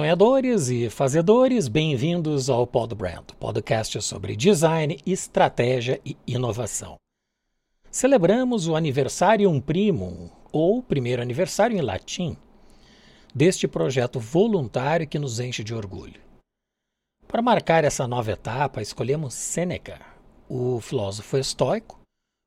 Sonhadores 0.00 0.70
e 0.70 0.88
fazedores, 0.88 1.68
bem-vindos 1.68 2.48
ao 2.48 2.66
Pod 2.66 2.94
Brand, 2.94 3.32
podcast 3.38 4.00
sobre 4.00 4.34
design, 4.34 4.98
estratégia 5.04 6.00
e 6.02 6.16
inovação. 6.26 6.96
Celebramos 7.90 8.66
o 8.66 8.74
Aniversarium 8.74 9.60
Primum, 9.60 10.30
ou 10.50 10.82
primeiro 10.82 11.20
aniversário 11.20 11.76
em 11.76 11.82
latim, 11.82 12.34
deste 13.34 13.68
projeto 13.68 14.18
voluntário 14.18 15.06
que 15.06 15.18
nos 15.18 15.38
enche 15.38 15.62
de 15.62 15.74
orgulho. 15.74 16.22
Para 17.28 17.42
marcar 17.42 17.84
essa 17.84 18.08
nova 18.08 18.32
etapa, 18.32 18.80
escolhemos 18.80 19.34
Sêneca, 19.34 20.00
o 20.48 20.80
filósofo 20.80 21.36
estoico, 21.36 22.00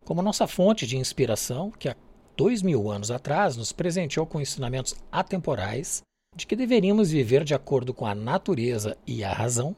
como 0.04 0.24
nossa 0.24 0.48
fonte 0.48 0.88
de 0.88 0.98
inspiração 0.98 1.70
que 1.70 1.88
há 1.88 1.96
dois 2.36 2.64
mil 2.64 2.90
anos 2.90 3.12
atrás 3.12 3.56
nos 3.56 3.72
presenteou 3.72 4.26
com 4.26 4.42
ensinamentos 4.42 4.96
atemporais 5.12 6.02
de 6.36 6.48
que 6.48 6.56
deveríamos 6.56 7.12
viver 7.12 7.44
de 7.44 7.54
acordo 7.54 7.94
com 7.94 8.06
a 8.06 8.16
natureza 8.16 8.98
e 9.06 9.24
a 9.24 9.32
razão, 9.32 9.76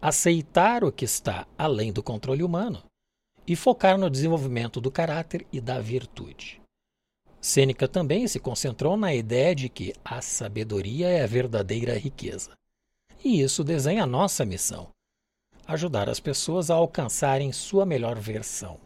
aceitar 0.00 0.84
o 0.84 0.92
que 0.92 1.04
está 1.04 1.46
além 1.56 1.92
do 1.92 2.02
controle 2.02 2.42
humano 2.42 2.82
e 3.46 3.56
focar 3.56 3.98
no 3.98 4.10
desenvolvimento 4.10 4.80
do 4.80 4.90
caráter 4.90 5.46
e 5.52 5.60
da 5.60 5.80
virtude. 5.80 6.60
Sêneca 7.40 7.88
também 7.88 8.26
se 8.26 8.38
concentrou 8.38 8.96
na 8.96 9.14
ideia 9.14 9.54
de 9.54 9.68
que 9.68 9.94
a 10.04 10.20
sabedoria 10.20 11.08
é 11.08 11.22
a 11.22 11.26
verdadeira 11.26 11.96
riqueza. 11.96 12.50
E 13.24 13.40
isso 13.40 13.64
desenha 13.64 14.04
a 14.04 14.06
nossa 14.06 14.44
missão: 14.44 14.88
ajudar 15.66 16.08
as 16.08 16.20
pessoas 16.20 16.70
a 16.70 16.74
alcançarem 16.74 17.52
sua 17.52 17.86
melhor 17.86 18.18
versão. 18.18 18.78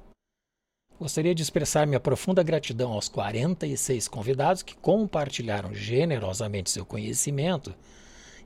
Gostaria 0.98 1.35
de 1.35 1.43
expressar 1.43 1.87
minha 1.87 1.98
profunda 1.98 2.43
gratidão 2.43 2.93
aos 2.93 3.09
46 3.09 4.07
convidados 4.09 4.62
que 4.62 4.77
compartilharam 4.77 5.75
generosamente 5.75 6.71
seu 6.71 6.87
conhecimento 6.87 7.75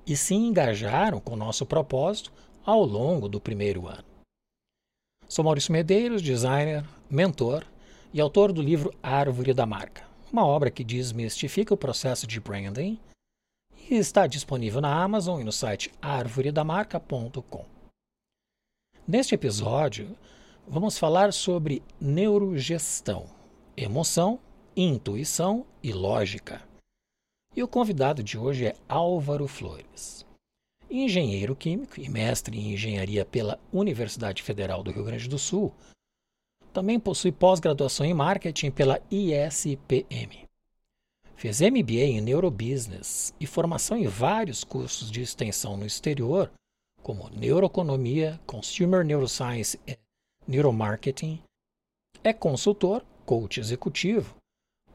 e 0.07 0.17
se 0.17 0.35
engajaram 0.35 1.21
com 1.21 1.37
nosso 1.37 1.67
propósito 1.67 2.33
ao 2.65 2.85
longo 2.85 3.29
do 3.29 3.41
primeiro 3.41 3.87
ano. 3.87 4.05
Sou 5.29 5.45
Maurício 5.45 5.73
Medeiros, 5.73 6.23
designer, 6.23 6.85
mentor 7.11 7.67
e 8.15 8.21
autor 8.21 8.53
do 8.53 8.63
livro 8.63 8.95
Árvore 9.03 9.53
da 9.53 9.67
Marca, 9.67 10.05
uma 10.33 10.47
obra 10.47 10.71
que 10.71 10.85
desmistifica 10.85 11.75
o 11.75 11.77
processo 11.77 12.27
de 12.27 12.41
branding 12.41 12.99
e 13.91 13.95
está 13.95 14.27
disponível 14.27 14.81
na 14.81 15.03
Amazon 15.03 15.41
e 15.41 15.45
no 15.45 15.53
site 15.53 15.93
arvoredamarca.com. 16.01 17.65
Neste 19.07 19.35
episódio, 19.35 20.17
vamos 20.69 20.99
falar 20.99 21.33
sobre 21.33 21.83
neurogestão, 22.01 23.27
emoção, 23.77 24.41
intuição 24.77 25.65
e 25.83 25.93
lógica. 25.93 26.63
E 27.55 27.63
o 27.63 27.69
convidado 27.69 28.23
de 28.23 28.37
hoje 28.37 28.67
é 28.67 28.77
Álvaro 28.89 29.47
Flores. 29.47 30.27
Engenheiro 30.91 31.57
químico 31.57 32.01
e 32.01 32.09
mestre 32.09 32.59
em 32.59 32.73
engenharia 32.73 33.25
pela 33.25 33.59
Universidade 33.73 34.43
Federal 34.43 34.83
do 34.83 34.91
Rio 34.91 35.05
Grande 35.05 35.29
do 35.29 35.39
Sul, 35.39 35.73
também 36.73 37.01
possui 37.01 37.33
pós-graduação 37.33 38.05
em 38.05 38.13
marketing 38.13 38.71
pela 38.71 39.01
ISPM. 39.11 40.47
Fez 41.35 41.61
MBA 41.61 42.05
em 42.05 42.21
Neurobusiness 42.21 43.33
e 43.41 43.47
formação 43.47 43.97
em 43.97 44.07
vários 44.07 44.63
cursos 44.63 45.11
de 45.11 45.23
extensão 45.23 45.77
no 45.77 45.87
exterior, 45.87 46.51
como 47.03 47.31
Neuroeconomia, 47.31 48.39
Consumer 48.47 49.05
Neuroscience 49.05 49.79
neuromarketing, 50.47 51.43
é 52.23 52.33
consultor, 52.33 53.05
coach 53.25 53.61
executivo, 53.61 54.37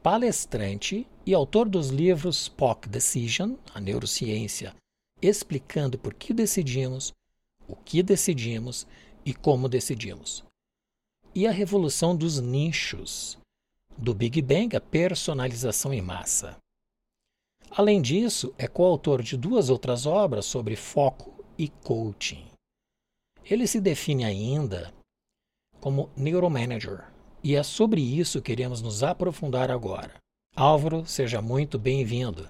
palestrante 0.02 1.06
e 1.24 1.34
autor 1.34 1.68
dos 1.68 1.88
livros 1.88 2.48
POC 2.48 2.88
Decision, 2.88 3.54
a 3.74 3.80
neurociência, 3.80 4.74
explicando 5.20 5.98
por 5.98 6.14
que 6.14 6.32
decidimos, 6.32 7.12
o 7.68 7.76
que 7.76 8.02
decidimos 8.02 8.86
e 9.24 9.32
como 9.32 9.68
decidimos. 9.68 10.42
E 11.34 11.46
a 11.46 11.50
revolução 11.50 12.16
dos 12.16 12.40
nichos, 12.40 13.38
do 13.96 14.14
Big 14.14 14.40
Bang 14.42 14.74
à 14.76 14.80
personalização 14.80 15.92
em 15.92 16.02
massa. 16.02 16.56
Além 17.70 18.02
disso, 18.02 18.54
é 18.58 18.66
coautor 18.66 19.22
de 19.22 19.36
duas 19.36 19.70
outras 19.70 20.04
obras 20.04 20.44
sobre 20.44 20.76
foco 20.76 21.44
e 21.56 21.68
coaching. 21.68 22.44
Ele 23.44 23.66
se 23.66 23.80
define 23.80 24.24
ainda 24.24 24.92
como 25.82 26.08
neuromanager. 26.16 27.04
E 27.42 27.56
é 27.56 27.62
sobre 27.64 28.00
isso 28.00 28.40
que 28.40 28.52
queremos 28.52 28.80
nos 28.80 29.02
aprofundar 29.02 29.68
agora. 29.68 30.14
Álvaro, 30.54 31.04
seja 31.04 31.42
muito 31.42 31.76
bem-vindo. 31.76 32.48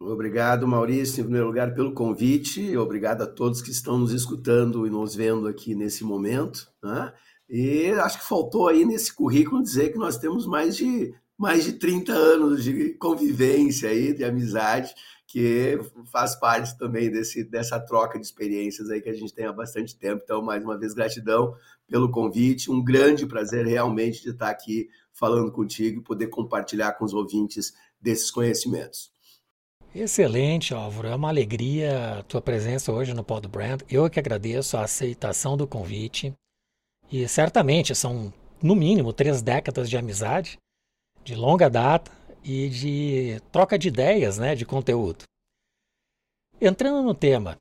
Obrigado, 0.00 0.66
Maurício, 0.66 1.20
em 1.20 1.24
primeiro 1.24 1.48
lugar, 1.48 1.74
pelo 1.74 1.92
convite. 1.92 2.74
Obrigado 2.78 3.22
a 3.22 3.26
todos 3.26 3.60
que 3.60 3.70
estão 3.70 3.98
nos 3.98 4.12
escutando 4.12 4.86
e 4.86 4.90
nos 4.90 5.14
vendo 5.14 5.46
aqui 5.46 5.74
nesse 5.74 6.02
momento. 6.02 6.66
Né? 6.82 7.12
E 7.46 7.90
acho 7.90 8.20
que 8.20 8.26
faltou 8.26 8.68
aí 8.68 8.86
nesse 8.86 9.14
currículo 9.14 9.62
dizer 9.62 9.92
que 9.92 9.98
nós 9.98 10.16
temos 10.16 10.46
mais 10.46 10.76
de, 10.76 11.12
mais 11.36 11.64
de 11.64 11.74
30 11.74 12.12
anos 12.12 12.64
de 12.64 12.94
convivência 12.94 13.90
aí, 13.90 14.14
de 14.14 14.24
amizade, 14.24 14.94
que 15.26 15.78
faz 16.10 16.34
parte 16.36 16.78
também 16.78 17.10
desse, 17.10 17.44
dessa 17.44 17.78
troca 17.78 18.18
de 18.18 18.24
experiências 18.24 18.88
aí 18.88 19.02
que 19.02 19.10
a 19.10 19.14
gente 19.14 19.34
tem 19.34 19.44
há 19.44 19.52
bastante 19.52 19.98
tempo. 19.98 20.22
Então, 20.24 20.40
mais 20.40 20.64
uma 20.64 20.78
vez, 20.78 20.94
gratidão 20.94 21.54
pelo 21.88 22.10
convite. 22.10 22.70
Um 22.70 22.82
grande 22.82 23.26
prazer 23.26 23.66
realmente 23.66 24.22
de 24.22 24.30
estar 24.30 24.50
aqui 24.50 24.88
falando 25.12 25.50
contigo 25.50 26.00
e 26.00 26.04
poder 26.04 26.28
compartilhar 26.28 26.92
com 26.92 27.04
os 27.04 27.14
ouvintes 27.14 27.72
desses 28.00 28.30
conhecimentos. 28.30 29.10
Excelente, 29.94 30.74
Álvaro. 30.74 31.08
É 31.08 31.14
uma 31.14 31.28
alegria 31.28 32.18
a 32.18 32.22
tua 32.22 32.42
presença 32.42 32.92
hoje 32.92 33.14
no 33.14 33.24
Pod 33.24 33.48
Brand. 33.48 33.80
Eu 33.90 34.06
é 34.06 34.10
que 34.10 34.20
agradeço 34.20 34.76
a 34.76 34.84
aceitação 34.84 35.56
do 35.56 35.66
convite. 35.66 36.32
E 37.10 37.26
certamente 37.26 37.94
são, 37.94 38.32
no 38.62 38.76
mínimo, 38.76 39.12
três 39.12 39.40
décadas 39.40 39.88
de 39.88 39.96
amizade, 39.96 40.58
de 41.24 41.34
longa 41.34 41.68
data 41.70 42.12
e 42.44 42.68
de 42.68 43.40
troca 43.50 43.78
de 43.78 43.88
ideias, 43.88 44.38
né, 44.38 44.54
de 44.54 44.66
conteúdo. 44.66 45.24
Entrando 46.60 47.02
no 47.02 47.14
tema, 47.14 47.56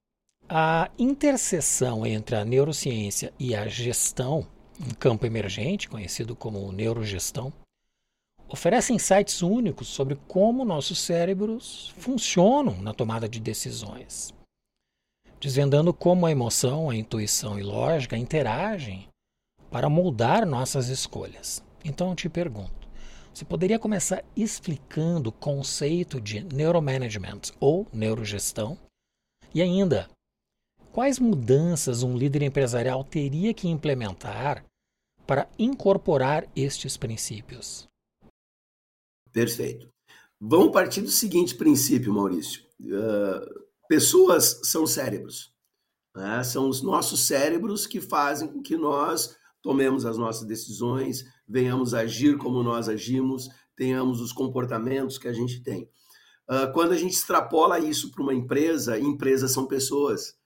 a 0.50 0.90
interseção 0.98 2.06
entre 2.06 2.36
a 2.36 2.46
neurociência 2.46 3.34
e 3.38 3.54
a 3.54 3.68
gestão, 3.68 4.48
um 4.80 4.94
campo 4.94 5.26
emergente 5.26 5.90
conhecido 5.90 6.36
como 6.36 6.72
neurogestão, 6.72 7.52
oferece 8.48 8.94
insights 8.94 9.42
únicos 9.42 9.90
sobre 9.90 10.16
como 10.28 10.64
nossos 10.64 11.00
cérebros 11.00 11.94
funcionam 11.98 12.82
na 12.82 12.94
tomada 12.94 13.28
de 13.28 13.42
decisões, 13.42 14.34
desvendando 15.40 15.94
como 15.94 16.26
a 16.26 16.32
emoção, 16.32 16.90
a 16.90 16.96
intuição 16.96 17.60
e 17.60 17.64
lógica 17.64 18.18
interagem 18.18 19.10
para 19.70 19.90
moldar 19.90 20.46
nossas 20.46 20.88
escolhas. 20.88 21.62
Então 21.84 22.10
eu 22.10 22.16
te 22.16 22.30
pergunto, 22.30 22.88
você 23.34 23.44
poderia 23.44 23.78
começar 23.78 24.24
explicando 24.34 25.30
o 25.30 25.34
conceito 25.34 26.22
de 26.22 26.42
neuromanagement 26.42 27.42
ou 27.60 27.86
neurogestão? 27.92 28.78
E 29.54 29.62
ainda, 29.62 30.10
quais 30.98 31.20
mudanças 31.20 32.02
um 32.02 32.18
líder 32.18 32.42
empresarial 32.42 33.04
teria 33.04 33.54
que 33.54 33.68
implementar 33.68 34.66
para 35.28 35.48
incorporar 35.60 36.48
estes 36.56 36.98
princípios? 36.98 37.88
Perfeito. 39.32 39.88
Vamos 40.42 40.72
partir 40.72 41.02
do 41.02 41.12
seguinte 41.12 41.54
princípio, 41.54 42.12
Maurício. 42.12 42.64
Uh, 42.82 43.68
pessoas 43.88 44.60
são 44.64 44.88
cérebros. 44.88 45.54
Né? 46.16 46.44
São 46.44 46.68
os 46.68 46.82
nossos 46.82 47.28
cérebros 47.28 47.86
que 47.86 48.02
fazem 48.02 48.48
com 48.48 48.64
que 48.64 48.76
nós 48.76 49.38
tomemos 49.62 50.04
as 50.04 50.18
nossas 50.18 50.48
decisões, 50.48 51.24
venhamos 51.48 51.94
agir 51.94 52.40
como 52.40 52.64
nós 52.64 52.90
agimos, 52.90 53.48
tenhamos 53.76 54.20
os 54.20 54.32
comportamentos 54.32 55.20
que 55.20 55.28
a 55.28 55.34
gente 55.34 55.62
tem. 55.62 55.84
Uh, 56.50 56.74
quando 56.74 56.94
a 56.94 56.98
gente 56.98 57.14
extrapola 57.14 57.78
isso 57.78 58.10
para 58.10 58.24
uma 58.24 58.34
empresa, 58.34 58.98
empresas 58.98 59.52
são 59.52 59.68
pessoas. 59.68 60.37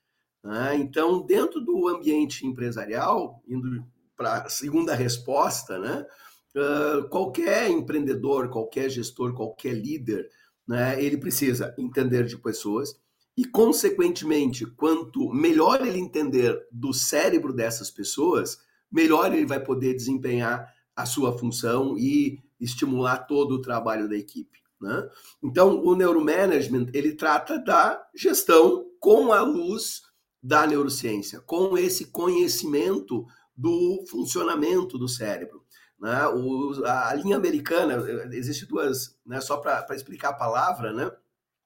Né? 0.44 0.76
Então, 0.78 1.26
dentro 1.26 1.62
do 1.62 1.88
ambiente 1.88 2.46
empresarial, 2.46 3.42
indo 3.48 3.86
para 4.16 4.44
a 4.44 4.50
segunda 4.50 4.94
resposta, 4.94 5.80
né? 5.80 6.06
Uh, 6.54 7.08
qualquer 7.08 7.70
empreendedor, 7.70 8.50
qualquer 8.50 8.90
gestor, 8.90 9.34
qualquer 9.34 9.74
líder, 9.74 10.30
né, 10.68 11.02
ele 11.02 11.18
precisa 11.18 11.74
entender 11.78 12.26
de 12.26 12.38
pessoas 12.38 12.94
e, 13.38 13.46
consequentemente, 13.46 14.66
quanto 14.66 15.34
melhor 15.34 15.86
ele 15.86 15.98
entender 15.98 16.68
do 16.72 16.94
cérebro 16.94 17.54
dessas 17.54 17.90
pessoas, 17.90 18.60
melhor 18.92 19.34
ele 19.34 19.46
vai 19.46 19.62
poder 19.62 19.94
desempenhar 19.94 20.72
a 20.96 21.06
sua 21.06 21.38
função 21.38 21.98
e 21.98 22.40
estimular 22.60 23.20
todo 23.20 23.54
o 23.54 23.62
trabalho 23.62 24.10
da 24.10 24.18
equipe. 24.18 24.60
Né? 24.80 25.10
Então, 25.42 25.82
o 25.84 25.96
neuromanagement 25.96 26.88
ele 26.94 27.14
trata 27.14 27.58
da 27.58 28.06
gestão 28.14 28.86
com 29.00 29.32
a 29.32 29.42
luz 29.42 30.02
da 30.42 30.66
neurociência, 30.66 31.40
com 31.42 31.78
esse 31.78 32.06
conhecimento 32.06 33.26
do 33.56 34.04
funcionamento 34.10 34.98
do 34.98 35.08
cérebro. 35.08 35.64
Né? 36.00 36.28
O, 36.28 36.84
a 36.86 37.14
linha 37.14 37.38
americana, 37.38 37.96
existe 38.34 38.66
duas, 38.66 39.16
né, 39.26 39.40
só 39.40 39.58
para 39.58 39.86
explicar 39.96 40.30
a 40.30 40.34
palavra, 40.34 40.92
né? 40.92 41.12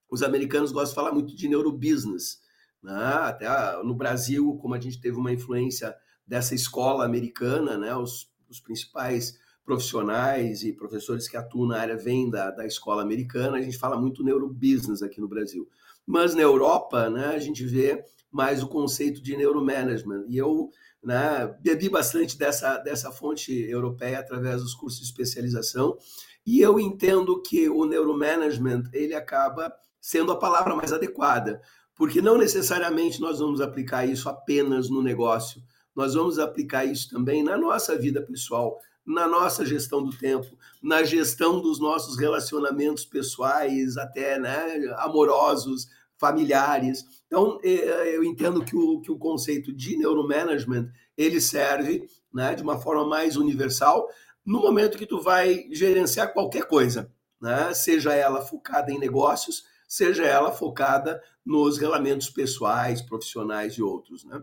os 0.09 0.21
americanos 0.21 0.71
gostam 0.71 0.89
de 0.89 0.95
falar 0.95 1.13
muito 1.13 1.35
de 1.35 1.47
neurobusiness. 1.47 2.41
Né? 2.83 2.93
Até 2.93 3.47
no 3.83 3.95
Brasil, 3.95 4.57
como 4.61 4.73
a 4.73 4.79
gente 4.79 4.99
teve 4.99 5.17
uma 5.17 5.31
influência 5.31 5.95
dessa 6.27 6.53
escola 6.53 7.05
americana, 7.05 7.77
né? 7.77 7.95
os, 7.95 8.29
os 8.49 8.59
principais 8.59 9.39
profissionais 9.63 10.63
e 10.63 10.73
professores 10.73 11.27
que 11.27 11.37
atuam 11.37 11.67
na 11.67 11.79
área 11.79 11.97
vêm 11.97 12.29
da, 12.29 12.51
da 12.51 12.65
escola 12.67 13.01
americana, 13.01 13.57
a 13.57 13.61
gente 13.61 13.77
fala 13.77 13.99
muito 13.99 14.23
neurobusiness 14.23 15.01
aqui 15.01 15.19
no 15.19 15.27
Brasil. 15.27 15.67
Mas 16.05 16.35
na 16.35 16.41
Europa, 16.41 17.09
né, 17.09 17.27
a 17.27 17.39
gente 17.39 17.65
vê 17.65 18.05
mais 18.35 18.61
o 18.61 18.67
conceito 18.67 19.23
de 19.23 19.37
neuromanagement. 19.37 20.25
E 20.27 20.37
eu 20.37 20.69
né, 21.01 21.55
bebi 21.61 21.87
bastante 21.87 22.37
dessa, 22.37 22.77
dessa 22.79 23.09
fonte 23.09 23.53
europeia 23.53 24.19
através 24.19 24.61
dos 24.61 24.75
cursos 24.75 24.99
de 24.99 25.05
especialização. 25.05 25.97
E 26.45 26.59
eu 26.59 26.77
entendo 26.77 27.41
que 27.41 27.69
o 27.69 27.85
neuromanagement 27.85 28.83
ele 28.91 29.15
acaba 29.15 29.73
sendo 30.01 30.33
a 30.33 30.37
palavra 30.37 30.75
mais 30.75 30.91
adequada, 30.91 31.61
porque 31.95 32.21
não 32.21 32.37
necessariamente 32.37 33.21
nós 33.21 33.39
vamos 33.39 33.61
aplicar 33.61 34.05
isso 34.05 34.27
apenas 34.27 34.89
no 34.89 35.01
negócio, 35.01 35.63
nós 35.95 36.13
vamos 36.13 36.37
aplicar 36.37 36.83
isso 36.83 37.09
também 37.09 37.41
na 37.41 37.57
nossa 37.57 37.97
vida 37.97 38.21
pessoal, 38.21 38.77
na 39.05 39.27
nossa 39.27 39.65
gestão 39.65 40.03
do 40.03 40.15
tempo, 40.15 40.57
na 40.83 41.03
gestão 41.03 41.61
dos 41.61 41.79
nossos 41.79 42.19
relacionamentos 42.19 43.05
pessoais, 43.05 43.95
até 43.95 44.37
né, 44.37 44.93
amorosos, 44.97 45.87
familiares. 46.17 47.03
Então, 47.35 47.59
é, 47.61 48.15
eu 48.15 48.23
entendo 48.23 48.63
que 48.63 48.77
o, 48.77 49.01
que 49.01 49.11
o 49.11 49.17
conceito 49.17 49.73
de 49.73 49.97
neuromanagement 49.97 50.89
ele 51.17 51.41
serve 51.41 52.07
né, 52.33 52.55
de 52.55 52.63
uma 52.63 52.79
forma 52.79 53.05
mais 53.05 53.35
universal 53.35 54.07
no 54.45 54.61
momento 54.61 54.97
que 54.97 55.05
tu 55.05 55.19
vai 55.19 55.67
gerenciar 55.69 56.31
qualquer 56.31 56.65
coisa, 56.65 57.11
né, 57.41 57.73
seja 57.73 58.13
ela 58.13 58.41
focada 58.41 58.89
em 58.89 58.97
negócios, 58.97 59.65
seja 59.85 60.23
ela 60.23 60.53
focada 60.53 61.21
nos 61.45 61.77
relamentos 61.77 62.29
pessoais, 62.29 63.01
profissionais 63.01 63.73
e 63.73 63.83
outros. 63.83 64.23
Né? 64.23 64.41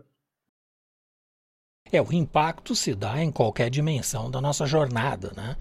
É, 1.91 1.99
o 1.99 2.13
impacto 2.13 2.75
se 2.75 2.93
dá 2.93 3.23
em 3.23 3.31
qualquer 3.31 3.71
dimensão 3.71 4.29
da 4.29 4.39
nossa 4.39 4.67
jornada, 4.67 5.31
né? 5.35 5.57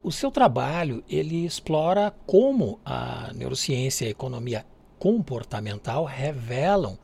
O 0.00 0.12
seu 0.12 0.30
trabalho, 0.30 1.02
ele 1.08 1.44
explora 1.44 2.12
como 2.24 2.80
a 2.84 3.32
neurociência 3.34 4.04
e 4.04 4.08
a 4.08 4.10
economia 4.12 4.64
comportamental 4.98 6.04
revelam 6.04 6.98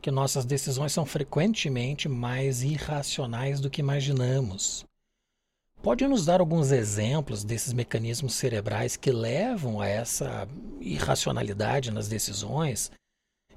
que 0.00 0.10
nossas 0.10 0.44
decisões 0.44 0.92
são 0.92 1.06
frequentemente 1.06 2.08
mais 2.08 2.62
irracionais 2.62 3.60
do 3.60 3.70
que 3.70 3.80
imaginamos. 3.80 4.84
Pode 5.82 6.06
nos 6.06 6.24
dar 6.24 6.40
alguns 6.40 6.70
exemplos 6.70 7.42
desses 7.42 7.72
mecanismos 7.72 8.34
cerebrais 8.34 8.96
que 8.96 9.10
levam 9.10 9.80
a 9.80 9.88
essa 9.88 10.48
irracionalidade 10.80 11.90
nas 11.90 12.08
decisões 12.08 12.90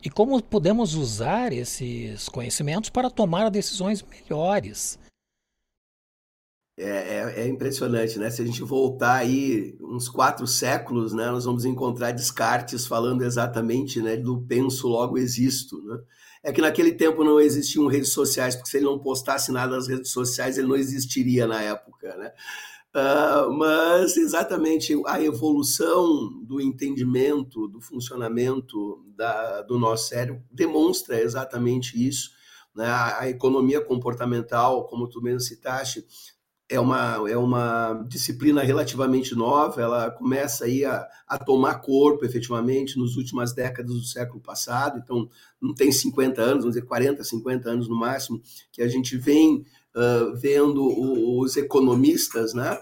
e 0.04 0.10
como 0.10 0.42
podemos 0.42 0.94
usar 0.94 1.52
esses 1.52 2.30
conhecimentos 2.30 2.90
para 2.90 3.10
tomar 3.10 3.50
decisões 3.50 4.04
melhores. 4.04 5.00
É, 6.77 6.89
é, 6.89 7.33
é, 7.44 7.48
impressionante, 7.48 8.19
né? 8.19 8.30
Se 8.30 8.42
a 8.42 8.45
gente 8.45 8.62
voltar 8.62 9.13
aí 9.16 9.77
uns 9.80 10.10
quatro 10.10 10.45
séculos, 10.45 11.13
né, 11.13 11.31
nós 11.31 11.45
vamos 11.45 11.63
encontrar 11.63 12.12
Descartes 12.12 12.86
falando 12.86 13.24
exatamente 13.24 14.01
né, 14.01 14.18
do 14.18 14.42
penso, 14.42 14.89
logo 14.89 15.18
existo. 15.18 15.81
Né? 15.83 16.00
É 16.44 16.51
que 16.51 16.60
naquele 16.62 16.92
tempo 16.92 17.24
não 17.24 17.39
existiam 17.39 17.88
redes 17.88 18.12
sociais, 18.12 18.56
porque 18.56 18.69
se 18.69 18.77
ele 18.77 18.86
não 18.86 19.00
postasse 19.00 19.54
nada 19.54 19.74
nas 19.74 19.88
redes 19.88 20.12
sociais, 20.12 20.57
ele 20.57 20.68
não 20.68 20.75
existiria 20.75 21.48
na 21.48 21.62
época, 21.62 22.16
né? 22.18 22.31
Uh, 22.95 23.51
mas 23.51 24.16
exatamente 24.16 24.94
a 25.06 25.21
evolução 25.21 26.42
do 26.44 26.62
entendimento, 26.62 27.68
do 27.68 27.81
funcionamento 27.81 29.04
da, 29.18 29.63
do 29.63 29.78
nosso 29.78 30.07
cérebro 30.07 30.42
demonstra 30.50 31.19
exatamente 31.19 32.01
isso. 32.07 32.31
Né? 32.74 32.88
A, 32.88 33.30
economia 33.30 33.81
comportamental, 33.81 34.86
como 34.88 35.10
tu 35.10 35.21
mesmo 35.21 35.42
citaste, 35.42 36.06
é 36.68 36.80
uma, 36.80 37.30
é 37.30 37.38
uma 37.38 38.04
disciplina 38.08 38.64
relativamente 38.64 39.36
nova, 39.36 39.82
ela 39.82 40.10
começa 40.10 40.66
aí 40.66 40.84
a, 40.84 41.08
a 41.28 41.38
tomar 41.38 41.76
corpo 41.76 42.26
efetivamente 42.26 42.98
nas 43.00 43.16
últimas 43.16 43.54
décadas 43.54 43.94
do 43.94 44.04
século 44.04 44.40
passado, 44.42 44.98
então 44.98 45.30
não 45.62 45.76
tem 45.76 45.92
50 45.92 46.42
anos, 46.42 46.64
vamos 46.64 46.76
dizer 46.76 46.88
40, 46.88 47.24
50 47.24 47.70
anos 47.70 47.88
no 47.88 47.96
máximo, 47.96 48.42
que 48.72 48.82
a 48.82 48.88
gente 48.88 49.16
vem 49.16 49.64
uh, 49.96 50.36
vendo 50.36 50.84
os 51.40 51.56
economistas, 51.56 52.54
né, 52.56 52.80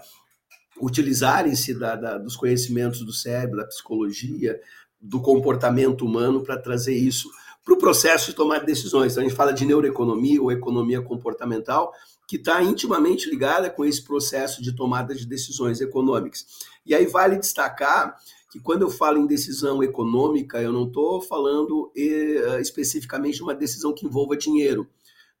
utilizarem-se 0.80 1.74
da, 1.74 1.94
da, 1.94 2.18
dos 2.18 2.36
conhecimentos 2.36 3.04
do 3.04 3.12
cérebro, 3.12 3.58
da 3.58 3.66
psicologia, 3.66 4.58
do 4.98 5.20
comportamento 5.20 6.06
humano 6.06 6.42
para 6.42 6.56
trazer 6.56 6.94
isso 6.94 7.28
para 7.64 7.74
o 7.74 7.78
processo 7.78 8.30
de 8.30 8.36
tomar 8.36 8.60
decisões. 8.64 9.12
Então, 9.12 9.24
a 9.24 9.26
gente 9.26 9.36
fala 9.36 9.52
de 9.52 9.64
neuroeconomia 9.64 10.40
ou 10.40 10.52
economia 10.52 11.00
comportamental, 11.00 11.92
que 12.26 12.36
está 12.36 12.62
intimamente 12.62 13.28
ligada 13.28 13.68
com 13.70 13.84
esse 13.84 14.02
processo 14.02 14.62
de 14.62 14.74
tomada 14.74 15.14
de 15.14 15.26
decisões 15.26 15.80
econômicas. 15.80 16.46
E 16.86 16.94
aí 16.94 17.06
vale 17.06 17.38
destacar 17.38 18.16
que 18.50 18.60
quando 18.60 18.82
eu 18.82 18.90
falo 18.90 19.18
em 19.18 19.26
decisão 19.26 19.82
econômica, 19.82 20.62
eu 20.62 20.72
não 20.72 20.86
estou 20.86 21.20
falando 21.20 21.90
eh, 21.96 22.60
especificamente 22.60 23.36
de 23.36 23.42
uma 23.42 23.54
decisão 23.54 23.92
que 23.92 24.06
envolva 24.06 24.36
dinheiro. 24.36 24.88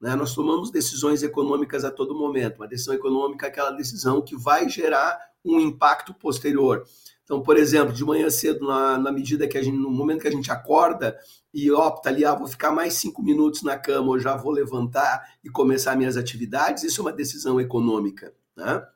Né? 0.00 0.14
Nós 0.16 0.34
tomamos 0.34 0.70
decisões 0.70 1.22
econômicas 1.22 1.84
a 1.84 1.90
todo 1.90 2.14
momento. 2.14 2.56
Uma 2.56 2.68
decisão 2.68 2.94
econômica 2.94 3.46
é 3.46 3.48
aquela 3.48 3.70
decisão 3.70 4.20
que 4.20 4.36
vai 4.36 4.68
gerar 4.68 5.18
um 5.44 5.60
impacto 5.60 6.12
posterior. 6.12 6.84
Então, 7.24 7.42
por 7.42 7.56
exemplo, 7.56 7.92
de 7.92 8.04
manhã 8.04 8.28
cedo, 8.28 8.66
na, 8.66 8.98
na 8.98 9.10
medida 9.10 9.48
que 9.48 9.56
a 9.56 9.62
gente, 9.62 9.76
no 9.76 9.90
momento 9.90 10.20
que 10.20 10.28
a 10.28 10.32
gente 10.32 10.50
acorda 10.50 11.18
e 11.52 11.70
opta 11.70 12.10
ali, 12.10 12.24
ah, 12.24 12.34
vou 12.34 12.46
ficar 12.46 12.70
mais 12.70 12.94
cinco 12.94 13.22
minutos 13.22 13.62
na 13.62 13.78
cama, 13.78 14.08
ou 14.08 14.18
já 14.18 14.36
vou 14.36 14.52
levantar 14.52 15.22
e 15.42 15.48
começar 15.48 15.96
minhas 15.96 16.18
atividades, 16.18 16.84
isso 16.84 17.00
é 17.00 17.04
uma 17.04 17.12
decisão 17.12 17.58
econômica. 17.58 18.34
Né? 18.54 18.86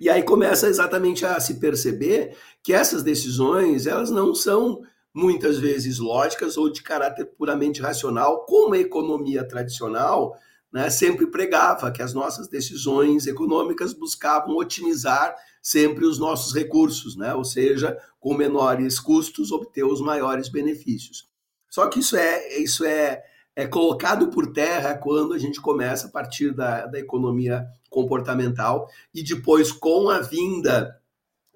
E 0.00 0.10
aí 0.10 0.22
começa 0.22 0.66
exatamente 0.66 1.24
a 1.24 1.38
se 1.38 1.60
perceber 1.60 2.36
que 2.62 2.72
essas 2.72 3.02
decisões, 3.04 3.86
elas 3.86 4.10
não 4.10 4.34
são 4.34 4.82
muitas 5.14 5.58
vezes 5.58 6.00
lógicas 6.00 6.56
ou 6.56 6.68
de 6.68 6.82
caráter 6.82 7.26
puramente 7.26 7.80
racional, 7.80 8.44
como 8.46 8.74
a 8.74 8.78
economia 8.78 9.46
tradicional 9.46 10.36
né, 10.72 10.90
sempre 10.90 11.28
pregava, 11.28 11.92
que 11.92 12.02
as 12.02 12.12
nossas 12.12 12.48
decisões 12.48 13.28
econômicas 13.28 13.94
buscavam 13.94 14.56
otimizar 14.56 15.36
sempre 15.64 16.04
os 16.04 16.18
nossos 16.18 16.54
recursos, 16.54 17.16
né, 17.16 17.34
ou 17.34 17.42
seja, 17.42 17.96
com 18.20 18.34
menores 18.34 19.00
custos, 19.00 19.50
obter 19.50 19.82
os 19.82 19.98
maiores 19.98 20.50
benefícios. 20.50 21.26
Só 21.70 21.88
que 21.88 22.00
isso 22.00 22.16
é, 22.16 22.58
isso 22.58 22.84
é, 22.84 23.24
é 23.56 23.66
colocado 23.66 24.28
por 24.28 24.52
terra 24.52 24.94
quando 24.94 25.32
a 25.32 25.38
gente 25.38 25.62
começa 25.62 26.08
a 26.08 26.10
partir 26.10 26.52
da, 26.52 26.84
da 26.84 26.98
economia 26.98 27.66
comportamental 27.88 28.86
e 29.14 29.22
depois 29.22 29.72
com 29.72 30.10
a 30.10 30.20
vinda 30.20 31.00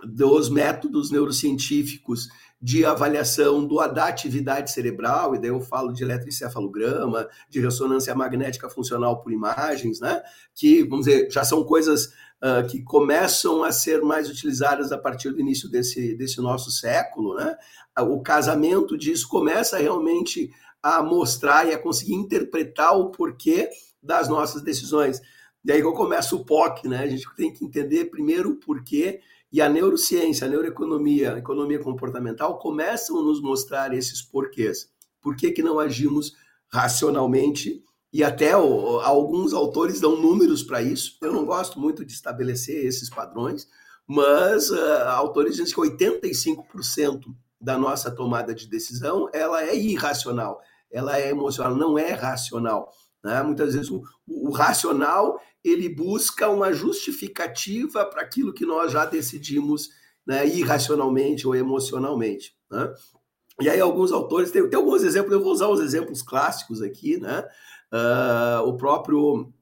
dos 0.02 0.48
métodos 0.48 1.10
neurocientíficos 1.10 2.28
de 2.60 2.84
avaliação 2.84 3.64
do, 3.64 3.76
da 3.88 4.06
atividade 4.06 4.72
cerebral, 4.72 5.34
e 5.34 5.38
daí 5.38 5.50
eu 5.50 5.60
falo 5.60 5.92
de 5.92 6.02
eletroencefalograma, 6.02 7.28
de 7.48 7.60
ressonância 7.60 8.14
magnética 8.14 8.68
funcional 8.68 9.20
por 9.20 9.32
imagens, 9.32 10.00
né? 10.00 10.22
Que, 10.54 10.82
vamos 10.82 11.06
dizer, 11.06 11.30
já 11.30 11.44
são 11.44 11.62
coisas 11.62 12.12
uh, 12.42 12.66
que 12.68 12.82
começam 12.82 13.62
a 13.62 13.72
ser 13.72 14.02
mais 14.02 14.28
utilizadas 14.28 14.92
a 14.92 14.98
partir 14.98 15.30
do 15.30 15.40
início 15.40 15.68
desse, 15.68 16.14
desse 16.14 16.40
nosso 16.40 16.70
século, 16.70 17.34
né? 17.34 17.56
O 18.00 18.20
casamento 18.20 18.96
disso 18.96 19.28
começa 19.28 19.76
realmente 19.76 20.50
a 20.82 21.02
mostrar 21.02 21.66
e 21.66 21.74
a 21.74 21.78
conseguir 21.78 22.14
interpretar 22.14 22.96
o 22.96 23.10
porquê 23.10 23.68
das 24.00 24.28
nossas 24.28 24.62
decisões. 24.62 25.20
Daí 25.64 25.80
que 25.80 25.86
eu 25.86 25.92
começo 25.92 26.36
o 26.36 26.44
POC, 26.44 26.88
né? 26.88 26.98
A 26.98 27.06
gente 27.08 27.26
tem 27.36 27.52
que 27.52 27.64
entender 27.64 28.06
primeiro 28.06 28.50
o 28.50 28.56
porquê 28.56 29.20
e 29.50 29.60
a 29.60 29.68
neurociência, 29.68 30.46
a 30.46 30.50
neuroeconomia, 30.50 31.34
a 31.34 31.38
economia 31.38 31.78
comportamental 31.78 32.58
começam 32.58 33.18
a 33.18 33.22
nos 33.22 33.40
mostrar 33.40 33.94
esses 33.94 34.22
porquês. 34.22 34.90
Por 35.20 35.34
que, 35.34 35.50
que 35.50 35.62
não 35.62 35.80
agimos 35.80 36.36
racionalmente? 36.68 37.82
E 38.12 38.24
até 38.24 38.56
o, 38.56 39.00
alguns 39.00 39.52
autores 39.52 40.00
dão 40.00 40.16
números 40.16 40.62
para 40.62 40.82
isso. 40.82 41.18
Eu 41.20 41.32
não 41.32 41.44
gosto 41.44 41.78
muito 41.78 42.04
de 42.04 42.12
estabelecer 42.12 42.84
esses 42.84 43.10
padrões, 43.10 43.68
mas 44.06 44.70
uh, 44.70 45.04
autores 45.08 45.56
dizem 45.56 45.74
que 45.74 45.80
85% 45.80 47.24
da 47.60 47.76
nossa 47.76 48.10
tomada 48.10 48.54
de 48.54 48.66
decisão 48.66 49.28
ela 49.32 49.62
é 49.62 49.76
irracional, 49.76 50.60
ela 50.90 51.18
é 51.18 51.28
emocional, 51.28 51.74
não 51.74 51.98
é 51.98 52.12
racional. 52.12 52.90
Né? 53.22 53.42
Muitas 53.42 53.74
vezes 53.74 53.90
o, 53.90 54.02
o, 54.26 54.50
racional 54.50 55.40
ele 55.62 55.88
busca 55.88 56.48
uma 56.48 56.72
justificativa 56.72 58.06
para 58.06 58.22
aquilo 58.22 58.54
que 58.54 58.64
nós 58.64 58.92
já 58.92 59.04
decidimos 59.04 59.90
né, 60.26 60.46
irracionalmente 60.46 61.46
ou 61.46 61.54
emocionalmente. 61.54 62.54
Né? 62.70 62.94
E 63.60 63.68
aí 63.68 63.80
alguns 63.80 64.12
autores, 64.12 64.50
tem, 64.52 64.68
tem, 64.70 64.78
alguns 64.78 65.02
exemplos, 65.02 65.32
eu 65.32 65.42
vou 65.42 65.52
usar 65.52 65.68
os 65.68 65.80
exemplos 65.80 66.22
clássicos 66.22 66.80
aqui, 66.80 67.18
né? 67.18 67.44
Uh, 67.92 68.62
o 68.66 68.76
próprio 68.76 69.52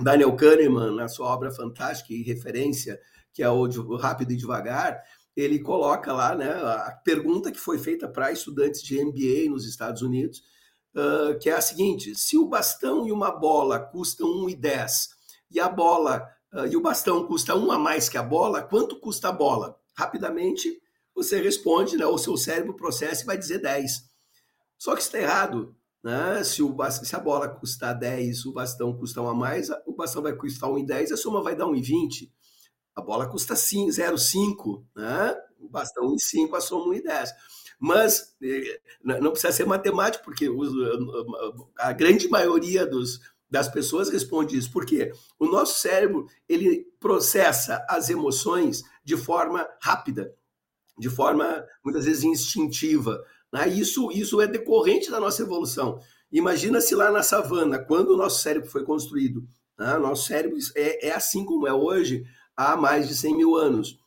Daniel 0.00 0.36
Kahneman, 0.36 0.94
na 0.94 1.08
sua 1.08 1.26
obra 1.26 1.50
fantástica 1.50 2.12
e 2.12 2.22
referência, 2.22 3.00
que 3.32 3.42
é 3.42 3.50
o, 3.50 3.96
Rápido 3.96 4.32
e 4.32 4.36
Devagar, 4.36 5.02
ele 5.36 5.58
coloca 5.58 6.12
lá 6.12 6.34
né, 6.34 6.50
a 6.50 6.98
pergunta 7.04 7.52
que 7.52 7.58
foi 7.58 7.78
feita 7.78 8.08
para 8.08 8.32
estudantes 8.32 8.82
de 8.82 9.02
MBA 9.04 9.50
nos 9.50 9.66
Estados 9.66 10.00
Unidos, 10.00 10.42
uh, 10.94 11.38
que 11.38 11.50
é 11.50 11.54
a 11.54 11.60
seguinte: 11.60 12.14
se 12.14 12.38
o 12.38 12.48
bastão 12.48 13.06
e 13.06 13.12
uma 13.12 13.30
bola 13.30 13.78
custam 13.78 14.28
1,10 14.46 15.08
e 15.50 15.60
a 15.60 15.68
bola 15.68 16.26
uh, 16.54 16.66
e 16.66 16.76
o 16.76 16.80
bastão 16.80 17.26
custa 17.26 17.54
um 17.54 17.70
a 17.70 17.78
mais 17.78 18.08
que 18.08 18.16
a 18.16 18.22
bola, 18.22 18.62
quanto 18.62 18.98
custa 18.98 19.28
a 19.28 19.32
bola? 19.32 19.78
Rapidamente 19.94 20.80
você 21.14 21.40
responde, 21.40 21.96
né, 21.96 22.04
o 22.04 22.18
seu 22.18 22.36
cérebro 22.36 22.74
processa 22.74 23.22
e 23.22 23.26
vai 23.26 23.38
dizer 23.38 23.58
10. 23.58 24.04
Só 24.78 24.94
que 24.94 25.00
está 25.00 25.18
errado. 25.18 25.74
Né? 26.02 26.42
Se, 26.44 26.62
o, 26.62 26.76
se 26.90 27.16
a 27.16 27.18
bola 27.18 27.48
custar 27.48 27.98
10, 27.98 28.46
o 28.46 28.52
bastão 28.52 28.96
custa 28.96 29.20
1 29.20 29.28
a 29.28 29.34
mais, 29.34 29.68
o 29.86 29.92
bastão 29.92 30.22
vai 30.22 30.34
custar 30.34 30.70
1,10, 30.70 31.12
a 31.12 31.16
soma 31.16 31.42
vai 31.42 31.56
dar 31.56 31.66
1,20. 31.66 32.30
A 32.94 33.02
bola 33.02 33.28
custa 33.28 33.54
0,5, 33.54 34.84
né? 34.94 35.36
o 35.60 35.68
bastão 35.68 36.04
1,5, 36.04 36.54
a 36.54 36.60
soma 36.60 36.94
1,10. 36.94 37.28
Mas 37.78 38.34
eh, 38.42 38.80
não 39.02 39.30
precisa 39.32 39.52
ser 39.52 39.66
matemático, 39.66 40.24
porque 40.24 40.48
a 41.78 41.92
grande 41.92 42.26
maioria 42.28 42.86
dos, 42.86 43.20
das 43.50 43.68
pessoas 43.68 44.08
responde 44.08 44.56
isso. 44.56 44.72
Por 44.72 44.84
quê? 44.84 45.12
O 45.38 45.46
nosso 45.46 45.78
cérebro 45.78 46.26
ele 46.48 46.86
processa 46.98 47.84
as 47.88 48.10
emoções 48.10 48.82
de 49.04 49.16
forma 49.16 49.66
rápida, 49.80 50.34
de 50.98 51.08
forma 51.08 51.64
muitas 51.84 52.04
vezes 52.04 52.24
instintiva. 52.24 53.22
Né? 53.52 53.68
Isso, 53.68 54.10
isso 54.12 54.40
é 54.40 54.46
decorrente 54.46 55.10
da 55.10 55.20
nossa 55.20 55.42
evolução. 55.42 56.00
Imagina 56.30 56.80
se 56.80 56.94
lá 56.94 57.10
na 57.10 57.22
savana, 57.22 57.78
quando 57.78 58.10
o 58.10 58.16
nosso 58.16 58.42
cérebro 58.42 58.68
foi 58.68 58.84
construído, 58.84 59.46
né? 59.78 59.96
nosso 59.98 60.26
cérebro 60.26 60.56
é, 60.74 61.08
é 61.08 61.14
assim 61.14 61.44
como 61.44 61.66
é 61.66 61.72
hoje 61.72 62.24
há 62.56 62.76
mais 62.76 63.08
de 63.08 63.14
100 63.14 63.36
mil 63.36 63.56
anos. 63.56 63.98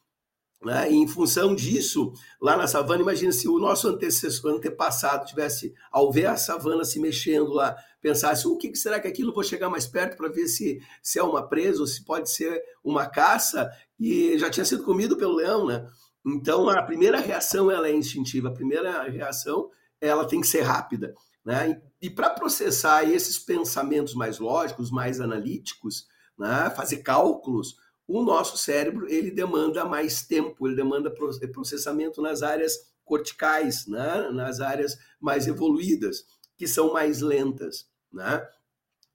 Né? 0.62 0.92
E 0.92 0.96
em 0.96 1.08
função 1.08 1.56
disso, 1.56 2.12
lá 2.42 2.58
na 2.58 2.68
savana, 2.68 3.02
imagina 3.02 3.32
se 3.32 3.48
o 3.48 3.60
nosso 3.60 3.88
antecessor, 3.88 4.52
antepassado 4.52 5.26
tivesse, 5.26 5.74
ao 5.90 6.12
ver 6.12 6.26
a 6.26 6.36
savana 6.36 6.84
se 6.84 7.00
mexendo 7.00 7.54
lá, 7.54 7.78
pensasse: 8.02 8.46
o 8.46 8.58
que 8.58 8.76
será 8.76 9.00
que 9.00 9.08
aquilo 9.08 9.34
vou 9.34 9.44
chegar 9.44 9.70
mais 9.70 9.88
perto 9.88 10.18
para 10.18 10.28
ver 10.28 10.48
se, 10.48 10.82
se 11.02 11.18
é 11.18 11.24
uma 11.24 11.48
presa 11.48 11.80
ou 11.80 11.88
se 11.88 12.04
pode 12.04 12.30
ser 12.30 12.62
uma 12.84 13.06
caça, 13.06 13.72
e 13.98 14.38
já 14.38 14.50
tinha 14.50 14.66
sido 14.66 14.84
comido 14.84 15.16
pelo 15.16 15.36
leão, 15.36 15.66
né? 15.66 15.88
Então, 16.36 16.70
a 16.70 16.84
primeira 16.84 17.20
reação 17.20 17.72
ela 17.72 17.88
é 17.88 17.94
instintiva, 17.94 18.50
a 18.50 18.54
primeira 18.54 19.04
reação 19.04 19.70
ela 20.00 20.26
tem 20.26 20.42
que 20.42 20.48
ser 20.48 20.62
rápida. 20.62 21.14
Né? 21.44 21.82
E, 22.02 22.08
e 22.08 22.10
para 22.10 22.30
processar 22.30 23.04
esses 23.04 23.40
pensamentos 23.40 24.14
mais 24.14 24.40
lógicos, 24.40 24.92
mais 24.92 25.20
analíticos, 25.20 26.08
né? 26.38 26.70
fazer 26.76 26.98
cálculos, 26.98 27.76
o 28.08 28.24
nosso 28.24 28.58
cérebro 28.58 29.08
ele 29.10 29.32
demanda 29.32 29.86
mais 29.86 30.26
tempo, 30.26 30.68
ele 30.68 30.76
demanda 30.76 31.14
processamento 31.52 32.22
nas 32.22 32.44
áreas 32.44 32.74
corticais, 33.04 33.88
né? 33.88 34.30
nas 34.32 34.60
áreas 34.60 34.98
mais 35.20 35.48
evoluídas, 35.48 36.26
que 36.56 36.68
são 36.68 36.94
mais 36.94 37.22
lentas. 37.22 37.88
Né? 38.12 38.48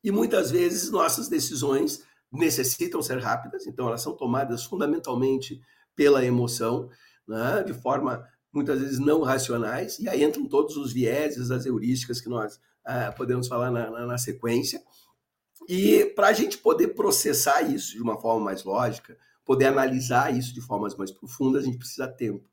E 0.02 0.10
muitas 0.10 0.50
vezes 0.50 0.90
nossas 0.90 1.28
decisões 1.28 2.02
necessitam 2.30 3.00
ser 3.00 3.18
rápidas, 3.20 3.66
então 3.66 3.86
elas 3.86 4.02
são 4.02 4.16
tomadas 4.16 4.64
fundamentalmente 4.64 5.60
pela 5.94 6.24
emoção, 6.24 6.88
né, 7.26 7.62
de 7.62 7.72
forma 7.72 8.26
muitas 8.52 8.80
vezes 8.80 8.98
não 9.00 9.22
racionais, 9.22 9.98
e 9.98 10.08
aí 10.08 10.22
entram 10.22 10.46
todos 10.46 10.76
os 10.76 10.92
vieses, 10.92 11.50
as 11.50 11.66
heurísticas 11.66 12.20
que 12.20 12.28
nós 12.28 12.60
ah, 12.84 13.12
podemos 13.16 13.48
falar 13.48 13.70
na, 13.70 13.90
na, 13.90 14.06
na 14.06 14.18
sequência. 14.18 14.80
E 15.68 16.04
para 16.14 16.28
a 16.28 16.32
gente 16.32 16.58
poder 16.58 16.88
processar 16.88 17.62
isso 17.62 17.92
de 17.92 18.02
uma 18.02 18.20
forma 18.20 18.44
mais 18.44 18.62
lógica, 18.62 19.16
poder 19.44 19.66
analisar 19.66 20.34
isso 20.34 20.54
de 20.54 20.60
formas 20.60 20.94
mais 20.94 21.10
profundas, 21.10 21.62
a 21.62 21.66
gente 21.66 21.78
precisa 21.78 22.06
de 22.06 22.16
tempo. 22.16 22.44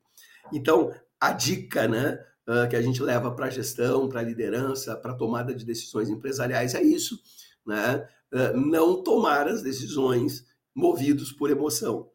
Então, 0.52 0.92
a 1.20 1.32
dica 1.32 1.86
né, 1.86 2.18
uh, 2.48 2.68
que 2.68 2.76
a 2.76 2.82
gente 2.82 3.02
leva 3.02 3.30
para 3.30 3.46
a 3.46 3.50
gestão, 3.50 4.08
para 4.08 4.20
a 4.20 4.24
liderança, 4.24 4.96
para 4.96 5.12
a 5.12 5.16
tomada 5.16 5.54
de 5.54 5.64
decisões 5.64 6.08
empresariais 6.08 6.74
é 6.74 6.82
isso. 6.82 7.18
Né? 7.66 8.08
Uh, 8.32 8.56
não 8.56 9.02
tomar 9.02 9.46
as 9.46 9.62
decisões 9.62 10.44
movidos 10.74 11.32
por 11.32 11.50
emoção. 11.50 12.10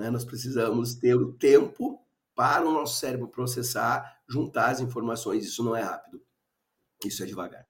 Né? 0.00 0.10
Nós 0.10 0.24
precisamos 0.24 0.94
ter 0.94 1.14
o 1.14 1.32
tempo 1.34 2.00
para 2.34 2.66
o 2.66 2.72
nosso 2.72 2.98
cérebro 2.98 3.28
processar, 3.28 4.18
juntar 4.26 4.70
as 4.70 4.80
informações. 4.80 5.44
Isso 5.44 5.62
não 5.62 5.76
é 5.76 5.82
rápido. 5.82 6.22
Isso 7.04 7.22
é 7.22 7.26
devagar. 7.26 7.66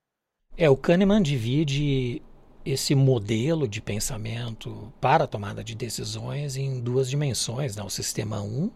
É, 0.57 0.71
o 0.71 0.77
Kahneman 0.77 1.21
divide 1.21 2.23
esse 2.65 2.95
modelo 2.95 3.67
de 3.67 3.81
pensamento 3.81 4.93
para 5.01 5.25
a 5.25 5.27
tomada 5.27 5.65
de 5.65 5.75
decisões 5.75 6.57
em 6.57 6.81
duas 6.81 7.11
dimensões, 7.11 7.75
né? 7.75 7.83
o 7.83 7.91
sistema 7.91 8.41
1 8.41 8.71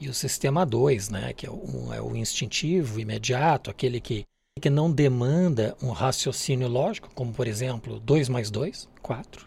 e 0.00 0.08
o 0.08 0.14
sistema 0.14 0.64
2, 0.64 1.10
né? 1.10 1.32
que 1.32 1.46
é 1.46 1.50
o, 1.50 1.92
é 1.92 2.00
o 2.00 2.16
instintivo, 2.16 2.98
imediato, 2.98 3.70
aquele 3.70 4.00
que, 4.00 4.24
que 4.60 4.70
não 4.70 4.90
demanda 4.90 5.76
um 5.82 5.90
raciocínio 5.90 6.68
lógico, 6.68 7.10
como 7.14 7.32
por 7.32 7.46
exemplo 7.46 8.00
2 8.00 8.28
mais 8.28 8.50
2, 8.50 8.88
4, 9.02 9.46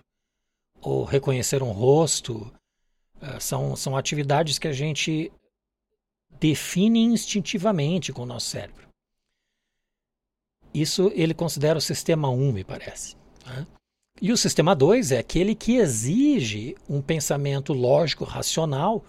ou 0.81 1.03
reconhecer 1.03 1.63
um 1.63 1.71
rosto, 1.71 2.51
são, 3.39 3.75
são 3.75 3.95
atividades 3.97 4.59
que 4.59 4.67
a 4.67 4.73
gente 4.73 5.31
define 6.39 6.99
instintivamente 7.03 8.13
com 8.13 8.23
o 8.23 8.25
nosso 8.25 8.47
cérebro. 8.47 8.87
Isso 10.73 11.11
ele 11.15 11.33
considera 11.33 11.77
o 11.77 11.81
sistema 11.81 12.29
1, 12.29 12.51
me 12.51 12.63
parece. 12.63 13.15
Né? 13.45 13.65
E 14.21 14.31
o 14.31 14.37
sistema 14.37 14.75
2 14.75 15.11
é 15.11 15.19
aquele 15.19 15.55
que 15.55 15.77
exige 15.77 16.75
um 16.89 17.01
pensamento 17.01 17.73
lógico, 17.73 18.23
racional, 18.23 19.03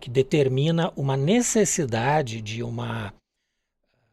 que 0.00 0.08
determina 0.08 0.92
uma 0.96 1.16
necessidade 1.16 2.40
de 2.40 2.62
uma 2.62 3.12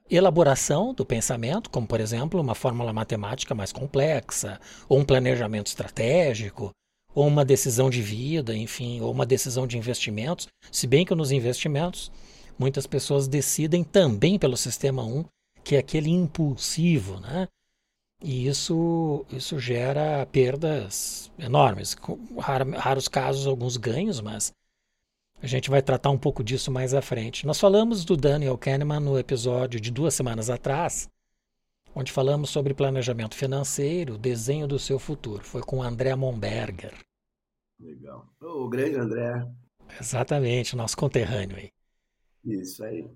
elaboração 0.10 0.94
do 0.94 1.06
pensamento, 1.06 1.70
como 1.70 1.88
por 1.88 2.00
exemplo 2.00 2.40
uma 2.40 2.56
fórmula 2.56 2.94
matemática 2.94 3.56
mais 3.56 3.72
complexa, 3.72 4.60
ou 4.88 5.00
um 5.00 5.06
planejamento 5.06 5.68
estratégico, 5.68 6.72
ou 7.16 7.26
uma 7.26 7.46
decisão 7.46 7.90
de 7.90 8.02
vida, 8.02 8.56
enfim, 8.56 9.00
ou 9.00 9.10
uma 9.10 9.26
decisão 9.26 9.66
de 9.66 9.78
investimentos, 9.78 10.50
se 10.70 10.86
bem 10.86 11.06
que 11.06 11.16
nos 11.16 11.32
investimentos 11.32 12.12
muitas 12.60 12.86
pessoas 12.86 13.28
decidem 13.28 13.84
também 13.84 14.38
pelo 14.38 14.58
sistema 14.58 15.04
1, 15.04 15.24
que 15.64 15.76
é 15.76 15.80
aquele 15.80 16.10
impulsivo, 16.10 17.20
né? 17.22 17.48
E 18.22 18.48
isso, 18.48 19.26
isso 19.32 19.60
gera 19.60 20.26
perdas 20.26 21.32
enormes. 21.40 21.96
raros 22.78 23.08
casos, 23.08 23.48
alguns 23.48 23.78
ganhos, 23.78 24.20
mas 24.20 24.52
a 25.42 25.48
gente 25.48 25.70
vai 25.70 25.82
tratar 25.82 26.10
um 26.10 26.18
pouco 26.18 26.44
disso 26.44 26.72
mais 26.72 26.94
à 26.94 27.02
frente. 27.02 27.46
Nós 27.46 27.60
falamos 27.60 28.04
do 28.04 28.18
Daniel 28.18 28.58
Kahneman 28.58 29.00
no 29.00 29.20
episódio 29.20 29.80
de 29.80 29.92
duas 29.92 30.14
semanas 30.14 30.50
atrás, 30.50 31.08
onde 31.96 32.12
falamos 32.12 32.50
sobre 32.50 32.74
planejamento 32.74 33.36
financeiro, 33.36 34.18
desenho 34.18 34.68
do 34.68 34.78
seu 34.78 35.00
futuro. 35.00 35.44
Foi 35.44 35.62
com 35.62 35.78
o 35.78 35.82
André 35.82 36.14
Monberger. 36.14 36.94
Legal. 37.80 38.28
O 38.42 38.68
grande 38.68 38.98
André. 38.98 39.48
Exatamente, 40.00 40.76
nosso 40.76 40.98
conterrâneo 40.98 41.56
aí. 41.56 41.72
Isso 42.44 42.84
aí. 42.84 43.10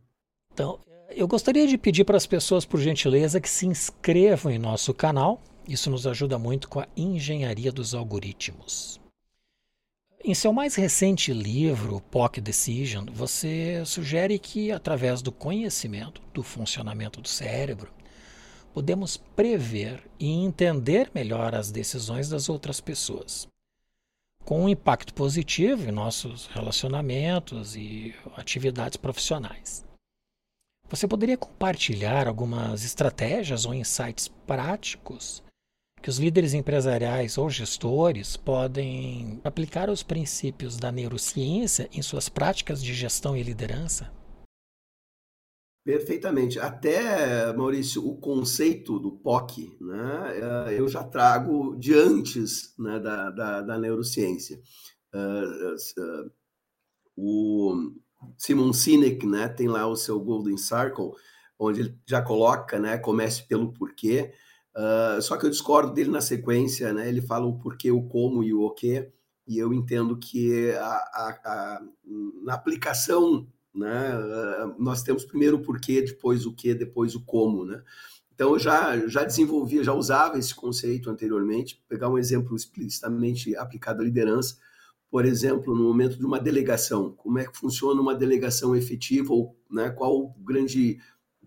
Então, 0.53 0.79
eu 1.09 1.27
gostaria 1.27 1.67
de 1.67 1.77
pedir 1.77 2.05
para 2.05 2.17
as 2.17 2.25
pessoas, 2.25 2.65
por 2.65 2.79
gentileza, 2.79 3.41
que 3.41 3.49
se 3.49 3.65
inscrevam 3.65 4.51
em 4.51 4.57
nosso 4.57 4.93
canal. 4.93 5.41
Isso 5.67 5.89
nos 5.89 6.07
ajuda 6.07 6.39
muito 6.39 6.69
com 6.69 6.79
a 6.79 6.87
engenharia 6.95 7.71
dos 7.71 7.93
algoritmos. 7.93 8.99
Em 10.23 10.33
seu 10.33 10.51
mais 10.51 10.75
recente 10.75 11.31
livro, 11.31 12.01
POC 12.11 12.41
Decision, 12.41 13.05
você 13.11 13.83
sugere 13.85 14.37
que, 14.37 14.71
através 14.71 15.21
do 15.21 15.31
conhecimento 15.31 16.21
do 16.33 16.43
funcionamento 16.43 17.21
do 17.21 17.27
cérebro, 17.27 17.89
podemos 18.73 19.17
prever 19.17 20.03
e 20.19 20.29
entender 20.29 21.11
melhor 21.13 21.55
as 21.55 21.71
decisões 21.71 22.29
das 22.29 22.49
outras 22.49 22.79
pessoas, 22.79 23.47
com 24.45 24.63
um 24.63 24.69
impacto 24.69 25.13
positivo 25.13 25.89
em 25.89 25.91
nossos 25.91 26.47
relacionamentos 26.47 27.75
e 27.75 28.15
atividades 28.35 28.97
profissionais. 28.97 29.85
Você 30.89 31.07
poderia 31.07 31.37
compartilhar 31.37 32.27
algumas 32.27 32.83
estratégias 32.83 33.65
ou 33.65 33.73
insights 33.73 34.27
práticos 34.27 35.43
que 36.01 36.09
os 36.09 36.17
líderes 36.17 36.53
empresariais 36.53 37.37
ou 37.37 37.49
gestores 37.49 38.37
podem 38.37 39.39
aplicar 39.43 39.89
os 39.89 40.01
princípios 40.01 40.77
da 40.77 40.91
neurociência 40.91 41.89
em 41.93 42.01
suas 42.01 42.29
práticas 42.29 42.81
de 42.81 42.93
gestão 42.93 43.35
e 43.35 43.43
liderança? 43.43 44.11
Perfeitamente. 45.83 46.59
Até, 46.59 47.51
Maurício, 47.53 48.05
o 48.07 48.17
conceito 48.17 48.99
do 48.99 49.11
POC, 49.11 49.77
né, 49.81 50.67
eh, 50.67 50.79
eu 50.79 50.87
já 50.87 51.03
trago 51.03 51.75
de 51.77 51.93
antes 51.93 52.75
né, 52.77 52.99
da, 52.99 53.29
da, 53.31 53.61
da 53.61 53.77
neurociência. 53.77 54.61
Uh, 55.13 55.75
uh, 56.01 56.31
o 57.17 57.91
Simon 58.37 58.71
Sinek 58.73 59.25
né, 59.25 59.47
tem 59.47 59.67
lá 59.67 59.87
o 59.87 59.95
seu 59.95 60.19
Golden 60.19 60.57
Circle, 60.57 61.11
onde 61.57 61.81
ele 61.81 61.99
já 62.05 62.21
coloca, 62.21 62.79
né, 62.79 62.97
comece 62.97 63.43
pelo 63.47 63.73
porquê, 63.73 64.31
uh, 64.75 65.21
só 65.21 65.37
que 65.37 65.45
eu 65.45 65.49
discordo 65.49 65.93
dele 65.93 66.09
na 66.11 66.21
sequência, 66.21 66.93
né, 66.93 67.09
ele 67.09 67.21
fala 67.21 67.45
o 67.45 67.57
porquê, 67.57 67.91
o 67.91 68.03
como 68.03 68.43
e 68.43 68.53
o 68.53 68.61
o 68.61 68.71
quê, 68.71 69.11
e 69.47 69.57
eu 69.57 69.73
entendo 69.73 70.17
que 70.17 70.71
a, 70.73 70.85
a, 70.85 71.39
a, 71.43 71.81
na 72.43 72.53
aplicação, 72.53 73.47
né, 73.79 74.13
nós 74.77 75.01
temos 75.01 75.25
primeiro 75.25 75.57
o 75.57 75.61
porquê, 75.61 76.01
depois 76.01 76.45
o 76.45 76.53
que, 76.53 76.73
depois 76.73 77.15
o 77.15 77.23
como, 77.23 77.65
né? 77.65 77.81
Então, 78.33 78.53
eu 78.53 78.59
já, 78.59 78.97
já 79.07 79.25
desenvolvia, 79.25 79.83
já 79.83 79.93
usava 79.93 80.39
esse 80.39 80.55
conceito 80.55 81.09
anteriormente. 81.09 81.83
Pegar 81.89 82.07
um 82.07 82.17
exemplo 82.17 82.55
explicitamente 82.55 83.53
aplicado 83.57 84.01
à 84.01 84.05
liderança, 84.05 84.57
por 85.11 85.25
exemplo, 85.25 85.75
no 85.75 85.83
momento 85.83 86.17
de 86.17 86.25
uma 86.25 86.39
delegação, 86.39 87.11
como 87.11 87.37
é 87.37 87.45
que 87.45 87.57
funciona 87.57 87.99
uma 87.99 88.15
delegação 88.15 88.73
efetiva, 88.75 89.33
ou 89.33 89.57
né, 89.69 89.89
qual 89.89 90.15
o 90.17 90.33
grande 90.41 90.99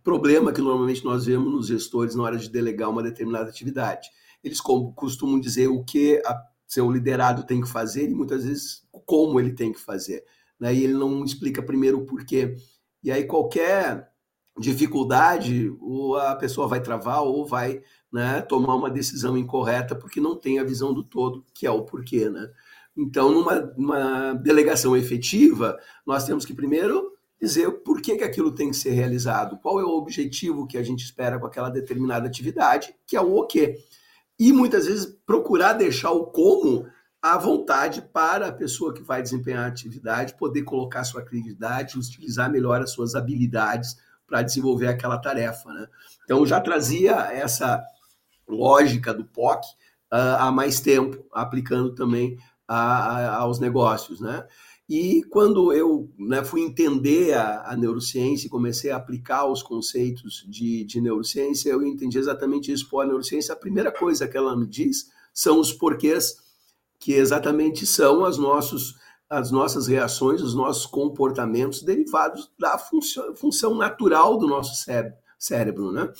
problema 0.03 0.53
que 0.53 0.61
normalmente 0.61 1.03
nós 1.03 1.25
vemos 1.25 1.51
nos 1.51 1.67
gestores 1.69 2.15
na 2.15 2.25
hora 2.25 2.37
de 2.37 2.51
delegar 2.51 2.91
uma 2.91 3.03
determinada 3.03 3.49
atividade. 3.49 4.11
Eles 4.45 4.61
costumam 4.61 5.41
dizer 5.41 5.69
o 5.69 5.85
que 5.85 6.21
a 6.27 6.43
seu 6.67 6.91
liderado 6.91 7.45
tem 7.45 7.61
que 7.61 7.69
fazer 7.69 8.11
e 8.11 8.15
muitas 8.15 8.45
vezes 8.45 8.83
como 9.07 9.39
ele 9.39 9.53
tem 9.53 9.73
que 9.73 9.79
fazer. 9.79 10.25
Né? 10.63 10.73
E 10.73 10.85
ele 10.85 10.93
não 10.93 11.25
explica 11.25 11.61
primeiro 11.61 11.99
o 11.99 12.07
porquê. 12.07 12.55
E 13.03 13.11
aí 13.11 13.25
qualquer 13.25 14.09
dificuldade, 14.57 15.75
ou 15.81 16.17
a 16.17 16.37
pessoa 16.37 16.69
vai 16.69 16.81
travar 16.81 17.25
ou 17.25 17.45
vai 17.45 17.83
né, 18.13 18.41
tomar 18.43 18.77
uma 18.77 18.89
decisão 18.89 19.37
incorreta 19.37 19.97
porque 19.97 20.21
não 20.21 20.37
tem 20.37 20.61
a 20.61 20.65
visão 20.65 20.95
do 20.95 21.03
todo, 21.03 21.45
que 21.53 21.67
é 21.67 21.71
o 21.71 21.83
porquê. 21.83 22.31
Né? 22.31 22.49
Então, 22.97 23.33
numa, 23.33 23.61
numa 23.77 24.35
delegação 24.35 24.97
efetiva, 24.97 25.77
nós 26.07 26.25
temos 26.25 26.45
que 26.45 26.55
primeiro 26.55 27.11
dizer 27.41 27.69
por 27.83 28.01
que, 28.01 28.17
que 28.17 28.23
aquilo 28.23 28.55
tem 28.55 28.71
que 28.71 28.77
ser 28.77 28.91
realizado, 28.91 29.59
qual 29.61 29.81
é 29.81 29.85
o 29.85 29.97
objetivo 29.97 30.69
que 30.69 30.79
a 30.79 30.83
gente 30.85 31.05
espera 31.05 31.41
com 31.41 31.47
aquela 31.47 31.71
determinada 31.71 32.29
atividade, 32.29 32.95
que 33.05 33.17
é 33.17 33.21
o 33.21 33.35
o 33.35 33.47
quê. 33.49 33.79
E 34.39 34.53
muitas 34.53 34.87
vezes 34.87 35.07
procurar 35.27 35.73
deixar 35.73 36.13
o 36.13 36.27
como 36.27 36.87
à 37.23 37.39
vontade 37.39 38.03
para 38.03 38.49
a 38.49 38.53
pessoa 38.53 38.93
que 38.93 39.03
vai 39.03 39.23
desempenhar 39.23 39.65
a 39.65 39.69
atividade 39.69 40.37
poder 40.37 40.65
colocar 40.65 41.05
sua 41.05 41.23
criatividade, 41.23 41.97
utilizar 41.97 42.51
melhor 42.51 42.83
as 42.83 42.91
suas 42.91 43.15
habilidades 43.15 43.97
para 44.27 44.43
desenvolver 44.43 44.89
aquela 44.89 45.19
tarefa. 45.19 45.73
Né? 45.73 45.87
Então, 46.25 46.45
já 46.45 46.61
trazia 46.61 47.13
essa 47.33 47.81
lógica 48.49 49.15
do 49.15 49.25
POC 49.25 49.65
uh, 50.13 50.37
há 50.39 50.51
mais 50.51 50.81
tempo, 50.81 51.25
aplicando 51.33 51.95
também 51.95 52.37
a, 52.67 52.77
a, 52.77 53.37
aos 53.37 53.61
negócios. 53.61 54.21
Né? 54.21 54.45
E 54.89 55.23
quando 55.31 55.73
eu 55.73 56.11
né, 56.19 56.45
fui 56.45 56.63
entender 56.63 57.35
a, 57.35 57.71
a, 57.71 57.77
neurociência 57.77 58.47
e 58.47 58.51
comecei 58.51 58.91
a 58.91 58.97
aplicar 58.97 59.47
os 59.47 59.63
conceitos 59.63 60.45
de, 60.49 60.85
de 60.85 61.01
neurociência, 61.01 61.71
eu 61.71 61.83
entendi 61.87 62.19
exatamente 62.19 62.73
isso. 62.73 62.89
Pô, 62.89 63.01
a 63.01 63.07
neurociência, 63.07 63.53
a 63.53 63.59
primeira 63.59 63.93
coisa 63.93 64.27
que 64.27 64.37
ela 64.37 64.57
me 64.57 64.67
diz 64.67 65.07
são 65.33 65.61
os 65.61 65.73
porquês, 65.73 66.37
que 67.03 67.13
exatamente 67.13 67.85
são 67.85 68.25
as, 68.25 68.39
nossos, 68.39 68.95
as 69.29 69.51
nossas 69.51 69.89
reações, 69.89 70.41
os 70.41 70.55
nossos 70.55 70.87
comportamentos 70.87 71.83
derivados 71.83 72.49
da 72.57 72.79
função, 72.79 73.35
função 73.35 73.75
natural 73.75 74.39
do 74.39 74.47
nosso 74.47 74.73
cérebro, 75.37 75.91
né? 75.91 76.13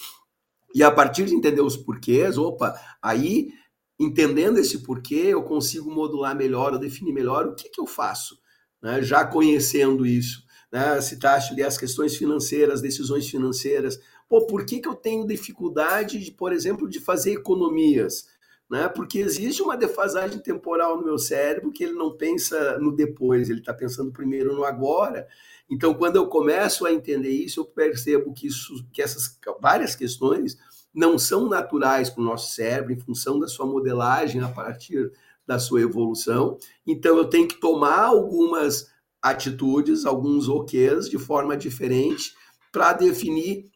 E 0.75 0.83
a 0.83 0.91
partir 0.91 1.27
de 1.27 1.35
entender 1.37 1.61
os 1.61 1.77
porquês, 1.77 2.37
opa, 2.37 2.75
aí 3.01 3.53
entendendo 3.97 4.59
esse 4.59 4.83
porquê, 4.83 5.27
eu 5.29 5.45
consigo 5.45 5.89
modular 5.89 6.35
melhor, 6.35 6.73
eu 6.73 6.81
definir 6.81 7.13
melhor 7.13 7.47
o 7.47 7.55
que, 7.55 7.69
que 7.69 7.81
eu 7.81 7.87
faço 7.87 8.43
né, 8.83 9.01
já 9.01 9.25
conhecendo 9.25 10.05
isso. 10.05 10.43
Né, 10.71 11.01
citaste 11.01 11.53
ali 11.53 11.63
as 11.63 11.79
questões 11.79 12.17
financeiras, 12.17 12.81
decisões 12.83 13.29
financeiras. 13.29 14.01
Pô, 14.29 14.47
por 14.47 14.67
que, 14.67 14.81
que 14.81 14.89
eu 14.89 14.95
tenho 14.95 15.27
dificuldade, 15.27 16.19
de, 16.19 16.33
por 16.33 16.53
exemplo, 16.53 16.89
de 16.89 16.99
fazer 16.99 17.35
economias? 17.35 18.27
Né? 18.73 18.89
Porque 18.89 19.19
existe 19.19 19.61
uma 19.61 19.77
defasagem 19.77 20.39
temporal 20.39 20.97
no 20.97 21.05
meu 21.05 21.19
cérebro 21.19 21.71
que 21.71 21.85
ele 21.85 21.93
não 21.93 22.17
pensa 22.17 22.79
no 22.79 22.91
depois, 22.91 23.51
ele 23.51 23.61
está 23.61 23.75
pensando 23.75 24.11
primeiro 24.11 24.57
no 24.57 24.65
agora. 24.65 25.29
Então, 25.71 25.93
quando 25.93 26.17
eu 26.17 26.27
começo 26.27 26.87
a 26.87 26.91
entender 26.91 27.29
isso, 27.29 27.61
eu 27.61 27.67
percebo 27.67 28.33
que, 28.33 28.47
isso, 28.47 28.83
que 28.91 29.03
essas 29.03 29.39
várias 29.61 29.95
questões 29.95 30.57
não 30.95 31.19
são 31.19 31.51
naturais 31.51 32.09
para 32.09 32.23
o 32.23 32.25
nosso 32.25 32.55
cérebro, 32.55 32.95
em 32.95 32.99
função 32.99 33.39
da 33.39 33.47
sua 33.47 33.67
modelagem 33.67 34.41
a 34.41 34.49
partir 34.49 35.13
da 35.47 35.59
sua 35.59 35.83
evolução. 35.83 36.57
Então, 36.87 37.19
eu 37.19 37.27
tenho 37.27 37.49
que 37.49 37.61
tomar 37.61 38.07
algumas 38.07 38.91
atitudes, 39.21 40.07
alguns 40.07 40.49
OKs 40.49 41.11
de 41.11 41.19
forma 41.19 41.59
diferente 41.59 42.35
para 42.73 42.95
definir 42.95 43.71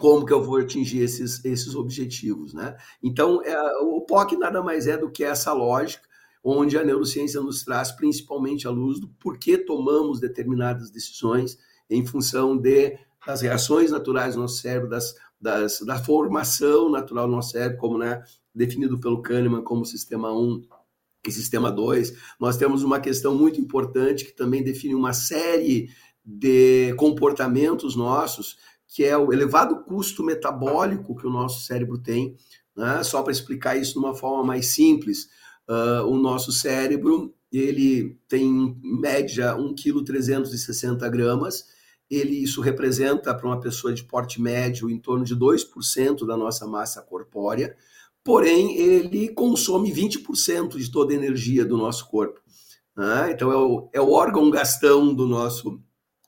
como 0.00 0.24
que 0.24 0.32
eu 0.32 0.42
vou 0.42 0.56
atingir 0.56 1.02
esses, 1.02 1.44
esses 1.44 1.74
objetivos, 1.74 2.54
né? 2.54 2.74
Então, 3.02 3.42
é, 3.44 3.56
o 3.82 4.00
POC 4.00 4.36
nada 4.36 4.62
mais 4.62 4.86
é 4.86 4.96
do 4.96 5.10
que 5.10 5.22
essa 5.22 5.52
lógica, 5.52 6.08
onde 6.42 6.78
a 6.78 6.82
neurociência 6.82 7.40
nos 7.40 7.62
traz 7.62 7.92
principalmente 7.92 8.66
a 8.66 8.70
luz 8.70 8.98
do 8.98 9.08
porquê 9.20 9.58
tomamos 9.58 10.18
determinadas 10.18 10.90
decisões 10.90 11.58
em 11.88 12.04
função 12.04 12.56
de, 12.56 12.98
das 13.26 13.42
reações 13.42 13.90
naturais 13.90 14.34
do 14.34 14.40
nosso 14.40 14.62
cérebro, 14.62 14.88
das, 14.88 15.14
das, 15.38 15.80
da 15.80 16.02
formação 16.02 16.90
natural 16.90 17.26
do 17.26 17.34
nosso 17.34 17.50
cérebro, 17.50 17.76
como 17.76 17.98
né, 17.98 18.22
definido 18.54 18.98
pelo 18.98 19.20
Kahneman 19.20 19.62
como 19.62 19.84
sistema 19.84 20.32
1 20.32 20.62
e 21.26 21.30
sistema 21.30 21.70
2. 21.70 22.14
Nós 22.40 22.56
temos 22.56 22.82
uma 22.82 23.00
questão 23.00 23.34
muito 23.34 23.60
importante 23.60 24.24
que 24.24 24.32
também 24.32 24.64
define 24.64 24.94
uma 24.94 25.12
série 25.12 25.90
de 26.24 26.94
comportamentos 26.94 27.94
nossos, 27.96 28.56
que 28.90 29.04
é 29.04 29.16
o 29.16 29.32
elevado 29.32 29.84
custo 29.84 30.22
metabólico 30.22 31.16
que 31.16 31.26
o 31.26 31.30
nosso 31.30 31.64
cérebro 31.64 31.96
tem. 31.96 32.36
Né? 32.76 33.02
Só 33.02 33.22
para 33.22 33.32
explicar 33.32 33.76
isso 33.76 33.94
de 33.94 33.98
uma 33.98 34.14
forma 34.14 34.44
mais 34.44 34.66
simples, 34.66 35.28
uh, 35.68 36.04
o 36.06 36.18
nosso 36.18 36.52
cérebro 36.52 37.34
ele 37.52 38.18
tem 38.28 38.44
em 38.44 39.00
média 39.00 39.56
1,360 39.56 41.10
kg. 41.10 41.48
Ele, 42.10 42.42
isso 42.42 42.60
representa 42.60 43.34
para 43.34 43.46
uma 43.46 43.60
pessoa 43.60 43.94
de 43.94 44.04
porte 44.04 44.40
médio 44.40 44.90
em 44.90 44.98
torno 44.98 45.24
de 45.24 45.36
2% 45.36 46.26
da 46.26 46.36
nossa 46.36 46.66
massa 46.66 47.00
corpórea 47.00 47.76
porém 48.24 48.76
ele 48.76 49.28
consome 49.28 49.92
20% 49.92 50.76
de 50.76 50.90
toda 50.90 51.12
a 51.12 51.16
energia 51.16 51.64
do 51.64 51.76
nosso 51.76 52.08
corpo. 52.08 52.40
Né? 52.96 53.32
Então 53.32 53.50
é 53.50 53.56
o, 53.56 53.88
é 53.92 54.00
o 54.00 54.12
órgão 54.12 54.50
gastão 54.50 55.14
do 55.14 55.26
nosso 55.26 55.80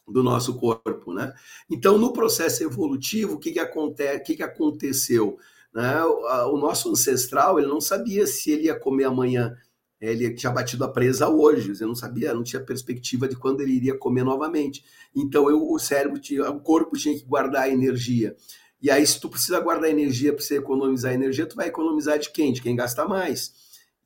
do 0.07 0.23
nosso 0.23 0.57
corpo, 0.57 1.13
né? 1.13 1.33
Então 1.71 1.99
no 1.99 2.13
processo 2.13 2.65
evolutivo 2.65 3.35
o 3.35 3.39
que 3.39 3.53
que 3.53 3.61
acontece, 3.61 4.19
o 4.19 4.23
que 4.23 4.37
que 4.37 4.43
aconteceu, 4.43 5.39
né? 5.73 6.03
O, 6.05 6.55
o, 6.55 6.57
nosso 6.59 6.91
ancestral 6.91 7.59
ele 7.59 7.69
não 7.69 7.81
sabia 7.81 8.27
se 8.27 8.51
ele 8.51 8.65
ia 8.65 8.79
comer 8.79 9.05
amanhã, 9.05 9.57
ele 10.01 10.35
tinha 10.35 10.51
batido 10.51 10.85
a 10.85 10.89
presa 10.89 11.29
hoje, 11.29 11.71
ele 11.71 11.87
não 11.87 11.95
sabia, 11.95 12.35
não 12.35 12.43
tinha 12.43 12.63
perspectiva 12.63 13.29
de 13.29 13.37
quando 13.37 13.61
ele 13.61 13.73
iria 13.73 13.97
comer 13.97 14.25
novamente. 14.25 14.85
Então 15.15 15.49
eu, 15.49 15.71
o 15.71 15.79
cérebro 15.79 16.19
tinha, 16.19 16.51
o 16.51 16.61
corpo 16.61 16.97
tinha 16.97 17.17
que 17.17 17.25
guardar 17.25 17.63
a 17.63 17.69
energia. 17.69 18.37
E 18.83 18.91
aí, 18.91 19.07
se 19.07 19.21
tu 19.21 19.29
precisa 19.29 19.61
guardar 19.61 19.89
energia 19.89 20.33
para 20.33 20.43
você 20.43 20.57
economizar 20.57 21.13
energia, 21.13 21.47
tu 21.47 21.55
vai 21.55 21.69
economizar 21.69 22.19
de 22.19 22.31
quem? 22.31 22.53
De 22.53 22.61
quem 22.61 22.75
gasta 22.75 23.07
mais. 23.07 23.55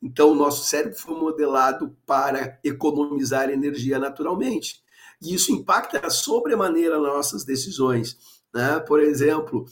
Então, 0.02 0.32
o 0.32 0.34
nosso 0.34 0.66
cérebro 0.66 0.98
foi 0.98 1.18
modelado 1.18 1.96
para 2.04 2.60
economizar 2.62 3.48
energia 3.48 3.98
naturalmente. 3.98 4.84
E 5.22 5.34
isso 5.34 5.52
impacta 5.52 6.08
sobremaneira 6.10 6.98
nossas 6.98 7.44
decisões. 7.44 8.16
Né? 8.54 8.80
Por 8.80 9.00
exemplo, 9.00 9.66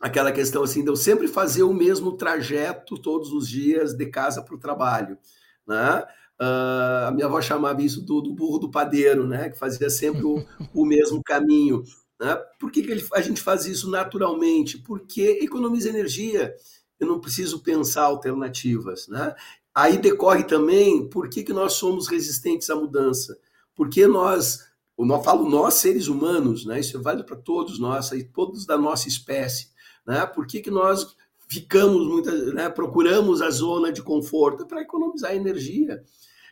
aquela 0.00 0.32
questão 0.32 0.62
assim 0.62 0.82
de 0.82 0.90
eu 0.90 0.96
sempre 0.96 1.28
fazer 1.28 1.62
o 1.62 1.74
mesmo 1.74 2.16
trajeto 2.16 2.98
todos 2.98 3.32
os 3.32 3.48
dias 3.48 3.94
de 3.94 4.06
casa 4.06 4.42
para 4.42 4.54
o 4.54 4.58
trabalho. 4.58 5.18
Né? 5.66 6.04
Uh, 6.40 7.08
a 7.08 7.10
minha 7.12 7.26
avó 7.26 7.40
chamava 7.40 7.82
isso 7.82 8.00
do, 8.00 8.20
do, 8.20 8.34
burro 8.34 8.58
do 8.58 8.70
padeiro, 8.70 9.26
né? 9.26 9.50
que 9.50 9.58
fazia 9.58 9.90
sempre 9.90 10.24
o, 10.24 10.44
o 10.74 10.86
mesmo 10.86 11.22
caminho. 11.22 11.82
Né? 12.18 12.34
Por 12.58 12.70
que, 12.70 12.82
que 12.82 12.90
ele, 12.90 13.06
a 13.12 13.20
gente 13.20 13.40
faz 13.40 13.66
isso 13.66 13.90
naturalmente? 13.90 14.78
Porque 14.78 15.38
economiza 15.42 15.88
energia. 15.88 16.54
Eu 16.98 17.06
não 17.06 17.20
preciso 17.20 17.62
pensar 17.62 18.02
alternativas. 18.02 19.06
Né? 19.08 19.34
Aí 19.74 19.98
decorre 19.98 20.44
também 20.44 21.08
por 21.08 21.28
que, 21.28 21.42
que 21.42 21.52
nós 21.52 21.74
somos 21.74 22.08
resistentes 22.08 22.68
à 22.70 22.74
mudança. 22.74 23.38
Porque 23.74 24.06
nós, 24.06 24.69
eu 25.08 25.22
falo 25.22 25.48
nós 25.48 25.74
seres 25.74 26.08
humanos, 26.08 26.64
né? 26.66 26.80
isso 26.80 26.96
é 26.96 27.22
para 27.22 27.36
todos 27.36 27.78
nós, 27.78 28.10
todos 28.32 28.66
da 28.66 28.76
nossa 28.76 29.08
espécie. 29.08 29.68
Né? 30.06 30.26
Por 30.26 30.46
que, 30.46 30.60
que 30.60 30.70
nós 30.70 31.16
ficamos 31.50 32.06
muitas, 32.06 32.54
né? 32.54 32.70
procuramos 32.70 33.42
a 33.42 33.50
zona 33.50 33.92
de 33.92 34.02
conforto 34.02 34.66
para 34.66 34.82
economizar 34.82 35.34
energia. 35.34 36.00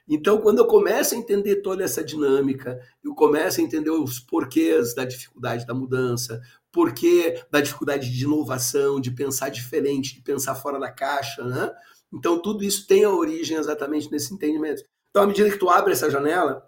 Então, 0.09 0.41
quando 0.41 0.59
eu 0.59 0.67
começo 0.67 1.15
a 1.15 1.19
entender 1.19 1.57
toda 1.57 1.85
essa 1.85 2.03
dinâmica, 2.03 2.81
eu 3.05 3.15
começo 3.15 3.61
a 3.61 3.63
entender 3.63 3.91
os 3.91 4.19
porquês 4.19 4.95
da 4.95 5.05
dificuldade 5.05 5.67
da 5.67 5.75
mudança, 5.75 6.41
porquê 6.73 7.45
da 7.51 7.61
dificuldade 7.61 8.11
de 8.11 8.25
inovação, 8.25 9.01
de 9.01 9.11
pensar 9.13 9.51
diferente, 9.51 10.17
de 10.17 10.23
pensar 10.23 10.55
fora 10.55 10.81
da 10.81 10.91
caixa, 10.91 11.45
né? 11.45 11.71
Então, 12.13 12.41
tudo 12.41 12.65
isso 12.65 12.87
tem 12.87 13.05
a 13.05 13.11
origem 13.11 13.57
exatamente 13.57 14.11
nesse 14.11 14.33
entendimento. 14.33 14.83
Então, 15.11 15.23
à 15.23 15.27
medida 15.27 15.51
que 15.51 15.59
tu 15.59 15.69
abre 15.69 15.93
essa 15.93 16.11
janela, 16.11 16.67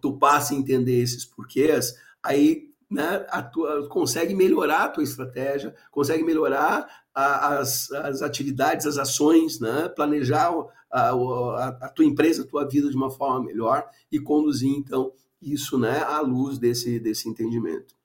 tu 0.00 0.18
passa 0.18 0.54
a 0.54 0.56
entender 0.56 1.00
esses 1.00 1.24
porquês, 1.24 1.94
aí 2.22 2.68
né, 2.90 3.26
a 3.28 3.42
tua, 3.42 3.88
consegue 3.88 4.34
melhorar 4.34 4.84
a 4.84 4.88
tua 4.88 5.04
estratégia, 5.04 5.74
consegue 5.90 6.24
melhorar 6.24 6.88
as, 7.14 7.90
as 7.92 8.22
atividades, 8.22 8.86
as 8.86 8.96
ações, 8.96 9.60
né? 9.60 9.88
planejar 9.88 10.50
a, 10.90 11.10
a, 11.10 11.68
a, 11.68 11.88
tua 11.88 12.04
empresa, 12.04 12.42
a 12.42 12.46
tua 12.46 12.66
vida 12.66 12.88
de 12.88 12.96
uma 12.96 13.10
forma 13.10 13.44
melhor 13.44 13.84
e 14.10 14.18
conduzir, 14.18 14.70
então, 14.70 15.12
isso 15.42 15.78
né, 15.78 16.00
à 16.02 16.20
luz 16.20 16.58
desse, 16.58 16.98
desse 16.98 17.28
entendimento. 17.28 17.96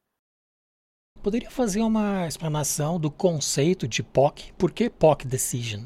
Poderia 1.22 1.50
fazer 1.50 1.82
uma 1.82 2.28
explanação 2.28 3.00
do 3.00 3.10
conceito 3.10 3.88
de 3.88 4.04
POC? 4.04 4.52
Por 4.58 4.72
que 4.72 4.90
POC 4.90 5.26
Decision? 5.26 5.84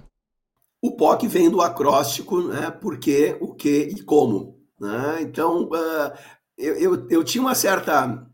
O 0.82 0.91
POC 0.91 1.28
vem 1.28 1.50
do 1.50 1.62
acróstico, 1.62 2.41
né? 2.41 2.72
Por 2.72 2.98
quê, 2.98 3.38
o 3.39 3.54
que 3.54 3.84
e 3.84 4.02
como. 4.02 4.57
Né? 4.80 5.22
Então, 5.22 5.63
uh, 5.66 6.18
eu, 6.58 6.76
eu, 6.76 7.08
eu, 7.10 7.24
tinha 7.24 7.42
uma 7.42 7.56
certa. 7.56 8.26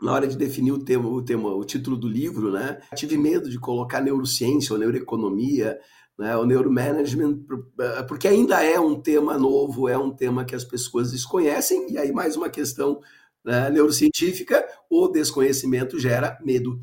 Na 0.00 0.12
hora 0.12 0.26
de 0.26 0.36
definir 0.36 0.72
o 0.72 0.84
tema, 0.84 1.08
o 1.08 1.22
tema, 1.22 1.54
o 1.54 1.64
título 1.64 1.96
do 1.96 2.06
livro, 2.06 2.52
né? 2.52 2.80
Tive 2.94 3.16
medo 3.16 3.48
de 3.48 3.58
colocar 3.58 4.00
neurociência 4.02 4.74
ou 4.74 4.78
neuroeconomia, 4.78 5.78
né? 6.18 6.36
O 6.36 6.44
neuromanagement, 6.44 7.40
ah, 7.80 8.02
porque 8.04 8.28
ainda 8.28 8.62
é 8.62 8.78
um 8.78 9.00
tema 9.00 9.38
novo, 9.38 9.88
é 9.88 9.96
um 9.96 10.10
tema 10.14 10.44
que 10.44 10.54
as 10.54 10.64
pessoas 10.64 11.12
desconhecem, 11.12 11.90
e 11.90 11.98
aí 11.98 12.12
mais 12.12 12.36
uma 12.36 12.50
questão 12.50 13.00
né, 13.44 13.70
neurocientífica, 13.70 14.66
o 14.90 15.08
desconhecimento 15.08 15.98
gera 15.98 16.38
medo, 16.44 16.78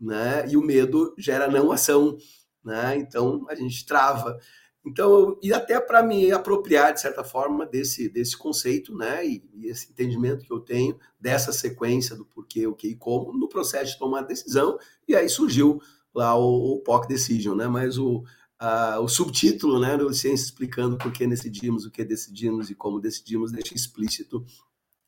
né? 0.00 0.46
E 0.48 0.56
o 0.56 0.62
medo 0.62 1.14
gera 1.18 1.48
não 1.48 1.72
ação, 1.72 2.18
né? 2.64 2.96
Então 2.98 3.46
a 3.48 3.54
gente 3.54 3.86
trava. 3.86 4.38
Então, 4.86 5.38
e 5.42 5.52
até 5.52 5.80
para 5.80 6.02
me 6.02 6.30
apropriar, 6.32 6.94
de 6.94 7.00
certa 7.00 7.22
forma, 7.22 7.66
desse, 7.66 8.08
desse 8.08 8.36
conceito, 8.36 8.96
né? 8.96 9.26
E, 9.26 9.44
e, 9.54 9.66
esse 9.68 9.90
entendimento 9.90 10.44
que 10.44 10.52
eu 10.52 10.60
tenho 10.60 10.98
dessa 11.20 11.52
sequência 11.52 12.16
do 12.16 12.24
porquê, 12.24 12.66
o 12.66 12.74
que 12.74 12.88
e 12.88 12.96
como, 12.96 13.32
no 13.32 13.48
processo 13.48 13.92
de 13.92 13.98
tomar 13.98 14.22
decisão, 14.22 14.78
e 15.06 15.14
aí 15.14 15.28
surgiu 15.28 15.80
lá 16.14 16.36
o, 16.36 16.74
o 16.74 16.80
POC 16.80 17.08
Decision, 17.08 17.56
né? 17.56 17.66
Mas 17.66 17.98
o, 17.98 18.24
a, 18.58 18.98
o 19.00 19.08
subtítulo, 19.08 19.78
né, 19.78 19.96
do 19.96 20.12
Ciência 20.14 20.46
explicando 20.46 20.96
por 20.96 21.12
que 21.12 21.26
decidimos, 21.26 21.84
o 21.84 21.90
que 21.90 22.04
decidimos 22.04 22.70
e 22.70 22.74
como 22.74 23.00
decidimos, 23.00 23.52
deixa 23.52 23.74
explícito 23.74 24.44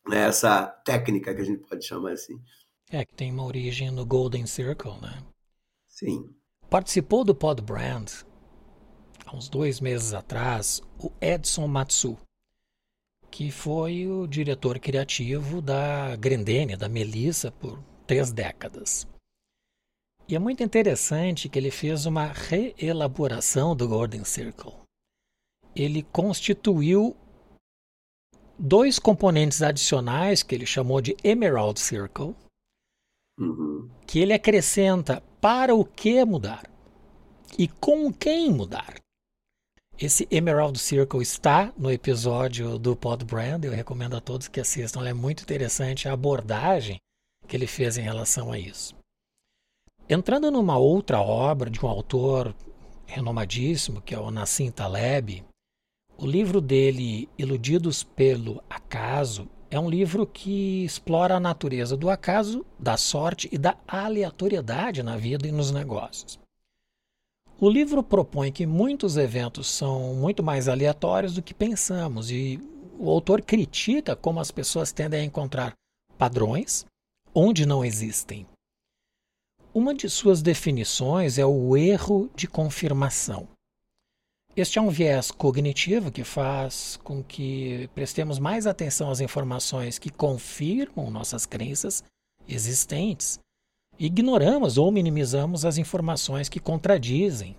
né, 0.07 0.27
essa 0.27 0.67
técnica 0.85 1.33
que 1.33 1.41
a 1.41 1.45
gente 1.45 1.67
pode 1.67 1.85
chamar 1.85 2.11
assim. 2.11 2.39
É, 2.89 3.05
que 3.05 3.15
tem 3.15 3.31
uma 3.31 3.45
origem 3.45 3.89
no 3.89 4.05
Golden 4.05 4.45
Circle, 4.45 4.99
né? 5.01 5.23
Sim. 5.87 6.29
Participou 6.69 7.23
do 7.23 7.33
Pod 7.33 7.61
Brand 7.61 8.09
há 9.25 9.35
uns 9.35 9.49
dois 9.49 9.79
meses 9.79 10.13
atrás 10.13 10.81
o 10.99 11.11
Edson 11.21 11.67
Matsu, 11.67 12.17
que 13.29 13.51
foi 13.51 14.07
o 14.07 14.27
diretor 14.27 14.79
criativo 14.79 15.61
da 15.61 16.15
Grendene, 16.15 16.75
da 16.75 16.89
Melissa, 16.89 17.51
por 17.51 17.81
três 18.05 18.31
décadas. 18.31 19.07
E 20.27 20.35
é 20.35 20.39
muito 20.39 20.63
interessante 20.63 21.49
que 21.49 21.57
ele 21.57 21.71
fez 21.71 22.05
uma 22.05 22.27
reelaboração 22.27 23.75
do 23.75 23.87
Golden 23.87 24.23
Circle. 24.23 24.73
Ele 25.75 26.03
constituiu 26.03 27.15
dois 28.57 28.99
componentes 28.99 29.61
adicionais 29.61 30.43
que 30.43 30.53
ele 30.53 30.65
chamou 30.65 31.01
de 31.01 31.15
Emerald 31.23 31.79
Circle, 31.79 32.35
uhum. 33.39 33.89
que 34.05 34.19
ele 34.19 34.33
acrescenta 34.33 35.21
para 35.41 35.73
o 35.73 35.83
que 35.83 36.23
mudar 36.23 36.69
e 37.57 37.67
com 37.67 38.11
quem 38.13 38.51
mudar. 38.51 38.95
Esse 40.01 40.27
Emerald 40.31 40.79
Circle 40.79 41.21
está 41.21 41.71
no 41.77 41.91
episódio 41.91 42.79
do 42.79 42.95
Pod 42.95 43.23
Brand. 43.23 43.63
Eu 43.63 43.71
recomendo 43.71 44.17
a 44.17 44.19
todos 44.19 44.47
que 44.47 44.59
assistam. 44.59 45.07
É 45.07 45.13
muito 45.13 45.43
interessante 45.43 46.09
a 46.09 46.13
abordagem 46.13 46.97
que 47.47 47.55
ele 47.55 47.67
fez 47.67 47.99
em 47.99 48.01
relação 48.01 48.51
a 48.51 48.57
isso. 48.57 48.95
Entrando 50.09 50.49
numa 50.49 50.75
outra 50.75 51.21
obra 51.21 51.69
de 51.69 51.79
um 51.85 51.87
autor 51.87 52.55
renomadíssimo, 53.05 54.01
que 54.01 54.15
é 54.15 54.19
o 54.19 54.31
Nassim 54.31 54.71
Taleb, 54.71 55.43
o 56.17 56.25
livro 56.25 56.59
dele, 56.59 57.29
Iludidos 57.37 58.03
pelo 58.03 58.63
Acaso, 58.67 59.47
é 59.69 59.79
um 59.79 59.87
livro 59.87 60.25
que 60.25 60.83
explora 60.83 61.35
a 61.35 61.39
natureza 61.39 61.95
do 61.95 62.09
acaso, 62.09 62.65
da 62.79 62.97
sorte 62.97 63.47
e 63.51 63.57
da 63.57 63.77
aleatoriedade 63.87 65.03
na 65.03 65.15
vida 65.15 65.47
e 65.47 65.51
nos 65.51 65.69
negócios. 65.69 66.39
O 67.63 67.69
livro 67.69 68.01
propõe 68.01 68.51
que 68.51 68.65
muitos 68.65 69.17
eventos 69.17 69.67
são 69.67 70.15
muito 70.15 70.41
mais 70.41 70.67
aleatórios 70.67 71.35
do 71.35 71.43
que 71.43 71.53
pensamos 71.53 72.31
e 72.31 72.59
o 72.97 73.07
autor 73.07 73.39
critica 73.39 74.15
como 74.15 74.39
as 74.39 74.49
pessoas 74.49 74.91
tendem 74.91 75.21
a 75.21 75.23
encontrar 75.23 75.75
padrões 76.17 76.87
onde 77.35 77.63
não 77.67 77.85
existem. 77.85 78.47
Uma 79.75 79.93
de 79.93 80.09
suas 80.09 80.41
definições 80.41 81.37
é 81.37 81.45
o 81.45 81.77
erro 81.77 82.31
de 82.35 82.47
confirmação. 82.47 83.47
Este 84.55 84.79
é 84.79 84.81
um 84.81 84.89
viés 84.89 85.29
cognitivo 85.29 86.11
que 86.11 86.23
faz 86.23 86.97
com 87.03 87.23
que 87.23 87.87
prestemos 87.93 88.39
mais 88.39 88.65
atenção 88.65 89.11
às 89.11 89.19
informações 89.19 89.99
que 89.99 90.09
confirmam 90.09 91.11
nossas 91.11 91.45
crenças 91.45 92.03
existentes. 92.47 93.39
Ignoramos 94.03 94.79
ou 94.79 94.91
minimizamos 94.91 95.63
as 95.63 95.77
informações 95.77 96.49
que 96.49 96.59
contradizem. 96.59 97.55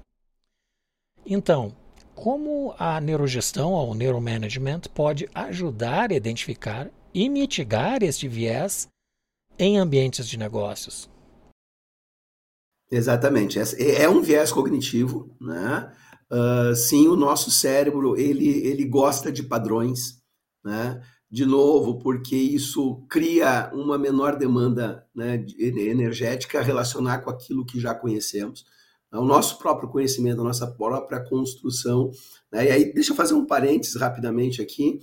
Então, 1.25 1.73
como 2.17 2.75
a 2.77 3.01
neurogestão 3.01 3.75
ou 3.75 3.95
neuromanagement 3.95 4.81
pode 4.93 5.31
ajudar 5.33 6.11
a 6.11 6.17
identificar 6.17 6.91
e 7.15 7.29
mitigar 7.29 8.03
este 8.03 8.27
viés 8.27 8.89
em 9.57 9.79
ambientes 9.79 10.27
de 10.27 10.37
negócios? 10.37 11.09
Exatamente. 12.91 13.61
É 13.79 14.09
um 14.09 14.21
viés 14.21 14.51
cognitivo, 14.51 15.33
né? 15.41 15.97
Uh, 16.29 16.75
sim, 16.75 17.07
o 17.07 17.15
nosso 17.15 17.53
cérebro 17.53 18.19
ele, 18.19 18.49
ele 18.67 18.85
gosta 18.85 19.31
de 19.31 19.45
padrões, 19.45 20.21
né? 20.65 21.01
De 21.33 21.47
novo, 21.47 21.99
porque 21.99 22.37
isso 22.37 23.07
cria 23.09 23.71
uma 23.73 23.97
menor 23.97 24.37
demanda 24.37 25.07
né, 25.15 25.43
energética 25.59 26.61
relacionar 26.61 27.23
com 27.23 27.31
aquilo 27.31 27.65
que 27.65 27.81
já 27.81 27.95
conhecemos. 27.95 28.67
O 29.11 29.25
nosso 29.25 29.59
próprio 29.59 29.89
conhecimento, 29.89 30.43
a 30.43 30.45
nossa 30.45 30.67
própria 30.67 31.25
construção. 31.25 32.11
Né? 32.53 32.67
E 32.67 32.71
aí, 32.71 32.93
deixa 32.93 33.13
eu 33.13 33.17
fazer 33.17 33.33
um 33.33 33.47
parênteses 33.47 33.99
rapidamente 33.99 34.61
aqui. 34.61 34.99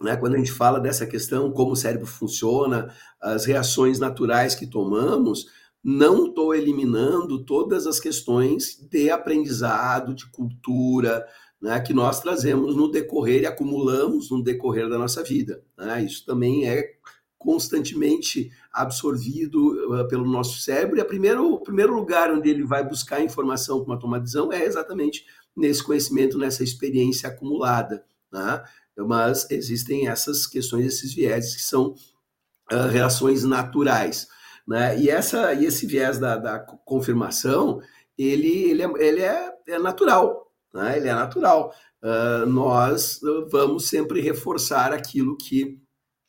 Né, 0.00 0.14
quando 0.14 0.34
a 0.34 0.38
gente 0.38 0.52
fala 0.52 0.78
dessa 0.78 1.04
questão, 1.04 1.50
como 1.50 1.72
o 1.72 1.76
cérebro 1.76 2.06
funciona, 2.06 2.94
as 3.20 3.44
reações 3.44 3.98
naturais 3.98 4.54
que 4.54 4.68
tomamos, 4.68 5.46
não 5.82 6.26
estou 6.26 6.54
eliminando 6.54 7.44
todas 7.44 7.88
as 7.88 7.98
questões 7.98 8.76
de 8.88 9.10
aprendizado, 9.10 10.14
de 10.14 10.30
cultura, 10.30 11.26
né, 11.60 11.80
que 11.80 11.94
nós 11.94 12.20
trazemos 12.20 12.76
no 12.76 12.90
decorrer 12.90 13.42
e 13.42 13.46
acumulamos 13.46 14.30
no 14.30 14.42
decorrer 14.42 14.88
da 14.88 14.98
nossa 14.98 15.22
vida. 15.22 15.62
Né? 15.76 16.04
Isso 16.04 16.24
também 16.24 16.68
é 16.68 16.96
constantemente 17.38 18.50
absorvido 18.72 19.94
uh, 19.94 20.08
pelo 20.08 20.28
nosso 20.28 20.60
cérebro, 20.60 20.98
e 20.98 21.00
a 21.00 21.04
primeiro, 21.04 21.54
o 21.54 21.60
primeiro 21.60 21.94
lugar 21.94 22.30
onde 22.30 22.50
ele 22.50 22.64
vai 22.64 22.86
buscar 22.86 23.20
informação 23.20 23.84
para 23.84 23.92
uma 23.92 24.00
tomada 24.00 24.26
é 24.52 24.64
exatamente 24.64 25.24
nesse 25.56 25.82
conhecimento, 25.82 26.38
nessa 26.38 26.62
experiência 26.64 27.28
acumulada. 27.28 28.04
Né? 28.32 28.64
Mas 28.98 29.48
existem 29.50 30.08
essas 30.08 30.46
questões, 30.46 30.86
esses 30.86 31.14
vieses 31.14 31.54
que 31.54 31.62
são 31.62 31.94
uh, 32.72 32.88
reações 32.90 33.44
naturais. 33.44 34.26
Né? 34.66 34.98
E, 35.00 35.08
essa, 35.08 35.54
e 35.54 35.64
esse 35.64 35.86
viés 35.86 36.18
da, 36.18 36.36
da 36.36 36.58
confirmação, 36.58 37.80
ele, 38.18 38.70
ele, 38.70 38.82
é, 38.82 38.90
ele 38.98 39.20
é, 39.20 39.52
é 39.68 39.78
natural, 39.78 40.45
né? 40.76 40.96
ele 40.96 41.08
é 41.08 41.14
natural. 41.14 41.74
Uh, 42.02 42.46
nós 42.46 43.20
vamos 43.50 43.88
sempre 43.88 44.20
reforçar 44.20 44.92
aquilo 44.92 45.36
que 45.36 45.78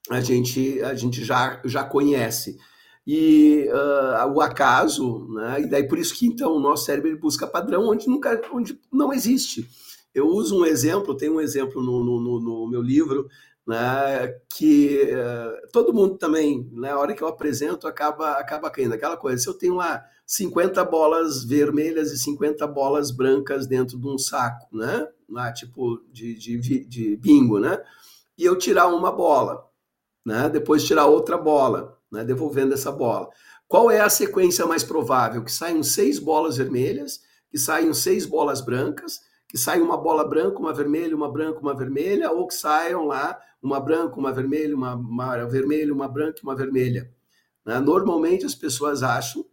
a 0.09 0.21
gente, 0.21 0.81
a 0.81 0.95
gente 0.95 1.23
já, 1.23 1.61
já 1.65 1.83
conhece. 1.83 2.57
E 3.05 3.69
uh, 3.69 4.31
o 4.33 4.41
acaso, 4.41 5.27
né? 5.29 5.61
e 5.61 5.69
daí 5.69 5.87
por 5.87 5.97
isso 5.97 6.15
que 6.15 6.25
então 6.25 6.53
o 6.53 6.59
nosso 6.59 6.85
cérebro 6.85 7.17
busca 7.19 7.45
padrão 7.45 7.87
onde, 7.87 8.07
nunca, 8.07 8.41
onde 8.51 8.79
não 8.91 9.13
existe. 9.13 9.67
Eu 10.13 10.27
uso 10.27 10.59
um 10.59 10.65
exemplo, 10.65 11.15
tem 11.15 11.29
um 11.29 11.39
exemplo 11.39 11.81
no, 11.81 12.03
no, 12.03 12.39
no 12.39 12.67
meu 12.67 12.81
livro, 12.81 13.27
né, 13.67 14.33
que 14.55 15.03
uh, 15.03 15.69
todo 15.71 15.93
mundo 15.93 16.17
também, 16.17 16.69
na 16.71 16.87
né, 16.87 16.95
hora 16.95 17.13
que 17.13 17.21
eu 17.21 17.27
apresento, 17.27 17.85
acaba, 17.85 18.31
acaba 18.31 18.71
caindo. 18.71 18.93
Aquela 18.93 19.17
coisa, 19.17 19.37
se 19.37 19.47
eu 19.47 19.53
tenho 19.53 19.75
lá 19.75 20.03
50 20.27 20.83
bolas 20.83 21.45
vermelhas 21.45 22.11
e 22.11 22.17
50 22.17 22.67
bolas 22.67 23.11
brancas 23.11 23.65
dentro 23.65 23.97
de 23.97 24.07
um 24.07 24.17
saco, 24.17 24.67
né? 24.75 25.07
Lá, 25.29 25.53
tipo 25.53 26.03
de, 26.11 26.35
de, 26.35 26.85
de 26.85 27.15
bingo, 27.15 27.59
né? 27.59 27.81
E 28.37 28.43
eu 28.43 28.57
tirar 28.57 28.87
uma 28.87 29.09
bola, 29.09 29.65
né? 30.25 30.49
Depois 30.49 30.83
tirar 30.83 31.05
outra 31.05 31.37
bola, 31.37 31.97
né? 32.11 32.25
Devolvendo 32.25 32.73
essa 32.73 32.91
bola. 32.91 33.29
Qual 33.69 33.89
é 33.89 34.01
a 34.01 34.09
sequência 34.09 34.65
mais 34.65 34.83
provável? 34.83 35.45
Que 35.45 35.51
saiam 35.51 35.81
seis 35.81 36.19
bolas 36.19 36.57
vermelhas, 36.57 37.21
que 37.49 37.57
saiam 37.57 37.93
seis 37.93 38.25
bolas 38.25 38.59
brancas, 38.59 39.21
que 39.47 39.57
saia 39.57 39.81
uma 39.81 39.97
bola 39.97 40.27
branca, 40.27 40.59
uma 40.59 40.73
vermelha, 40.73 41.15
uma 41.15 41.31
branca, 41.31 41.59
uma 41.61 41.73
vermelha, 41.73 42.31
ou 42.31 42.45
que 42.47 42.53
saiam 42.53 43.05
lá 43.05 43.39
uma 43.63 43.79
branca, 43.79 44.17
uma 44.17 44.33
vermelha, 44.33 44.75
uma, 44.75 44.93
uma 44.93 45.45
vermelha, 45.45 45.93
uma 45.93 46.07
branca 46.09 46.41
uma 46.43 46.55
vermelha. 46.55 47.09
Né? 47.65 47.79
Normalmente 47.79 48.45
as 48.45 48.55
pessoas 48.55 49.03
acham 49.03 49.45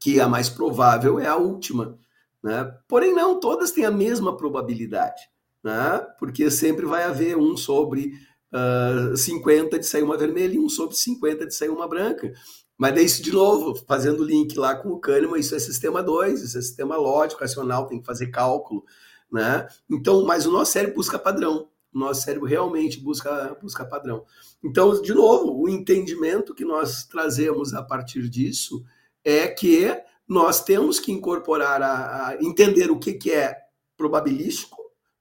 que 0.00 0.18
a 0.18 0.26
mais 0.26 0.48
provável 0.48 1.20
é 1.20 1.26
a 1.26 1.36
última. 1.36 1.98
Né? 2.42 2.74
Porém, 2.88 3.14
não, 3.14 3.38
todas 3.38 3.70
têm 3.70 3.84
a 3.84 3.90
mesma 3.90 4.36
probabilidade, 4.36 5.22
né? 5.62 6.04
porque 6.18 6.50
sempre 6.50 6.86
vai 6.86 7.04
haver 7.04 7.36
um 7.36 7.56
sobre 7.56 8.14
uh, 8.52 9.12
ah, 9.12 9.16
50 9.16 9.78
de 9.78 9.86
sair 9.86 10.02
uma 10.02 10.16
vermelha 10.16 10.54
e 10.54 10.58
um 10.58 10.68
sobre 10.68 10.96
50 10.96 11.46
de 11.46 11.54
sair 11.54 11.68
uma 11.68 11.86
branca. 11.86 12.32
Mas 12.78 12.94
daí, 12.94 13.04
isso, 13.04 13.22
de 13.22 13.30
novo, 13.30 13.76
fazendo 13.86 14.24
link 14.24 14.58
lá 14.58 14.74
com 14.74 14.88
o 14.88 14.98
Kahneman, 14.98 15.38
isso 15.38 15.54
é 15.54 15.58
sistema 15.58 16.02
2, 16.02 16.42
isso 16.42 16.56
é 16.56 16.62
sistema 16.62 16.96
lógico, 16.96 17.42
racional, 17.42 17.86
tem 17.86 18.00
que 18.00 18.06
fazer 18.06 18.28
cálculo. 18.28 18.82
Né? 19.30 19.68
Então, 19.90 20.24
mas 20.24 20.46
o 20.46 20.50
nosso 20.50 20.72
cérebro 20.72 20.96
busca 20.96 21.18
padrão. 21.18 21.68
O 21.92 21.98
nosso 21.98 22.22
cérebro 22.22 22.48
realmente 22.48 22.98
busca, 22.98 23.54
busca 23.60 23.84
padrão. 23.84 24.24
Então, 24.64 25.02
de 25.02 25.12
novo, 25.12 25.60
o 25.60 25.68
entendimento 25.68 26.54
que 26.54 26.64
nós 26.64 27.04
trazemos 27.04 27.74
a 27.74 27.82
partir 27.82 28.30
disso 28.30 28.82
é 29.24 29.48
que 29.48 29.96
nós 30.26 30.62
temos 30.62 31.00
que 31.00 31.12
incorporar, 31.12 31.82
a, 31.82 32.28
a 32.28 32.42
entender 32.42 32.90
o 32.90 32.98
que, 32.98 33.14
que 33.14 33.32
é 33.32 33.56
probabilístico, 33.96 34.76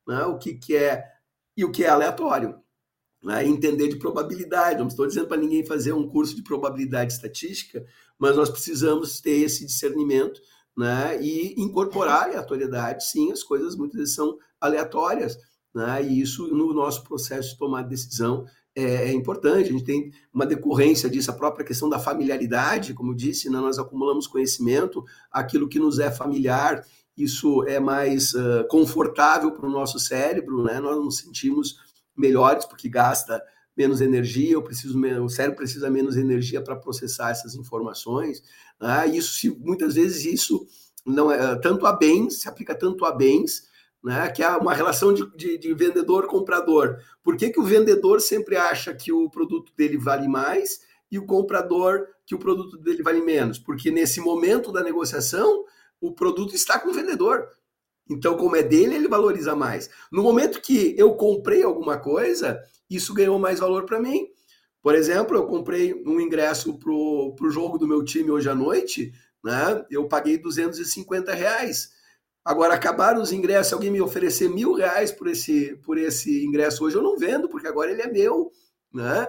né? 0.08 0.24
o 0.26 0.38
que, 0.38 0.56
que 0.56 0.76
é 0.76 1.04
e 1.58 1.66
o 1.66 1.72
que 1.72 1.84
é 1.84 1.90
aleatório 1.90 2.62
né, 3.24 3.46
entender 3.46 3.88
de 3.90 3.98
probabilidade. 3.98 4.80
Não 4.80 4.88
estou 4.88 5.08
dizendo 5.08 5.28
para 5.28 5.38
ninguém 5.38 5.66
fazer 5.66 5.94
um 5.94 6.08
curso 6.08 6.36
de 6.36 6.44
probabilidade 6.44 7.14
estatística, 7.14 7.86
mas 8.18 8.36
nós 8.36 8.50
precisamos 8.50 9.22
ter 9.22 9.42
esse 9.42 9.66
discernimento 9.66 10.42
né, 10.76 11.22
e 11.22 11.60
incorporar 11.62 12.24
aleatoriedade. 12.24 13.06
Sim, 13.06 13.32
as 13.32 13.44
coisas 13.44 13.76
muitas 13.76 14.00
vezes 14.00 14.16
são 14.16 14.38
aleatórias, 14.60 15.38
né, 15.74 16.04
e 16.04 16.22
isso 16.22 16.48
no 16.48 16.74
nosso 16.74 17.04
processo 17.04 17.52
de 17.52 17.58
tomar 17.58 17.84
decisão 17.84 18.46
é, 18.76 19.10
é, 19.10 19.12
importante. 19.14 19.70
A 19.70 19.72
gente 19.72 19.84
tem 19.84 20.12
uma 20.34 20.46
decorrência 20.46 21.10
disso, 21.10 21.32
a 21.32 21.36
própria 21.36 21.66
questão 21.66 21.90
da 21.90 22.00
familiaridade, 22.00 22.94
como 22.94 23.16
disse, 23.16 23.50
né, 23.50 23.60
nós 23.60 23.80
acumulamos 23.80 24.28
conhecimento, 24.28 25.04
aquilo 25.32 25.68
que 25.68 25.80
nos 25.80 26.00
é 26.00 26.12
familiar. 26.12 26.86
Isso 27.18 27.64
é 27.68 27.80
mais 27.80 28.34
uh, 28.34 28.66
confortável 28.70 29.52
para 29.52 29.68
o 29.68 29.72
nosso 29.72 30.00
cérebro, 30.00 30.64
né? 30.64 30.80
nós 30.80 30.96
nos 30.98 31.18
sentimos 31.18 31.76
melhores, 32.16 32.66
porque 32.66 32.88
gasta 32.88 33.44
menos 33.76 34.00
energia, 34.00 34.54
eu 34.54 34.62
preciso, 34.62 34.98
o 35.22 35.30
cérebro 35.30 35.58
precisa 35.58 35.90
menos 35.90 36.16
energia 36.16 36.62
para 36.62 36.76
processar 36.76 37.32
essas 37.32 37.56
informações. 37.56 38.42
Né? 38.80 39.08
Isso, 39.10 39.58
muitas 39.60 39.96
vezes, 39.96 40.26
isso 40.26 40.66
não 41.06 41.32
é 41.32 41.58
tanto 41.58 41.86
a 41.86 41.94
bens, 41.94 42.42
se 42.42 42.48
aplica 42.48 42.76
tanto 42.76 43.06
a 43.06 43.12
bens, 43.12 43.69
né? 44.04 44.30
que 44.30 44.42
é 44.44 44.50
uma 44.50 44.74
relação 44.74 45.14
de, 45.14 45.30
de, 45.36 45.58
de 45.58 45.74
vendedor-comprador. 45.74 46.98
Por 47.24 47.36
que, 47.38 47.50
que 47.50 47.60
o 47.60 47.64
vendedor 47.64 48.22
sempre 48.22 48.56
acha 48.56 48.94
que 48.94 49.12
o 49.12 49.30
produto 49.30 49.74
dele 49.76 49.98
vale 49.98 50.28
mais 50.28 50.82
e 51.12 51.18
o 51.18 51.26
comprador 51.26 52.08
que 52.26 52.36
o 52.36 52.40
produto 52.40 52.78
dele 52.78 53.04
vale 53.04 53.22
menos? 53.22 53.60
Porque 53.60 53.92
nesse 53.92 54.20
momento 54.20 54.72
da 54.72 54.84
negociação, 54.84 55.66
o 56.00 56.14
produto 56.14 56.56
está 56.56 56.80
com 56.80 56.90
o 56.90 56.94
vendedor. 56.94 57.48
Então, 58.10 58.36
como 58.36 58.56
é 58.56 58.64
dele, 58.64 58.96
ele 58.96 59.08
valoriza 59.08 59.56
mais. 59.56 59.90
No 60.12 60.24
momento 60.24 60.62
que 60.62 60.96
eu 60.98 61.14
comprei 61.14 61.62
alguma 61.62 61.98
coisa, 61.98 62.60
isso 62.90 63.14
ganhou 63.14 63.38
mais 63.38 63.60
valor 63.60 63.86
para 63.86 64.00
mim. 64.00 64.28
Por 64.82 64.96
exemplo, 64.96 65.36
eu 65.38 65.46
comprei 65.46 65.94
um 66.06 66.20
ingresso 66.20 66.80
para 66.80 66.92
o 66.92 67.50
jogo 67.50 67.78
do 67.78 67.88
meu 67.88 68.04
time 68.04 68.32
hoje 68.32 68.50
à 68.50 68.56
noite, 68.56 69.12
né? 69.44 69.86
Eu 69.92 70.08
paguei 70.08 70.38
250 70.38 71.34
reais. 71.34 71.92
Agora, 72.44 72.74
acabaram 72.74 73.22
os 73.22 73.32
ingressos, 73.32 73.74
alguém 73.74 73.92
me 73.92 74.02
oferecer 74.02 74.50
mil 74.50 74.74
reais 74.74 75.12
por 75.12 75.28
esse, 75.28 75.76
por 75.84 75.98
esse 75.98 76.44
ingresso 76.44 76.84
hoje, 76.84 76.96
eu 76.96 77.04
não 77.04 77.18
vendo, 77.18 77.50
porque 77.50 77.68
agora 77.68 77.92
ele 77.92 78.02
é 78.02 78.12
meu, 78.12 78.52
né? 78.94 79.28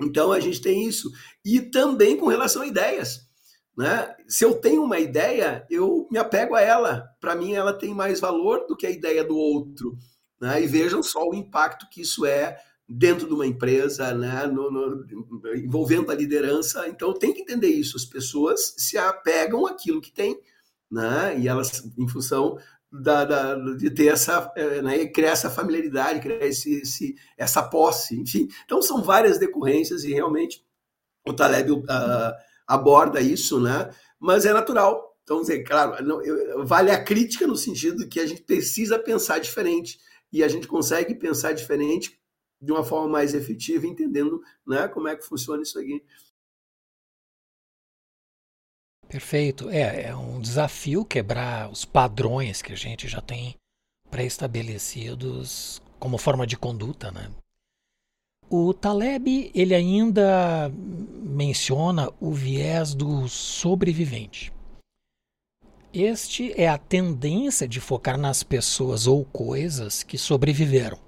Então, 0.00 0.32
a 0.32 0.40
gente 0.40 0.60
tem 0.60 0.86
isso. 0.86 1.10
E 1.44 1.60
também 1.60 2.16
com 2.16 2.26
relação 2.26 2.62
a 2.62 2.66
ideias. 2.66 3.28
Né? 3.76 4.14
Se 4.28 4.44
eu 4.44 4.54
tenho 4.54 4.82
uma 4.82 4.98
ideia, 4.98 5.66
eu 5.70 6.08
me 6.10 6.18
apego 6.18 6.54
a 6.54 6.60
ela. 6.60 7.08
Para 7.20 7.34
mim, 7.34 7.52
ela 7.52 7.72
tem 7.72 7.94
mais 7.94 8.20
valor 8.20 8.66
do 8.66 8.76
que 8.76 8.86
a 8.86 8.90
ideia 8.90 9.24
do 9.24 9.36
outro. 9.36 9.96
Né? 10.40 10.62
E 10.62 10.66
vejam 10.66 11.02
só 11.02 11.28
o 11.28 11.34
impacto 11.34 11.88
que 11.90 12.00
isso 12.00 12.24
é 12.24 12.58
dentro 12.88 13.26
de 13.26 13.34
uma 13.34 13.46
empresa, 13.46 14.12
né? 14.12 14.46
No, 14.46 14.70
no, 14.70 15.06
envolvendo 15.54 16.10
a 16.10 16.14
liderança. 16.14 16.88
Então, 16.88 17.14
tem 17.14 17.32
que 17.32 17.42
entender 17.42 17.68
isso. 17.68 17.96
As 17.96 18.04
pessoas 18.04 18.74
se 18.76 18.98
apegam 18.98 19.66
àquilo 19.66 20.00
que 20.00 20.12
tem, 20.12 20.40
né? 20.90 21.38
e 21.38 21.48
elas, 21.48 21.84
em 21.96 22.08
função 22.08 22.58
da, 22.92 23.24
da, 23.24 23.54
de 23.54 23.90
ter 23.90 24.06
essa, 24.06 24.52
eh, 24.56 24.82
né, 24.82 25.06
criar 25.06 25.30
essa 25.30 25.48
familiaridade, 25.48 26.20
criar 26.20 26.44
esse, 26.44 26.80
esse, 26.80 27.14
essa 27.38 27.62
posse, 27.62 28.18
enfim. 28.18 28.48
Então, 28.64 28.82
são 28.82 29.02
várias 29.02 29.38
decorrências 29.38 30.02
e 30.02 30.12
realmente 30.12 30.64
o 31.26 31.32
Taleb 31.32 31.70
uh, 31.70 31.84
aborda 32.66 33.20
isso, 33.20 33.60
né? 33.60 33.90
Mas 34.18 34.44
é 34.44 34.52
natural. 34.52 35.16
Então, 35.22 35.40
dizer, 35.40 35.62
claro, 35.62 36.04
não, 36.04 36.20
eu, 36.22 36.66
vale 36.66 36.90
a 36.90 37.02
crítica 37.02 37.46
no 37.46 37.56
sentido 37.56 38.08
que 38.08 38.18
a 38.18 38.26
gente 38.26 38.42
precisa 38.42 38.98
pensar 38.98 39.38
diferente 39.38 40.00
e 40.32 40.42
a 40.42 40.48
gente 40.48 40.66
consegue 40.66 41.14
pensar 41.14 41.52
diferente 41.52 42.18
de 42.60 42.72
uma 42.72 42.82
forma 42.82 43.08
mais 43.08 43.34
efetiva, 43.34 43.86
entendendo 43.86 44.40
né, 44.66 44.88
como 44.88 45.08
é 45.08 45.16
que 45.16 45.24
funciona 45.24 45.62
isso 45.62 45.78
aqui. 45.78 46.02
Perfeito. 49.10 49.68
É, 49.68 50.04
é 50.04 50.16
um 50.16 50.40
desafio 50.40 51.04
quebrar 51.04 51.68
os 51.68 51.84
padrões 51.84 52.62
que 52.62 52.72
a 52.72 52.76
gente 52.76 53.08
já 53.08 53.20
tem 53.20 53.56
pré-estabelecidos 54.08 55.82
como 55.98 56.16
forma 56.16 56.46
de 56.46 56.56
conduta, 56.56 57.10
né? 57.10 57.28
O 58.48 58.72
Taleb 58.72 59.50
ele 59.52 59.74
ainda 59.74 60.70
menciona 61.24 62.08
o 62.20 62.32
viés 62.32 62.94
do 62.94 63.28
sobrevivente. 63.28 64.52
Este 65.92 66.52
é 66.60 66.68
a 66.68 66.78
tendência 66.78 67.66
de 67.66 67.80
focar 67.80 68.16
nas 68.16 68.44
pessoas 68.44 69.08
ou 69.08 69.24
coisas 69.24 70.04
que 70.04 70.16
sobreviveram 70.16 70.98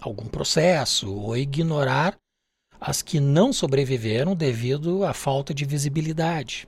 a 0.00 0.08
algum 0.08 0.26
processo 0.26 1.12
ou 1.14 1.36
ignorar 1.36 2.16
as 2.80 3.00
que 3.00 3.20
não 3.20 3.52
sobreviveram 3.52 4.34
devido 4.34 5.04
à 5.04 5.14
falta 5.14 5.54
de 5.54 5.64
visibilidade. 5.64 6.66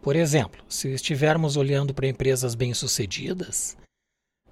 Por 0.00 0.16
exemplo, 0.16 0.62
se 0.68 0.88
estivermos 0.88 1.56
olhando 1.56 1.92
para 1.92 2.06
empresas 2.06 2.54
bem-sucedidas, 2.54 3.76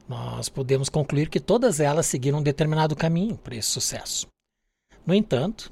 nós 0.08 0.48
podemos 0.48 0.88
concluir 0.88 1.28
que 1.28 1.40
todas 1.40 1.80
elas 1.80 2.06
seguiram 2.06 2.38
um 2.38 2.42
determinado 2.42 2.94
caminho 2.94 3.36
para 3.36 3.56
esse 3.56 3.68
sucesso. 3.68 4.26
No 5.04 5.14
entanto, 5.14 5.70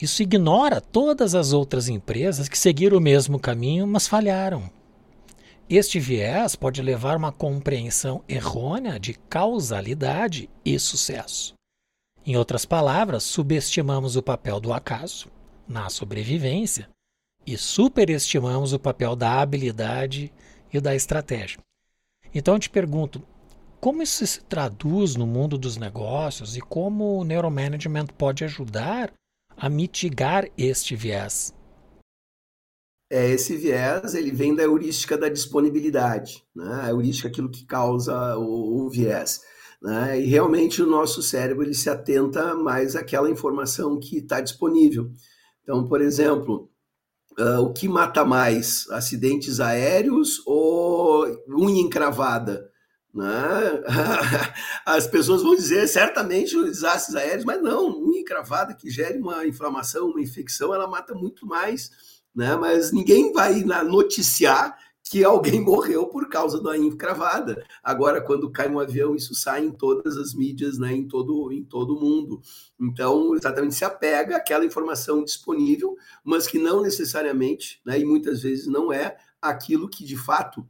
isso 0.00 0.22
ignora 0.22 0.80
todas 0.80 1.34
as 1.34 1.52
outras 1.52 1.88
empresas 1.88 2.48
que 2.48 2.58
seguiram 2.58 2.98
o 2.98 3.00
mesmo 3.00 3.38
caminho, 3.38 3.86
mas 3.86 4.08
falharam. 4.08 4.70
Este 5.68 6.00
viés 6.00 6.56
pode 6.56 6.82
levar 6.82 7.14
a 7.14 7.18
uma 7.18 7.32
compreensão 7.32 8.22
errônea 8.28 8.98
de 8.98 9.14
causalidade 9.14 10.50
e 10.64 10.78
sucesso. 10.78 11.54
Em 12.26 12.36
outras 12.36 12.64
palavras, 12.64 13.22
subestimamos 13.22 14.16
o 14.16 14.22
papel 14.22 14.60
do 14.60 14.72
acaso 14.72 15.28
na 15.66 15.88
sobrevivência 15.88 16.88
e 17.46 17.56
superestimamos 17.56 18.72
o 18.72 18.78
papel 18.78 19.16
da 19.16 19.40
habilidade 19.40 20.32
e 20.72 20.80
da 20.80 20.94
estratégia. 20.94 21.58
Então 22.34 22.54
eu 22.54 22.60
te 22.60 22.70
pergunto, 22.70 23.22
como 23.80 24.02
isso 24.02 24.26
se 24.26 24.40
traduz 24.42 25.16
no 25.16 25.26
mundo 25.26 25.58
dos 25.58 25.76
negócios 25.76 26.56
e 26.56 26.60
como 26.60 27.18
o 27.18 27.24
neuromanagement 27.24 28.06
pode 28.16 28.44
ajudar 28.44 29.12
a 29.56 29.68
mitigar 29.68 30.48
este 30.56 30.96
viés? 30.96 31.52
É, 33.10 33.30
esse 33.30 33.56
viés 33.56 34.14
ele 34.14 34.30
vem 34.30 34.54
da 34.54 34.62
heurística 34.62 35.18
da 35.18 35.28
disponibilidade, 35.28 36.42
né? 36.56 36.80
a 36.84 36.88
heurística 36.88 37.28
é 37.28 37.30
aquilo 37.30 37.50
que 37.50 37.66
causa 37.66 38.38
o, 38.38 38.86
o 38.86 38.88
viés. 38.88 39.42
Né? 39.82 40.20
E 40.20 40.26
realmente 40.26 40.80
o 40.80 40.86
nosso 40.86 41.20
cérebro 41.20 41.64
ele 41.64 41.74
se 41.74 41.90
atenta 41.90 42.54
mais 42.54 42.96
àquela 42.96 43.28
informação 43.28 43.98
que 43.98 44.18
está 44.18 44.40
disponível. 44.40 45.10
Então, 45.62 45.86
por 45.86 46.00
exemplo, 46.00 46.71
uh, 47.38 47.60
o 47.60 47.72
que 47.72 47.88
mata 47.88 48.24
mais, 48.24 48.88
acidentes 48.90 49.60
aéreos 49.60 50.42
ou 50.46 51.26
unha 51.48 51.80
encravada? 51.80 52.70
Né? 53.14 53.24
As 54.86 55.06
pessoas 55.06 55.42
vão 55.42 55.54
dizer 55.54 55.86
certamente 55.86 56.56
os 56.56 56.64
desastres 56.64 57.14
aéreos, 57.14 57.44
mas 57.44 57.62
não, 57.62 57.90
unha 58.02 58.20
encravada 58.20 58.74
que 58.74 58.88
gere 58.88 59.18
uma 59.18 59.46
inflamação, 59.46 60.08
uma 60.08 60.20
infecção, 60.20 60.74
ela 60.74 60.88
mata 60.88 61.14
muito 61.14 61.46
mais, 61.46 61.90
né? 62.34 62.56
Mas 62.56 62.90
ninguém 62.90 63.32
vai 63.32 63.62
noticiar 63.84 64.76
que 65.12 65.22
alguém 65.22 65.60
morreu 65.60 66.06
por 66.06 66.26
causa 66.30 66.58
da 66.62 66.74
encravada. 66.74 67.62
Agora, 67.82 68.22
quando 68.22 68.50
cai 68.50 68.70
um 68.70 68.80
avião, 68.80 69.14
isso 69.14 69.34
sai 69.34 69.62
em 69.62 69.70
todas 69.70 70.16
as 70.16 70.32
mídias, 70.32 70.78
né? 70.78 70.90
Em 70.90 71.06
todo 71.06 71.52
em 71.52 71.62
todo 71.62 72.00
mundo. 72.00 72.40
Então, 72.80 73.34
exatamente 73.34 73.74
se 73.74 73.84
apega 73.84 74.38
àquela 74.38 74.64
informação 74.64 75.22
disponível, 75.22 75.94
mas 76.24 76.46
que 76.46 76.58
não 76.58 76.80
necessariamente, 76.80 77.82
né? 77.84 78.00
E 78.00 78.06
muitas 78.06 78.42
vezes 78.42 78.66
não 78.66 78.90
é 78.90 79.18
aquilo 79.40 79.86
que 79.86 80.02
de 80.02 80.16
fato 80.16 80.66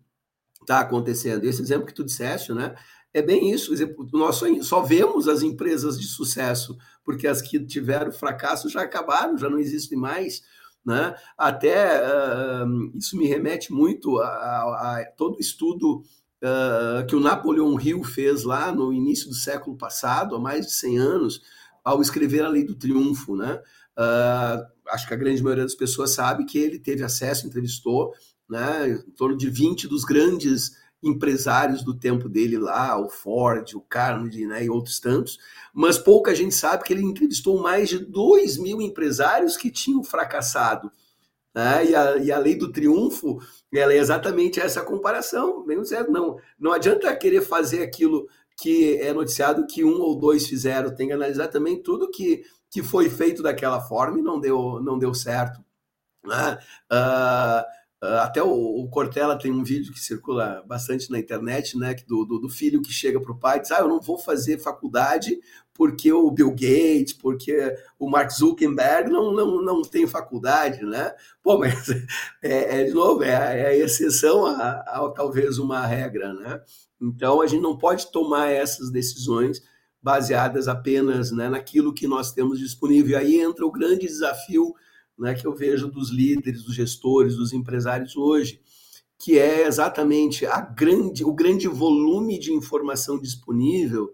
está 0.61 0.81
acontecendo. 0.81 1.45
Esse 1.45 1.63
exemplo 1.63 1.87
que 1.87 1.95
tu 1.95 2.03
disseste, 2.03 2.53
né? 2.53 2.75
É 3.15 3.23
bem 3.23 3.53
isso. 3.53 3.73
Nós 4.13 4.37
só, 4.37 4.47
só 4.63 4.83
vemos 4.83 5.29
as 5.29 5.43
empresas 5.43 6.01
de 6.01 6.09
sucesso, 6.09 6.77
porque 7.05 7.29
as 7.29 7.41
que 7.41 7.65
tiveram 7.65 8.11
fracasso 8.11 8.69
já 8.69 8.83
acabaram, 8.83 9.39
já 9.39 9.49
não 9.49 9.59
existem 9.59 9.97
mais. 9.97 10.43
Né? 10.85 11.15
Até 11.37 12.01
uh, 12.03 12.97
isso 12.97 13.17
me 13.17 13.27
remete 13.27 13.73
muito 13.73 14.19
a, 14.19 14.27
a, 14.27 15.01
a 15.01 15.05
todo 15.17 15.41
estudo 15.41 16.03
uh, 16.43 17.07
que 17.07 17.15
o 17.15 17.21
Napoleão 17.21 17.81
Hill 17.81 18.03
fez 18.05 18.45
lá 18.45 18.73
no 18.73 18.93
início 18.93 19.29
do 19.29 19.35
século 19.35 19.77
passado, 19.77 20.35
há 20.35 20.41
mais 20.41 20.67
de 20.67 20.73
100 20.73 20.99
anos, 20.99 21.43
ao 21.85 22.01
escrever 22.01 22.45
a 22.45 22.49
Lei 22.49 22.65
do 22.65 22.75
Triunfo, 22.75 23.37
né? 23.37 23.61
Uh, 23.99 24.73
acho 24.91 25.07
que 25.07 25.15
a 25.15 25.17
grande 25.17 25.43
maioria 25.43 25.65
das 25.65 25.75
pessoas 25.75 26.13
sabe 26.13 26.45
que 26.45 26.59
ele 26.59 26.79
teve 26.79 27.03
acesso, 27.05 27.47
entrevistou, 27.47 28.13
né, 28.49 28.89
em 28.89 29.11
torno 29.13 29.37
de 29.37 29.49
20 29.49 29.89
dos 29.89 30.05
grandes 30.05 30.73
empresários 31.03 31.83
do 31.83 31.99
tempo 31.99 32.29
dele 32.29 32.59
lá, 32.59 32.99
o 32.99 33.09
Ford, 33.09 33.75
o 33.75 33.81
Carnegie 33.81 34.47
né, 34.47 34.65
e 34.65 34.71
outros 34.71 35.01
tantos, 35.01 35.39
mas 35.75 35.99
pouca 35.99 36.35
gente 36.35 36.55
sabe 36.55 36.85
que 36.85 36.93
ele 36.93 37.03
entrevistou 37.03 37.61
mais 37.61 37.89
de 37.89 37.99
2 37.99 38.59
mil 38.59 38.81
empresários 38.81 39.57
que 39.57 39.71
tinham 39.71 40.05
fracassado. 40.05 40.93
Né? 41.55 41.87
E, 41.87 41.95
a, 41.95 42.17
e 42.17 42.33
a 42.33 42.39
lei 42.39 42.55
do 42.55 42.71
triunfo 42.71 43.39
ela 43.73 43.93
é 43.93 43.99
exatamente 43.99 44.61
essa 44.61 44.83
comparação. 44.83 45.65
Não, 46.09 46.37
não 46.59 46.73
adianta 46.73 47.15
querer 47.17 47.43
fazer 47.43 47.83
aquilo 47.83 48.29
que 48.57 48.97
é 48.99 49.13
noticiado 49.13 49.67
que 49.67 49.85
um 49.85 50.01
ou 50.01 50.19
dois 50.19 50.47
fizeram, 50.47 50.95
tem 50.95 51.09
que 51.09 51.13
analisar 51.13 51.49
também 51.49 51.83
tudo 51.83 52.11
que, 52.11 52.45
que 52.71 52.83
foi 52.83 53.11
feito 53.11 53.43
daquela 53.43 53.81
forma 53.81 54.19
e 54.19 54.23
não 54.23 54.39
deu, 54.39 54.81
não 54.81 54.99
deu 54.99 55.13
certo. 55.15 55.61
Né? 56.25 56.59
Uh, 56.91 57.82
até 58.03 58.43
o, 58.43 58.51
o, 58.51 58.89
Cortella 58.89 59.39
tem 59.39 59.53
um 59.53 59.63
vídeo 59.63 59.93
que 59.93 60.01
circula 60.01 60.61
bastante 60.67 61.09
na 61.09 61.21
internet, 61.21 61.79
né, 61.79 61.95
do, 62.07 62.25
do, 62.25 62.39
do 62.41 62.49
filho 62.49 62.83
que 62.83 62.93
chega 62.93 63.21
para 63.21 63.31
o 63.31 63.39
pai 63.39 63.59
e 63.59 63.61
diz: 63.61 63.71
Ah, 63.71 63.79
eu 63.79 63.89
não 63.89 64.01
vou 64.01 64.19
fazer 64.19 64.59
faculdade 64.59 65.39
porque 65.73 66.13
o 66.13 66.31
Bill 66.31 66.51
Gates, 66.51 67.13
porque 67.13 67.77
o 67.99 68.11
Mark 68.11 68.31
Zuckerberg 68.33 69.09
não, 69.09 69.33
não, 69.33 69.63
não 69.63 69.83
tem 69.83 70.07
faculdade, 70.07 70.85
né? 70.85 71.15
Pô, 71.43 71.57
mas 71.61 71.89
é, 72.43 72.81
é 72.81 72.85
de 72.85 72.93
novo, 72.93 73.23
é, 73.23 73.31
é 73.31 73.67
a 73.69 73.77
exceção 73.77 74.47
a, 74.47 74.81
a, 74.81 75.13
talvez 75.15 75.59
uma 75.59 75.87
regra, 75.87 76.35
né? 76.35 76.61
Então 77.01 77.41
a 77.41 77.47
gente 77.47 77.63
não 77.63 77.79
pode 77.79 78.11
tomar 78.11 78.49
essas 78.49 78.91
decisões 78.91 79.63
baseadas 80.03 80.67
apenas 80.67 81.31
né, 81.31 81.49
naquilo 81.49 81.95
que 81.95 82.09
nós 82.09 82.33
temos 82.33 82.59
disponível. 82.59 83.13
E 83.13 83.15
aí 83.15 83.41
entra 83.41 83.65
o 83.65 83.71
grande 83.71 84.07
desafio 84.07 84.75
né, 85.19 85.35
que 85.35 85.47
eu 85.47 85.55
vejo 85.55 85.89
dos 85.89 86.11
líderes, 86.11 86.63
dos 86.63 86.75
gestores, 86.75 87.37
dos 87.37 87.53
empresários 87.53 88.17
hoje, 88.17 88.61
que 89.19 89.39
é 89.39 89.67
exatamente 89.67 90.45
a 90.47 90.61
grande, 90.61 91.25
o 91.25 91.33
grande 91.33 91.69
volume 91.69 92.39
de 92.39 92.53
informação 92.53 93.21
disponível, 93.21 94.13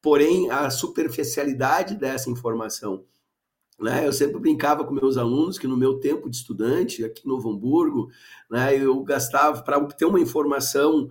porém 0.00 0.50
a 0.50 0.70
superficialidade 0.70 1.96
dessa 1.96 2.30
informação. 2.30 3.04
Né? 3.80 4.06
Eu 4.06 4.12
sempre 4.12 4.38
brincava 4.38 4.84
com 4.84 4.94
meus 4.94 5.16
alunos 5.16 5.58
que 5.58 5.66
no 5.66 5.76
meu 5.76 5.98
tempo 5.98 6.30
de 6.30 6.36
estudante, 6.36 7.04
aqui 7.04 7.26
no 7.26 7.34
Novo 7.34 7.50
Hamburgo, 7.50 8.08
né, 8.48 8.78
eu 8.78 9.02
gastava, 9.02 9.62
para 9.62 9.78
obter 9.78 10.04
uma 10.04 10.20
informação, 10.20 11.08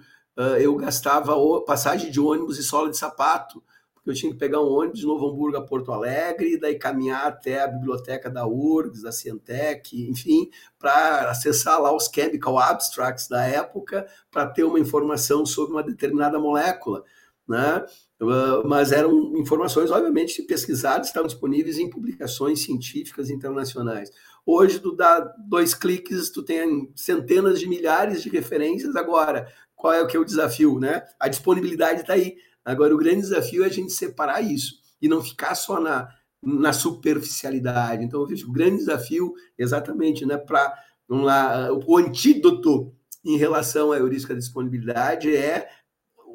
eu 0.59 0.75
gastava 0.77 1.35
passagem 1.65 2.09
de 2.09 2.19
ônibus 2.19 2.57
e 2.57 2.63
sola 2.63 2.89
de 2.89 2.97
sapato 2.97 3.61
porque 4.03 4.09
eu 4.09 4.13
tinha 4.13 4.33
que 4.33 4.37
pegar 4.37 4.61
um 4.61 4.69
ônibus 4.69 4.99
de 4.99 5.05
Novo 5.05 5.29
Hamburgo 5.29 5.55
a 5.55 5.65
Porto 5.65 5.93
Alegre, 5.93 6.53
e 6.53 6.59
daí 6.59 6.77
caminhar 6.77 7.25
até 7.25 7.61
a 7.61 7.67
biblioteca 7.67 8.29
da 8.29 8.45
URGS, 8.45 9.01
da 9.01 9.13
Cientec, 9.13 10.09
enfim, 10.09 10.49
para 10.77 11.31
acessar 11.31 11.81
lá 11.81 11.95
os 11.95 12.09
chemical 12.13 12.59
abstracts 12.59 13.29
da 13.29 13.45
época, 13.45 14.05
para 14.29 14.45
ter 14.47 14.65
uma 14.65 14.77
informação 14.77 15.45
sobre 15.45 15.71
uma 15.71 15.83
determinada 15.83 16.37
molécula, 16.37 17.05
né? 17.47 17.85
Uh, 18.21 18.67
mas 18.67 18.91
eram 18.91 19.37
informações, 19.37 19.89
obviamente, 19.89 20.41
pesquisadas, 20.43 21.07
estavam 21.07 21.27
disponíveis 21.27 21.77
em 21.77 21.89
publicações 21.89 22.61
científicas 22.61 23.29
internacionais. 23.29 24.11
Hoje, 24.45 24.79
tu 24.79 24.93
dá 24.93 25.19
dois 25.47 25.73
cliques, 25.73 26.29
tu 26.29 26.43
tem 26.43 26.91
centenas 26.93 27.59
de 27.59 27.67
milhares 27.67 28.21
de 28.21 28.29
referências. 28.29 28.95
Agora, 28.95 29.47
qual 29.75 29.93
é 29.93 30.01
o 30.01 30.07
que 30.07 30.15
é 30.15 30.19
o 30.19 30.25
desafio, 30.25 30.79
né? 30.79 31.03
A 31.17 31.29
disponibilidade 31.29 32.01
está 32.01 32.13
aí. 32.13 32.35
Agora, 32.63 32.93
o 32.93 32.97
grande 32.97 33.21
desafio 33.21 33.63
é 33.63 33.67
a 33.67 33.71
gente 33.71 33.91
separar 33.91 34.41
isso 34.41 34.75
e 35.01 35.07
não 35.07 35.21
ficar 35.21 35.55
só 35.55 35.79
na, 35.79 36.07
na 36.41 36.73
superficialidade. 36.73 38.03
Então, 38.03 38.21
eu 38.21 38.27
vejo 38.27 38.49
o 38.49 38.53
grande 38.53 38.77
desafio 38.77 39.33
exatamente 39.57 40.25
né, 40.25 40.37
para 40.37 40.73
o 41.09 41.97
antídoto 41.97 42.93
em 43.23 43.37
relação 43.37 43.91
à 43.91 43.97
heurística 43.97 44.33
da 44.33 44.39
disponibilidade 44.39 45.35
é 45.35 45.69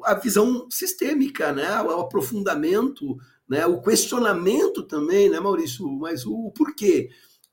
a 0.03 0.13
visão 0.13 0.67
sistêmica, 0.71 1.51
né, 1.51 1.81
o 1.81 1.99
aprofundamento, 1.99 3.17
né, 3.47 3.65
o 3.65 3.81
questionamento 3.81 4.83
também, 4.83 5.29
né, 5.29 5.39
Maurício? 5.39 5.87
Mas 5.89 6.25
o, 6.25 6.51
porquê? 6.51 7.09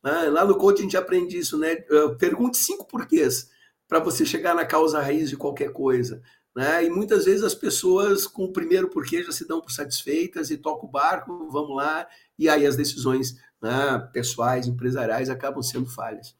Né? 0.07 0.29
Lá 0.31 0.45
no 0.45 0.57
coaching 0.57 0.81
a 0.81 0.83
gente 0.83 0.97
aprende 0.97 1.37
isso, 1.37 1.59
né? 1.59 1.75
Pergunte 2.19 2.59
cinco 2.59 2.87
porquês 2.87 3.51
para 3.89 3.99
você 3.99 4.25
chegar 4.25 4.55
na 4.55 4.65
causa 4.65 5.01
raiz 5.01 5.29
de 5.29 5.37
qualquer 5.37 5.73
coisa. 5.73 6.23
Né? 6.57 6.87
E 6.87 6.91
muitas 6.91 7.27
vezes 7.27 7.43
as 7.45 7.55
pessoas, 7.55 8.27
com 8.27 8.45
o 8.45 8.53
primeiro 8.53 8.89
porquê, 8.89 9.23
já 9.23 9.31
se 9.31 9.47
dão 9.47 9.61
por 9.61 9.71
satisfeitas 9.71 10.51
e 10.51 10.57
tocam 10.57 10.89
o 10.89 10.91
barco, 10.91 11.51
vamos 11.51 11.77
lá, 11.77 12.09
e 12.39 12.49
aí 12.49 12.67
as 12.67 12.75
decisões 12.75 13.39
né, 13.61 13.99
pessoais, 14.11 14.67
empresariais 14.67 15.29
acabam 15.29 15.63
sendo 15.63 15.85
falhas. 15.85 16.35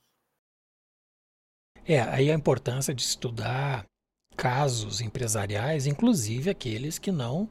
É, 1.85 2.01
aí 2.01 2.31
a 2.31 2.35
importância 2.35 2.95
de 2.95 3.03
estudar 3.03 3.85
casos 4.35 5.03
empresariais, 5.03 5.87
inclusive 5.87 6.49
aqueles 6.49 6.99
que 6.99 7.13
não 7.13 7.51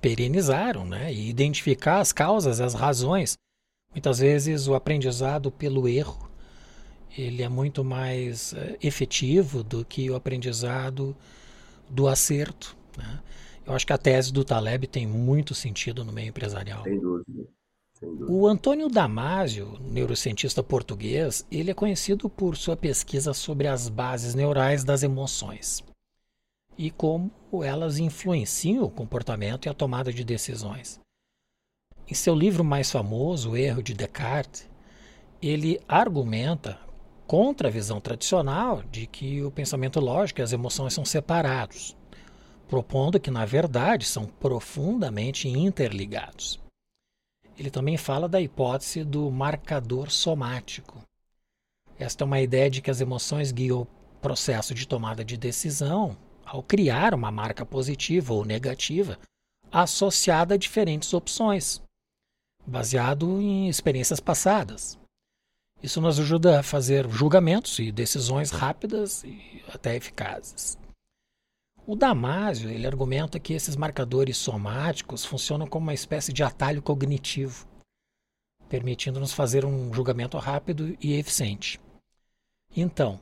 perenizaram, 0.00 0.84
né? 0.84 1.12
E 1.12 1.30
identificar 1.30 2.00
as 2.00 2.12
causas, 2.12 2.60
as 2.60 2.74
razões. 2.74 3.34
Muitas 3.92 4.18
vezes 4.18 4.66
o 4.66 4.74
aprendizado 4.74 5.52
pelo 5.52 5.88
erro 5.88 6.30
ele 7.16 7.42
é 7.42 7.48
muito 7.48 7.84
mais 7.84 8.52
uh, 8.52 8.76
efetivo 8.82 9.62
do 9.62 9.84
que 9.84 10.10
o 10.10 10.16
aprendizado 10.16 11.16
do 11.92 12.08
acerto. 12.08 12.76
Né? 12.96 13.20
Eu 13.64 13.74
acho 13.74 13.86
que 13.86 13.92
a 13.92 13.98
tese 13.98 14.32
do 14.32 14.44
Taleb 14.44 14.86
tem 14.86 15.06
muito 15.06 15.54
sentido 15.54 16.04
no 16.04 16.12
meio 16.12 16.28
empresarial. 16.28 16.82
Sem 16.82 16.98
dúvida. 16.98 17.48
Sem 17.94 18.08
dúvida. 18.08 18.32
O 18.32 18.46
Antônio 18.46 18.88
Damasio, 18.88 19.78
neurocientista 19.80 20.62
português, 20.62 21.46
ele 21.50 21.70
é 21.70 21.74
conhecido 21.74 22.28
por 22.28 22.56
sua 22.56 22.76
pesquisa 22.76 23.32
sobre 23.32 23.68
as 23.68 23.88
bases 23.88 24.34
neurais 24.34 24.82
das 24.82 25.02
emoções 25.02 25.84
e 26.76 26.90
como 26.90 27.30
elas 27.62 27.98
influenciam 27.98 28.84
o 28.84 28.90
comportamento 28.90 29.66
e 29.66 29.68
a 29.68 29.74
tomada 29.74 30.12
de 30.12 30.24
decisões. 30.24 30.98
Em 32.08 32.14
seu 32.14 32.34
livro 32.34 32.64
mais 32.64 32.90
famoso, 32.90 33.50
O 33.50 33.56
Erro 33.56 33.82
de 33.82 33.94
Descartes, 33.94 34.68
ele 35.40 35.80
argumenta 35.86 36.78
contra 37.32 37.68
a 37.68 37.70
visão 37.70 37.98
tradicional 37.98 38.82
de 38.90 39.06
que 39.06 39.42
o 39.42 39.50
pensamento 39.50 39.98
lógico 39.98 40.40
e 40.40 40.42
as 40.42 40.52
emoções 40.52 40.92
são 40.92 41.02
separados, 41.02 41.96
propondo 42.68 43.18
que, 43.18 43.30
na 43.30 43.46
verdade, 43.46 44.04
são 44.04 44.26
profundamente 44.26 45.48
interligados. 45.48 46.60
Ele 47.56 47.70
também 47.70 47.96
fala 47.96 48.28
da 48.28 48.38
hipótese 48.38 49.02
do 49.02 49.30
marcador 49.30 50.10
somático. 50.10 51.02
Esta 51.98 52.22
é 52.22 52.26
uma 52.26 52.38
ideia 52.38 52.68
de 52.68 52.82
que 52.82 52.90
as 52.90 53.00
emoções 53.00 53.50
guiam 53.50 53.80
o 53.80 53.86
processo 54.20 54.74
de 54.74 54.86
tomada 54.86 55.24
de 55.24 55.38
decisão 55.38 56.14
ao 56.44 56.62
criar 56.62 57.14
uma 57.14 57.30
marca 57.30 57.64
positiva 57.64 58.34
ou 58.34 58.44
negativa 58.44 59.18
associada 59.70 60.52
a 60.52 60.58
diferentes 60.58 61.14
opções, 61.14 61.80
baseado 62.66 63.40
em 63.40 63.70
experiências 63.70 64.20
passadas. 64.20 65.00
Isso 65.82 66.00
nos 66.00 66.20
ajuda 66.20 66.60
a 66.60 66.62
fazer 66.62 67.08
julgamentos 67.10 67.78
e 67.80 67.90
decisões 67.90 68.50
rápidas 68.50 69.24
e 69.24 69.62
até 69.74 69.96
eficazes. 69.96 70.78
O 71.84 71.96
Damásio 71.96 72.70
ele 72.70 72.86
argumenta 72.86 73.40
que 73.40 73.52
esses 73.52 73.74
marcadores 73.74 74.36
somáticos 74.36 75.24
funcionam 75.24 75.66
como 75.66 75.86
uma 75.86 75.94
espécie 75.94 76.32
de 76.32 76.44
atalho 76.44 76.80
cognitivo, 76.80 77.66
permitindo-nos 78.68 79.32
fazer 79.32 79.64
um 79.64 79.92
julgamento 79.92 80.38
rápido 80.38 80.96
e 81.00 81.14
eficiente. 81.14 81.80
Então, 82.76 83.20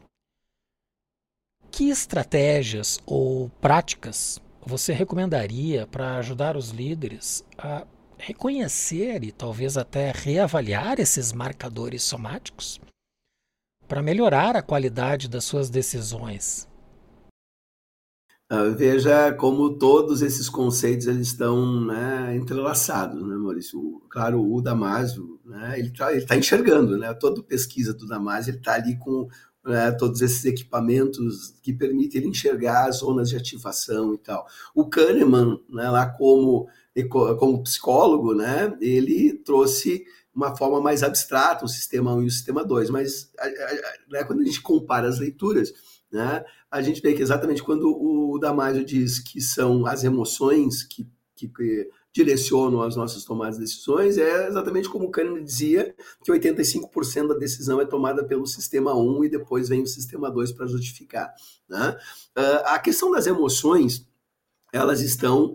que 1.70 1.89
estratégias 1.89 2.99
ou 3.07 3.49
práticas 3.61 4.39
você 4.61 4.93
recomendaria 4.93 5.87
para 5.87 6.18
ajudar 6.18 6.57
os 6.57 6.68
líderes 6.68 7.43
a 7.57 7.87
reconhecer 8.21 9.25
e 9.25 9.33
talvez 9.33 9.77
até 9.77 10.12
reavaliar 10.12 11.01
esses 11.01 11.33
marcadores 11.33 12.03
somáticos 12.03 12.81
para 13.89 14.03
melhorar 14.03 14.55
a 14.55 14.62
qualidade 14.62 15.29
das 15.29 15.45
suas 15.45 15.68
decisões. 15.68 16.68
Ah, 18.53 18.64
veja 18.64 19.33
como 19.35 19.79
todos 19.79 20.23
esses 20.23 20.49
conceitos 20.49 21.07
eles 21.07 21.29
estão 21.29 21.85
né, 21.85 22.37
entrelaçados, 22.37 23.23
né, 23.23 23.37
Maurício? 23.37 24.03
Claro, 24.11 24.45
o 24.45 24.61
Damásio, 24.61 25.41
né, 25.45 25.79
ele 25.79 25.89
está 25.89 26.09
tá 26.27 26.37
enxergando, 26.37 26.99
né? 26.99 27.14
Toda 27.14 27.45
pesquisa 27.45 27.95
do 27.95 28.09
Damásio, 28.09 28.51
ele 28.51 28.59
está 28.59 28.75
ali 28.75 28.99
com 28.99 29.29
né, 29.64 29.93
todos 29.93 30.21
esses 30.21 30.45
equipamentos 30.45 31.55
que 31.62 31.73
permitem 31.73 32.21
ele 32.21 32.31
enxergar 32.31 32.89
as 32.89 32.97
zonas 32.99 33.29
de 33.29 33.37
ativação 33.37 34.14
e 34.14 34.18
tal. 34.18 34.45
O 34.75 34.89
Kahneman, 34.89 35.61
né, 35.68 35.89
lá 35.89 36.07
como 36.07 36.68
como 37.38 37.62
psicólogo, 37.62 38.34
né, 38.34 38.76
ele 38.80 39.34
trouxe 39.45 40.05
uma 40.34 40.57
forma 40.57 40.80
mais 40.80 41.03
abstrata 41.03 41.64
o 41.64 41.68
sistema 41.68 42.14
1 42.14 42.22
e 42.22 42.26
o 42.26 42.30
sistema 42.30 42.64
2, 42.64 42.91
mas 42.91 43.32
né, 44.09 44.24
quando 44.24 44.41
a 44.41 44.45
gente 44.45 44.61
compara 44.61 45.09
as 45.09 45.18
leituras, 45.18 45.72
né, 46.11 46.45
a 46.70 46.82
gente 46.82 47.01
vê 47.01 47.14
que 47.14 47.22
exatamente 47.22 47.62
quando 47.62 47.88
o 47.91 48.38
Damasio 48.38 48.84
diz 48.84 49.18
que 49.18 49.41
são 49.41 49.86
as 49.86 50.05
emoções 50.05 50.82
que, 50.82 51.09
que, 51.36 51.49
que 51.49 51.88
direcionam 52.12 52.82
as 52.82 52.97
nossas 52.97 53.24
tomadas 53.24 53.57
de 53.57 53.62
decisões, 53.62 54.18
é 54.18 54.49
exatamente 54.49 54.88
como 54.88 55.07
o 55.07 55.11
Kahneman 55.11 55.45
dizia, 55.45 55.95
que 56.24 56.32
85% 56.32 57.28
da 57.28 57.34
decisão 57.34 57.80
é 57.80 57.86
tomada 57.86 58.24
pelo 58.24 58.47
sistema 58.47 58.95
1 58.95 59.24
e 59.24 59.28
depois 59.28 59.68
vem 59.68 59.82
o 59.82 59.86
sistema 59.86 60.30
2 60.30 60.53
para 60.53 60.66
justificar. 60.66 61.32
Né? 61.68 61.97
Uh, 62.36 62.66
a 62.66 62.78
questão 62.78 63.12
das 63.12 63.26
emoções, 63.26 64.07
elas 64.72 65.01
estão 65.01 65.55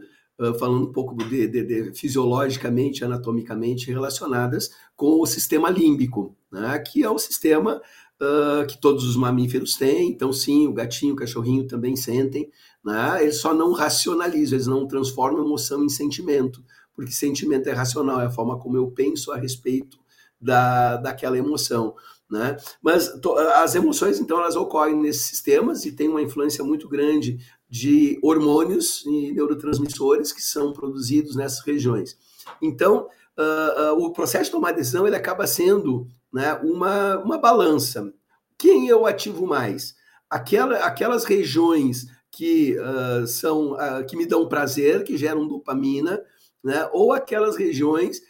falando 0.59 0.89
um 0.89 0.91
pouco 0.91 1.15
de, 1.15 1.47
de, 1.47 1.63
de, 1.63 1.93
fisiologicamente, 1.93 3.03
anatomicamente 3.03 3.89
relacionadas 3.91 4.69
com 4.95 5.21
o 5.21 5.25
sistema 5.25 5.69
límbico, 5.69 6.35
né, 6.51 6.77
que 6.79 7.03
é 7.03 7.09
o 7.09 7.17
sistema 7.17 7.81
uh, 8.21 8.65
que 8.67 8.79
todos 8.79 9.03
os 9.05 9.15
mamíferos 9.15 9.75
têm. 9.75 10.09
Então, 10.09 10.33
sim, 10.33 10.67
o 10.67 10.73
gatinho, 10.73 11.13
o 11.13 11.17
cachorrinho 11.17 11.67
também 11.67 11.95
sentem. 11.95 12.49
Né? 12.83 13.23
Eles 13.23 13.37
só 13.37 13.53
não 13.53 13.71
racionalizam, 13.73 14.57
eles 14.57 14.67
não 14.67 14.87
transformam 14.87 15.45
emoção 15.45 15.83
em 15.83 15.89
sentimento, 15.89 16.63
porque 16.93 17.11
sentimento 17.11 17.67
é 17.67 17.73
racional, 17.73 18.21
é 18.21 18.25
a 18.25 18.31
forma 18.31 18.59
como 18.59 18.77
eu 18.77 18.91
penso 18.91 19.31
a 19.31 19.37
respeito 19.37 19.97
da, 20.39 20.97
daquela 20.97 21.37
emoção. 21.37 21.95
Né? 22.29 22.57
Mas 22.81 23.11
as 23.55 23.75
emoções, 23.75 24.19
então, 24.19 24.39
elas 24.39 24.55
ocorrem 24.55 24.95
nesses 24.95 25.27
sistemas 25.27 25.85
e 25.85 25.91
tem 25.91 26.09
uma 26.09 26.21
influência 26.21 26.63
muito 26.63 26.89
grande 26.89 27.37
de 27.69 28.19
hormônios 28.21 29.03
e 29.05 29.31
neurotransmissores 29.31 30.31
que 30.31 30.41
são 30.41 30.73
produzidos 30.73 31.35
nessas 31.35 31.59
regiões. 31.59 32.17
Então, 32.61 33.07
uh, 33.37 33.93
uh, 33.93 34.05
o 34.05 34.11
processo 34.11 34.45
de 34.45 34.51
tomar 34.51 34.71
decisão 34.71 35.05
ele 35.05 35.15
acaba 35.15 35.45
sendo 35.45 36.07
né, 36.33 36.53
uma, 36.63 37.17
uma 37.17 37.37
balança. 37.37 38.11
Quem 38.57 38.87
eu 38.87 39.05
ativo 39.05 39.45
mais? 39.45 39.95
Aquela, 40.29 40.77
aquelas 40.77 41.25
regiões 41.25 42.07
que 42.31 42.75
uh, 42.77 43.25
são 43.27 43.77
que 44.09 44.17
me 44.17 44.25
dão 44.25 44.47
prazer, 44.47 45.03
que 45.03 45.17
geram 45.17 45.47
dopamina, 45.47 46.21
né, 46.63 46.89
ou 46.91 47.13
aquelas 47.13 47.55
regiões 47.55 48.21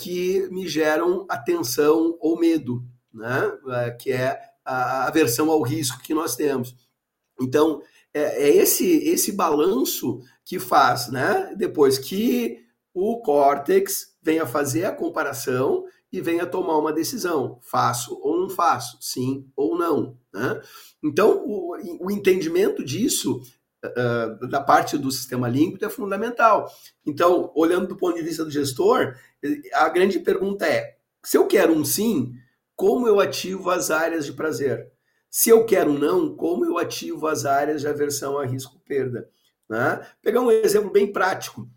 que 0.00 0.46
me 0.50 0.68
geram 0.68 1.24
atenção 1.28 2.16
ou 2.20 2.38
medo, 2.38 2.84
né, 3.12 3.90
que 4.00 4.12
é 4.12 4.40
a 4.64 5.06
aversão 5.06 5.50
ao 5.50 5.62
risco 5.62 6.02
que 6.02 6.14
nós 6.14 6.36
temos. 6.36 6.76
Então, 7.40 7.82
é, 8.14 8.48
é 8.48 8.56
esse, 8.56 8.86
esse 9.08 9.32
balanço 9.32 10.20
que 10.44 10.58
faz, 10.58 11.08
né, 11.08 11.54
depois 11.56 11.98
que 11.98 12.62
o 12.94 13.20
córtex 13.20 14.14
venha 14.22 14.46
fazer 14.46 14.84
a 14.84 14.92
comparação 14.92 15.84
e 16.12 16.20
venha 16.20 16.46
tomar 16.46 16.76
uma 16.78 16.92
decisão: 16.92 17.58
faço 17.62 18.18
ou 18.22 18.40
não 18.40 18.50
faço, 18.50 18.98
sim 19.00 19.50
ou 19.56 19.76
não. 19.76 20.16
Né? 20.32 20.60
Então, 21.02 21.42
o, 21.46 22.06
o 22.06 22.10
entendimento 22.10 22.84
disso, 22.84 23.40
uh, 23.84 24.46
da 24.48 24.60
parte 24.60 24.98
do 24.98 25.10
sistema 25.10 25.48
límbico, 25.48 25.84
é 25.84 25.88
fundamental. 25.88 26.70
Então, 27.04 27.50
olhando 27.54 27.88
do 27.88 27.96
ponto 27.96 28.16
de 28.16 28.22
vista 28.22 28.44
do 28.44 28.50
gestor, 28.50 29.16
a 29.72 29.88
grande 29.88 30.18
pergunta 30.20 30.66
é: 30.66 30.96
se 31.24 31.38
eu 31.38 31.46
quero 31.46 31.72
um 31.72 31.84
sim, 31.84 32.34
como 32.76 33.06
eu 33.06 33.20
ativo 33.20 33.70
as 33.70 33.90
áreas 33.90 34.26
de 34.26 34.32
prazer? 34.32 34.90
Se 35.30 35.50
eu 35.50 35.64
quero 35.64 35.92
não, 35.92 36.34
como 36.36 36.64
eu 36.64 36.76
ativo 36.78 37.26
as 37.26 37.46
áreas 37.46 37.80
de 37.80 37.88
aversão 37.88 38.38
a 38.38 38.44
risco-perda? 38.44 39.28
Né? 39.68 40.06
Pegar 40.20 40.40
um 40.40 40.50
exemplo 40.50 40.90
bem 40.90 41.10
prático. 41.10 41.68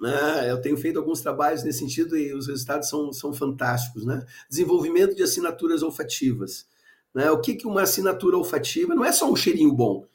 Né? 0.00 0.50
Eu 0.50 0.60
tenho 0.60 0.76
feito 0.76 0.98
alguns 0.98 1.20
trabalhos 1.20 1.62
nesse 1.62 1.80
sentido 1.80 2.16
e 2.16 2.32
os 2.32 2.46
resultados 2.46 2.88
são, 2.88 3.12
são 3.12 3.32
fantásticos. 3.32 4.06
Né? 4.06 4.24
Desenvolvimento 4.48 5.14
de 5.14 5.22
assinaturas 5.22 5.82
olfativas. 5.82 6.66
Né? 7.14 7.30
O 7.30 7.40
que, 7.40 7.54
que 7.54 7.66
uma 7.66 7.82
assinatura 7.82 8.36
olfativa 8.36 8.94
não 8.94 9.04
é 9.04 9.12
só 9.12 9.30
um 9.30 9.36
cheirinho 9.36 9.72
bom. 9.72 10.06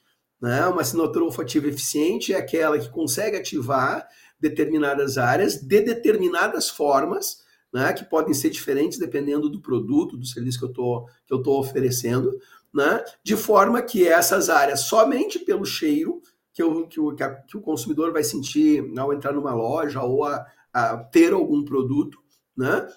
Né? 0.41 0.65
Uma 0.65 0.82
assinatura 0.82 1.25
olfativa 1.25 1.67
eficiente 1.67 2.34
é 2.34 2.38
aquela 2.38 2.80
que 2.80 2.89
consegue 2.89 3.38
ativar 3.38 4.07
determinadas 4.39 5.17
áreas 5.17 5.55
de 5.55 5.82
determinadas 5.82 6.69
formas, 6.69 7.43
né? 7.74 7.93
que 7.93 8.03
podem 8.03 8.34
ser 8.34 8.49
diferentes 8.49 8.97
dependendo 8.97 9.49
do 9.49 9.61
produto, 9.61 10.17
do 10.17 10.26
serviço 10.26 10.59
que 10.59 10.65
eu 10.65 11.05
que 11.26 11.34
eu 11.34 11.38
estou 11.38 11.59
oferecendo, 11.59 12.38
né? 12.74 13.03
de 13.24 13.36
forma 13.36 13.82
que 13.82 14.07
essas 14.07 14.49
áreas, 14.49 14.82
somente 14.82 15.39
pelo 15.39 15.65
cheiro, 15.65 16.22
que, 16.53 16.63
eu, 16.63 16.88
que, 16.88 16.99
o, 16.99 17.15
que, 17.15 17.24
a, 17.24 17.36
que 17.36 17.57
o 17.57 17.61
consumidor 17.61 18.11
vai 18.11 18.24
sentir 18.24 18.84
ao 18.97 19.13
entrar 19.13 19.32
numa 19.32 19.53
loja 19.53 20.01
ou 20.01 20.26
a, 20.26 20.45
a 20.74 20.97
ter 20.97 21.32
algum 21.32 21.63
produto, 21.63 22.20
né? 22.55 22.88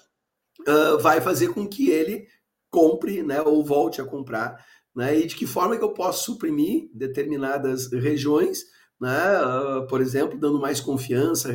Uh, 0.67 0.99
vai 0.99 1.19
fazer 1.19 1.49
com 1.49 1.67
que 1.67 1.89
ele 1.89 2.27
compre, 2.69 3.23
né, 3.23 3.41
ou 3.41 3.63
volte 3.63 4.01
a 4.01 4.05
comprar, 4.05 4.63
né? 4.95 5.17
E 5.17 5.27
de 5.27 5.35
que 5.35 5.47
forma 5.47 5.77
que 5.77 5.83
eu 5.83 5.93
posso 5.93 6.25
suprimir 6.25 6.89
determinadas 6.93 7.91
regiões, 7.91 8.65
né? 9.03 9.41
Uh, 9.43 9.85
por 9.87 9.99
exemplo, 9.99 10.39
dando 10.39 10.57
mais 10.57 10.79
confiança, 10.79 11.49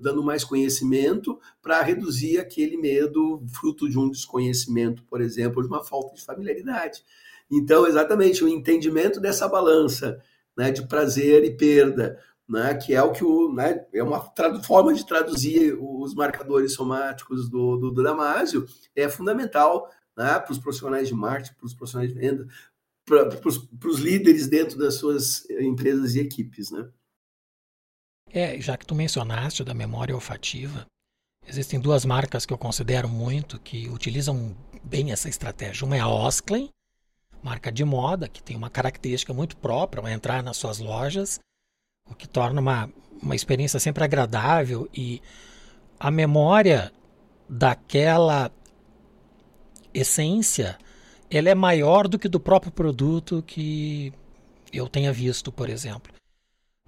dando 0.00 0.22
mais 0.22 0.42
conhecimento 0.42 1.38
para 1.60 1.82
reduzir 1.82 2.38
aquele 2.38 2.78
medo 2.78 3.44
fruto 3.52 3.90
de 3.90 3.98
um 3.98 4.08
desconhecimento, 4.08 5.02
por 5.04 5.20
exemplo, 5.20 5.60
de 5.60 5.68
uma 5.68 5.84
falta 5.84 6.14
de 6.14 6.24
familiaridade. 6.24 7.04
Então, 7.50 7.86
exatamente 7.86 8.42
o 8.42 8.48
entendimento 8.48 9.20
dessa 9.20 9.46
balança 9.46 10.18
né, 10.56 10.70
de 10.70 10.88
prazer 10.88 11.44
e 11.44 11.54
perda, 11.54 12.18
né, 12.48 12.72
que 12.74 12.94
é 12.94 13.02
o 13.02 13.12
que 13.12 13.22
o, 13.22 13.52
né, 13.52 13.84
é 13.92 14.02
uma 14.02 14.32
forma 14.62 14.94
de 14.94 15.06
traduzir 15.06 15.76
os 15.78 16.14
marcadores 16.14 16.72
somáticos 16.72 17.50
do, 17.50 17.76
do, 17.76 17.90
do 17.90 18.02
Damásio, 18.02 18.66
é 18.96 19.10
fundamental 19.10 19.90
né, 20.16 20.38
para 20.38 20.52
os 20.52 20.58
profissionais 20.58 21.06
de 21.06 21.14
marketing, 21.14 21.54
para 21.54 21.66
os 21.66 21.74
profissionais 21.74 22.10
de 22.10 22.18
venda, 22.18 22.46
para, 23.04 23.40
os 23.46 23.98
líderes 23.98 24.48
dentro 24.48 24.78
das 24.78 24.94
suas 24.94 25.48
empresas 25.50 26.14
e 26.14 26.20
equipes. 26.20 26.70
Né? 26.70 26.88
É, 28.32 28.60
já 28.60 28.76
que 28.76 28.86
tu 28.86 28.94
mencionaste 28.94 29.62
da 29.62 29.74
memória 29.74 30.14
olfativa, 30.14 30.86
existem 31.46 31.78
duas 31.78 32.04
marcas 32.04 32.44
que 32.46 32.52
eu 32.52 32.58
considero 32.58 33.08
muito 33.08 33.60
que 33.60 33.88
utilizam 33.88 34.56
bem 34.82 35.12
essa 35.12 35.28
estratégia. 35.28 35.86
Uma 35.86 35.96
é 35.96 36.00
a 36.00 36.08
Osklen, 36.08 36.68
marca 37.42 37.70
de 37.70 37.84
moda, 37.84 38.28
que 38.28 38.42
tem 38.42 38.56
uma 38.56 38.70
característica 38.70 39.32
muito 39.32 39.56
própria 39.56 40.00
ao 40.00 40.08
entrar 40.08 40.42
nas 40.42 40.56
suas 40.56 40.78
lojas, 40.78 41.38
o 42.10 42.14
que 42.14 42.26
torna 42.26 42.60
uma, 42.60 42.90
uma 43.22 43.36
experiência 43.36 43.78
sempre 43.78 44.04
agradável 44.04 44.88
e 44.92 45.20
a 45.98 46.10
memória 46.10 46.92
daquela 47.48 48.50
essência 49.92 50.78
ela 51.36 51.50
é 51.50 51.54
maior 51.54 52.06
do 52.06 52.18
que 52.18 52.28
do 52.28 52.38
próprio 52.38 52.70
produto 52.70 53.42
que 53.46 54.12
eu 54.72 54.88
tenha 54.88 55.12
visto, 55.12 55.50
por 55.50 55.68
exemplo. 55.68 56.12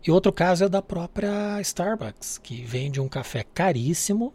E 0.06 0.10
outro 0.10 0.32
caso 0.32 0.64
é 0.64 0.68
da 0.68 0.80
própria 0.80 1.60
Starbucks, 1.60 2.38
que 2.38 2.62
vende 2.62 3.00
um 3.00 3.08
café 3.08 3.42
caríssimo, 3.42 4.32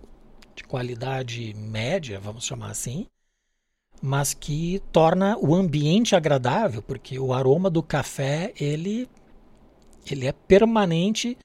de 0.53 0.63
qualidade 0.63 1.53
média, 1.53 2.19
vamos 2.19 2.43
chamar 2.43 2.71
assim, 2.71 3.07
mas 4.01 4.33
que 4.33 4.81
torna 4.91 5.37
o 5.37 5.55
ambiente 5.55 6.15
agradável, 6.15 6.81
porque 6.81 7.17
o 7.17 7.33
aroma 7.33 7.69
do 7.69 7.81
café 7.81 8.53
ele 8.59 9.07
ele 10.09 10.27
é 10.27 10.31
permanente 10.31 11.37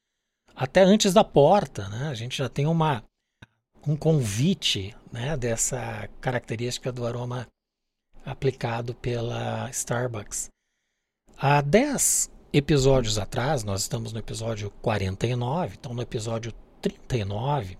até 0.54 0.82
antes 0.82 1.12
da 1.12 1.22
porta, 1.22 1.88
né? 1.88 2.08
A 2.08 2.14
gente 2.14 2.38
já 2.38 2.48
tem 2.48 2.66
uma 2.66 3.04
um 3.86 3.94
convite, 3.94 4.96
né, 5.12 5.36
dessa 5.36 6.08
característica 6.20 6.90
do 6.90 7.06
aroma 7.06 7.46
aplicado 8.26 8.94
pela 8.96 9.70
Starbucks. 9.70 10.48
Há 11.38 11.60
10 11.60 12.30
episódios 12.52 13.18
atrás, 13.18 13.62
nós 13.62 13.82
estamos 13.82 14.12
no 14.12 14.18
episódio 14.18 14.70
49, 14.82 15.76
então 15.78 15.94
no 15.94 16.02
episódio 16.02 16.52
39, 16.82 17.78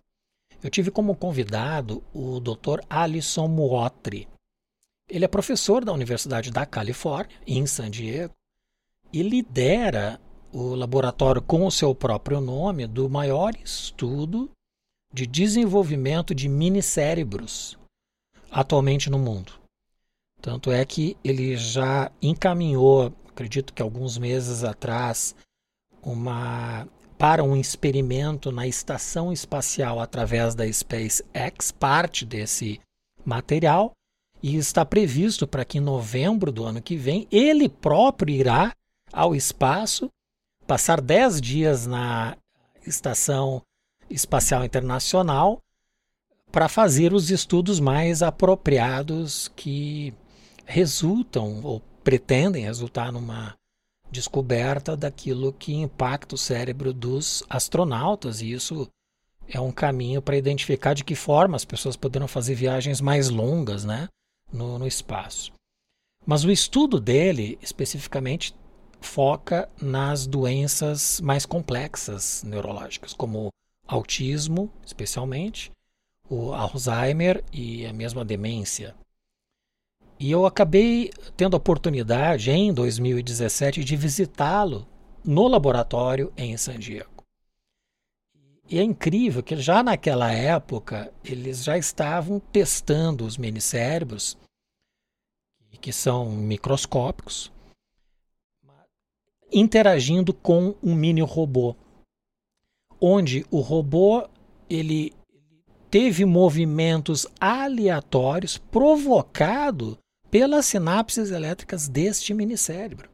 eu 0.63 0.71
tive 0.71 0.91
como 0.91 1.17
convidado 1.17 2.03
o 2.15 2.39
Dr. 2.41 2.81
Alisson 2.89 3.49
Muotri. 3.49 4.29
Ele 5.11 5.25
é 5.25 5.29
professor 5.29 5.85
da 5.85 5.93
Universidade 5.93 6.51
da 6.51 6.65
Califórnia, 6.65 7.37
em 7.47 7.67
San 7.67 7.91
Diego, 7.91 8.35
e 9.13 9.23
lidera 9.23 10.21
o 10.53 10.75
laboratório 10.75 11.43
com 11.43 11.67
o 11.67 11.71
seu 11.71 11.95
próprio 11.95 12.41
nome 12.41 12.87
do 12.87 13.09
maior 13.09 13.55
estudo 13.63 14.51
de 15.13 15.27
desenvolvimento 15.27 16.35
de 16.35 16.49
minicérebros 16.49 17.79
atualmente 18.51 19.11
no 19.11 19.19
mundo. 19.19 19.66
Tanto 20.47 20.71
é 20.71 20.85
que 20.85 21.17
ele 21.25 21.57
já 21.57 22.09
encaminhou, 22.23 23.13
acredito 23.29 23.75
que 23.75 23.83
alguns 23.83 24.17
meses 24.17 24.63
atrás, 24.63 25.35
uma 26.01 26.87
para 27.19 27.43
um 27.43 27.57
experimento 27.57 28.53
na 28.53 28.65
estação 28.65 29.33
espacial 29.33 29.99
através 29.99 30.55
da 30.55 30.65
SpaceX, 30.73 31.73
parte 31.73 32.25
desse 32.25 32.81
material, 33.25 33.91
e 34.41 34.55
está 34.55 34.85
previsto 34.85 35.49
para 35.49 35.65
que 35.65 35.79
em 35.79 35.81
novembro 35.81 36.53
do 36.53 36.65
ano 36.65 36.81
que 36.81 36.97
vem 36.97 37.27
ele 37.33 37.69
próprio 37.69 38.33
irá 38.33 38.73
ao 39.13 39.35
espaço, 39.35 40.09
passar 40.65 41.01
10 41.01 41.41
dias 41.41 41.89
na 41.89 42.37
Estação 42.87 43.61
Espacial 44.09 44.65
Internacional, 44.65 45.59
para 46.53 46.69
fazer 46.69 47.13
os 47.13 47.33
estudos 47.33 47.81
mais 47.81 48.23
apropriados 48.23 49.51
que 49.57 50.15
resultam 50.67 51.63
ou 51.65 51.81
pretendem 52.05 52.65
resultar 52.65 53.11
numa 53.11 53.57
descoberta 54.11 54.97
daquilo 54.97 55.53
que 55.53 55.75
impacta 55.75 56.35
o 56.35 56.39
cérebro 56.39 56.93
dos 56.93 57.43
astronautas, 57.49 58.41
e 58.41 58.53
isso 58.53 58.89
é 59.49 59.61
um 59.61 59.73
caminho 59.73 60.21
para 60.21 60.37
identificar 60.37 60.95
de 60.95 61.05
que 61.05 61.15
forma 61.15 61.57
as 61.57 61.65
pessoas 61.65 61.97
poderão 61.97 62.29
fazer 62.29 62.55
viagens 62.55 63.01
mais 63.01 63.29
longas 63.29 63.85
né, 63.85 64.09
no, 64.53 64.79
no 64.79 64.87
espaço. 64.87 65.53
Mas 66.25 66.45
o 66.45 66.51
estudo 66.51 67.01
dele, 67.01 67.59
especificamente, 67.63 68.55
foca 69.01 69.69
nas 69.81 70.27
doenças 70.27 71.21
mais 71.21 71.47
complexas 71.47 72.43
neurológicas, 72.43 73.13
como 73.13 73.51
autismo, 73.87 74.71
especialmente, 74.85 75.71
o 76.29 76.53
Alzheimer 76.53 77.45
e 77.53 77.87
a 77.87 77.93
mesma 77.93 78.25
demência. 78.25 78.95
E 80.19 80.31
eu 80.31 80.47
acabei 80.47 81.11
tendo 81.37 81.55
a 81.55 81.59
oportunidade, 81.59 82.51
em 82.51 82.73
2017, 82.73 83.85
de 83.85 83.97
visitá-lo 83.97 84.87
no 85.23 85.47
laboratório 85.47 86.33
em 86.37 86.57
San 86.57 86.79
Diego. 86.79 87.25
E 88.69 88.79
é 88.79 88.83
incrível 88.83 89.43
que 89.43 89.57
já 89.57 89.83
naquela 89.83 90.33
época 90.33 91.13
eles 91.23 91.63
já 91.63 91.77
estavam 91.77 92.41
testando 92.41 93.25
os 93.25 93.37
minicérebros, 93.37 94.37
que 95.81 95.93
são 95.93 96.31
microscópicos, 96.31 97.53
interagindo 99.53 100.33
com 100.33 100.75
um 100.83 100.95
mini 100.95 101.21
robô, 101.21 101.77
onde 103.01 103.45
o 103.51 103.61
robô 103.61 104.27
ele 104.69 105.13
teve 105.91 106.25
movimentos 106.25 107.27
aleatórios 107.39 108.59
provocados 108.59 109.99
pelas 110.31 110.67
sinapses 110.67 111.31
elétricas 111.31 111.89
deste 111.89 112.35
minicérebro. 112.35 113.09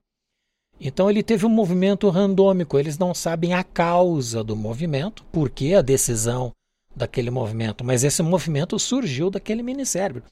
Então 0.81 1.09
ele 1.09 1.23
teve 1.23 1.47
um 1.47 1.51
movimento 1.51 2.09
randômico, 2.09 2.79
eles 2.79 2.99
não 2.99 3.15
sabem 3.15 3.55
a 3.55 3.63
causa 3.63 4.43
do 4.43 4.57
movimento, 4.57 5.25
por 5.27 5.49
que 5.49 5.75
a 5.75 5.83
decisão 5.83 6.51
daquele 6.95 7.31
movimento, 7.31 7.85
mas 7.85 8.05
esse 8.05 8.23
movimento 8.23 8.79
surgiu 8.79 9.31
daquele 9.31 9.63
minicérebro, 9.63 10.25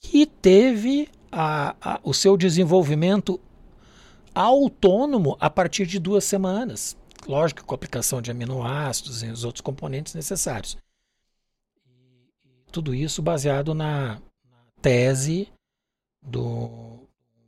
que 0.00 0.26
teve 0.26 1.08
a, 1.30 1.74
a, 1.80 2.00
o 2.04 2.14
seu 2.14 2.36
desenvolvimento 2.36 3.40
autônomo 4.34 5.36
a 5.40 5.50
partir 5.50 5.86
de 5.86 5.98
duas 5.98 6.24
semanas. 6.24 6.96
Lógico, 7.26 7.64
com 7.64 7.74
a 7.74 7.76
aplicação 7.76 8.22
de 8.22 8.30
aminoácidos 8.30 9.22
e 9.22 9.26
os 9.26 9.44
outros 9.44 9.60
componentes 9.60 10.14
necessários. 10.14 10.76
Tudo 12.70 12.94
isso 12.94 13.20
baseado 13.20 13.74
na, 13.74 14.14
na 14.48 14.58
tese 14.80 15.48
do 16.22 16.92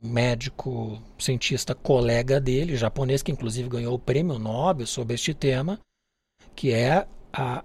médico 0.01 1.01
cientista 1.17 1.73
colega 1.73 2.39
dele, 2.39 2.75
japonês, 2.75 3.23
que 3.23 3.31
inclusive 3.31 3.69
ganhou 3.69 3.95
o 3.95 3.99
prêmio 3.99 4.37
Nobel 4.37 4.85
sobre 4.85 5.15
este 5.15 5.33
tema, 5.33 5.79
que 6.55 6.71
é 6.71 7.07
a, 7.33 7.63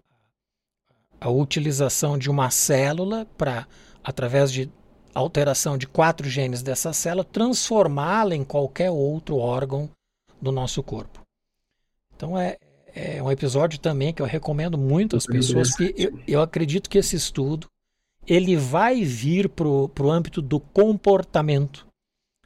a 1.21 1.31
utilização 1.31 2.17
de 2.17 2.31
uma 2.31 2.51
célula 2.51 3.27
para, 3.37 3.67
através 4.03 4.51
de 4.51 4.71
alteração 5.15 5.77
de 5.77 5.87
quatro 5.87 6.29
genes 6.29 6.63
dessa 6.63 6.93
célula, 6.93 7.25
transformá-la 7.25 8.35
em 8.35 8.45
qualquer 8.45 8.91
outro 8.91 9.37
órgão 9.37 9.91
do 10.41 10.51
nosso 10.51 10.83
corpo. 10.83 11.21
Então 12.17 12.39
é, 12.39 12.57
é 12.95 13.23
um 13.23 13.31
episódio 13.31 13.79
também 13.79 14.15
que 14.15 14.23
eu 14.23 14.27
recomendo 14.27 14.79
muito 14.79 15.17
às 15.17 15.27
pessoas, 15.27 15.75
que 15.75 15.95
eu, 15.97 16.19
eu 16.27 16.41
acredito 16.41 16.89
que 16.89 16.99
esse 16.99 17.17
estudo 17.17 17.67
ele 18.27 18.57
vai 18.57 19.03
vir 19.05 19.49
para 19.49 19.67
o 19.67 20.11
âmbito 20.11 20.41
do 20.41 20.61
comportamento 20.61 21.87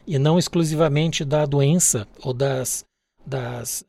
e 0.07 0.19
não 0.19 0.39
exclusivamente 0.39 1.25
da 1.25 1.47
doença 1.47 2.07
ou 2.23 2.33
das, 2.33 2.85
das 3.27 3.85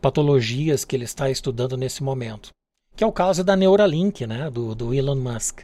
patologias 0.00 0.84
que 0.84 0.94
ele 0.94 1.04
está 1.04 1.30
estudando 1.30 1.76
nesse 1.76 2.02
momento. 2.02 2.50
Que 2.94 3.04
é 3.04 3.06
o 3.06 3.12
caso 3.12 3.44
da 3.44 3.56
Neuralink, 3.56 4.26
né, 4.26 4.50
do, 4.50 4.74
do 4.74 4.92
Elon 4.92 5.16
Musk. 5.16 5.62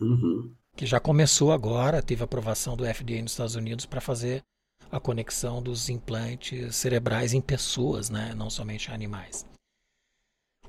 Uhum. 0.00 0.52
Que 0.76 0.86
já 0.86 0.98
começou 0.98 1.52
agora, 1.52 2.02
teve 2.02 2.22
aprovação 2.22 2.76
do 2.76 2.84
FDA 2.84 3.22
nos 3.22 3.32
Estados 3.32 3.54
Unidos 3.54 3.86
para 3.86 4.00
fazer 4.00 4.42
a 4.90 5.00
conexão 5.00 5.62
dos 5.62 5.88
implantes 5.88 6.76
cerebrais 6.76 7.32
em 7.32 7.40
pessoas, 7.40 8.10
né, 8.10 8.34
não 8.36 8.50
somente 8.50 8.90
em 8.90 8.94
animais. 8.94 9.46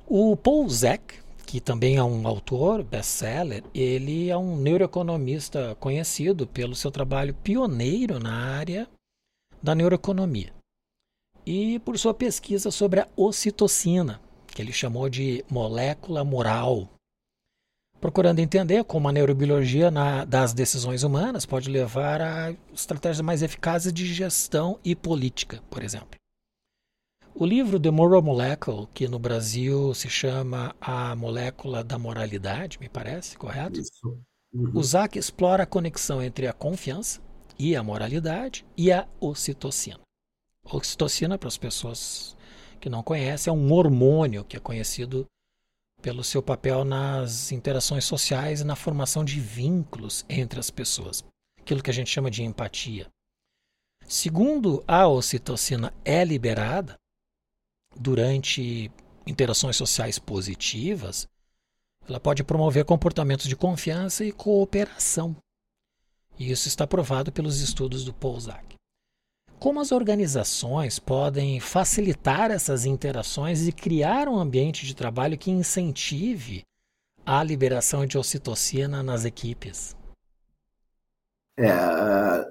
O 0.05 0.35
Paul 0.37 0.69
Zek, 0.69 1.22
que 1.45 1.59
também 1.59 1.97
é 1.97 2.03
um 2.03 2.27
autor 2.27 2.83
best-seller, 2.83 3.63
ele 3.73 4.29
é 4.29 4.37
um 4.37 4.57
neuroeconomista 4.57 5.75
conhecido 5.79 6.47
pelo 6.47 6.75
seu 6.75 6.89
trabalho 6.89 7.33
pioneiro 7.33 8.19
na 8.19 8.33
área 8.33 8.87
da 9.61 9.75
neuroeconomia 9.75 10.53
e 11.45 11.79
por 11.79 11.97
sua 11.97 12.13
pesquisa 12.13 12.71
sobre 12.71 13.01
a 13.01 13.07
ocitocina, 13.15 14.19
que 14.47 14.61
ele 14.61 14.71
chamou 14.71 15.09
de 15.09 15.43
molécula 15.49 16.23
moral, 16.23 16.89
procurando 17.99 18.39
entender 18.39 18.83
como 18.83 19.07
a 19.07 19.11
neurobiologia 19.11 19.91
na, 19.91 20.25
das 20.25 20.53
decisões 20.53 21.03
humanas 21.03 21.45
pode 21.45 21.69
levar 21.69 22.21
a 22.21 22.53
estratégias 22.73 23.21
mais 23.21 23.41
eficazes 23.41 23.93
de 23.93 24.05
gestão 24.13 24.79
e 24.83 24.95
política, 24.95 25.61
por 25.69 25.83
exemplo. 25.83 26.22
O 27.35 27.47
livro 27.47 27.79
The 27.79 27.89
Moral 27.89 28.21
Molecule, 28.21 28.87
que 28.93 29.07
no 29.07 29.17
Brasil 29.17 29.91
se 29.95 30.07
chama 30.07 30.75
A 30.79 31.15
Molécula 31.15 31.83
da 31.83 31.97
Moralidade, 31.97 32.79
me 32.79 32.87
parece, 32.87 33.35
correto? 33.35 33.79
Isso. 33.79 34.19
Uhum. 34.53 34.71
O 34.75 34.83
Zack 34.83 35.17
explora 35.17 35.63
a 35.63 35.65
conexão 35.65 36.21
entre 36.21 36.45
a 36.45 36.53
confiança 36.53 37.19
e 37.57 37.75
a 37.75 37.81
moralidade 37.81 38.63
e 38.77 38.91
a 38.91 39.07
ocitocina. 39.19 39.99
Ocitocina, 40.63 41.35
para 41.35 41.47
as 41.47 41.57
pessoas 41.57 42.37
que 42.79 42.87
não 42.87 43.01
conhecem, 43.01 43.49
é 43.49 43.53
um 43.53 43.71
hormônio 43.73 44.43
que 44.43 44.55
é 44.55 44.59
conhecido 44.59 45.25
pelo 46.03 46.23
seu 46.23 46.43
papel 46.43 46.85
nas 46.85 47.51
interações 47.51 48.05
sociais 48.05 48.61
e 48.61 48.63
na 48.63 48.75
formação 48.75 49.25
de 49.25 49.39
vínculos 49.39 50.23
entre 50.29 50.59
as 50.59 50.69
pessoas, 50.69 51.23
aquilo 51.59 51.81
que 51.81 51.89
a 51.89 51.93
gente 51.93 52.11
chama 52.11 52.29
de 52.29 52.43
empatia. 52.43 53.07
Segundo 54.07 54.83
a 54.87 55.07
ocitocina 55.07 55.91
é 56.05 56.23
liberada, 56.23 56.95
durante 57.99 58.91
interações 59.25 59.75
sociais 59.75 60.19
positivas, 60.19 61.27
ela 62.07 62.19
pode 62.19 62.43
promover 62.43 62.85
comportamentos 62.85 63.47
de 63.47 63.55
confiança 63.55 64.25
e 64.25 64.31
cooperação. 64.31 65.35
E 66.37 66.51
isso 66.51 66.67
está 66.67 66.85
provado 66.85 67.31
pelos 67.31 67.61
estudos 67.61 68.03
do 68.03 68.13
Polzak. 68.13 68.75
Como 69.59 69.79
as 69.79 69.93
organizações 69.93 70.99
podem 70.99 71.59
facilitar 71.59 72.51
essas 72.51 72.85
interações 72.85 73.65
e 73.65 73.71
criar 73.71 74.27
um 74.27 74.37
ambiente 74.37 74.85
de 74.85 74.93
trabalho 74.93 75.37
que 75.37 75.51
incentive 75.51 76.63
a 77.25 77.41
liberação 77.41 78.05
de 78.05 78.17
ocitocina 78.17 79.01
nas 79.01 79.23
equipes? 79.23 79.95
É, 81.55 81.71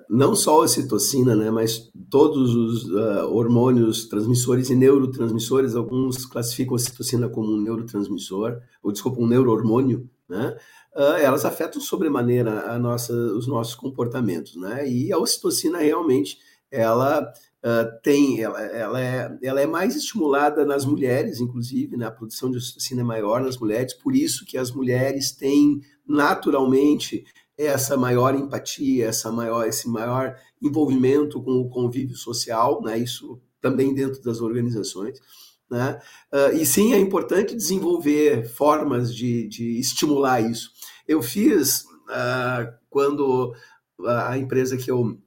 não 0.08 0.36
só 0.36 0.60
a 0.60 0.64
ocitocina, 0.64 1.34
né, 1.34 1.50
mas 1.50 1.90
todos 2.08 2.54
os 2.54 2.84
uh, 2.88 3.34
hormônios 3.34 4.06
transmissores 4.06 4.70
e 4.70 4.76
neurotransmissores, 4.76 5.74
alguns 5.74 6.24
classificam 6.24 6.74
a 6.74 6.76
ocitocina 6.76 7.28
como 7.28 7.52
um 7.52 7.60
neurotransmissor, 7.60 8.60
ou 8.80 8.92
desculpa, 8.92 9.20
um 9.20 9.26
neurohormônio, 9.26 10.08
né, 10.28 10.56
uh, 10.94 11.18
elas 11.20 11.44
afetam 11.44 11.80
sobremaneira 11.80 12.78
nossa, 12.78 13.12
os 13.12 13.48
nossos 13.48 13.74
comportamentos, 13.74 14.54
né, 14.54 14.88
e 14.88 15.12
a 15.12 15.18
ocitocina 15.18 15.78
realmente, 15.78 16.38
ela 16.70 17.22
uh, 17.22 18.02
tem, 18.04 18.40
ela, 18.40 18.60
ela, 18.62 19.00
é, 19.00 19.38
ela 19.42 19.60
é 19.60 19.66
mais 19.66 19.96
estimulada 19.96 20.64
nas 20.64 20.84
mulheres, 20.84 21.40
inclusive, 21.40 21.96
né, 21.96 22.06
a 22.06 22.12
produção 22.12 22.52
de 22.52 22.58
ocitocina 22.58 23.00
é 23.00 23.04
maior 23.04 23.40
nas 23.42 23.58
mulheres, 23.58 23.94
por 23.94 24.14
isso 24.14 24.46
que 24.46 24.56
as 24.56 24.70
mulheres 24.70 25.32
têm 25.32 25.80
naturalmente 26.06 27.24
essa 27.56 27.96
maior 27.96 28.34
empatia, 28.34 29.06
essa 29.06 29.30
maior, 29.30 29.66
esse 29.66 29.88
maior 29.88 30.36
envolvimento 30.60 31.42
com 31.42 31.60
o 31.60 31.68
convívio 31.68 32.16
social, 32.16 32.82
né? 32.82 32.98
isso 32.98 33.40
também 33.60 33.94
dentro 33.94 34.22
das 34.22 34.40
organizações. 34.40 35.20
Né? 35.70 35.98
Uh, 36.32 36.56
e 36.56 36.66
sim, 36.66 36.92
é 36.92 36.98
importante 36.98 37.56
desenvolver 37.56 38.46
formas 38.48 39.14
de, 39.14 39.48
de 39.48 39.78
estimular 39.78 40.40
isso. 40.40 40.70
Eu 41.06 41.22
fiz 41.22 41.84
uh, 42.08 42.72
quando 42.90 43.54
a 44.06 44.36
empresa 44.36 44.76
que 44.76 44.90
eu, 44.90 45.18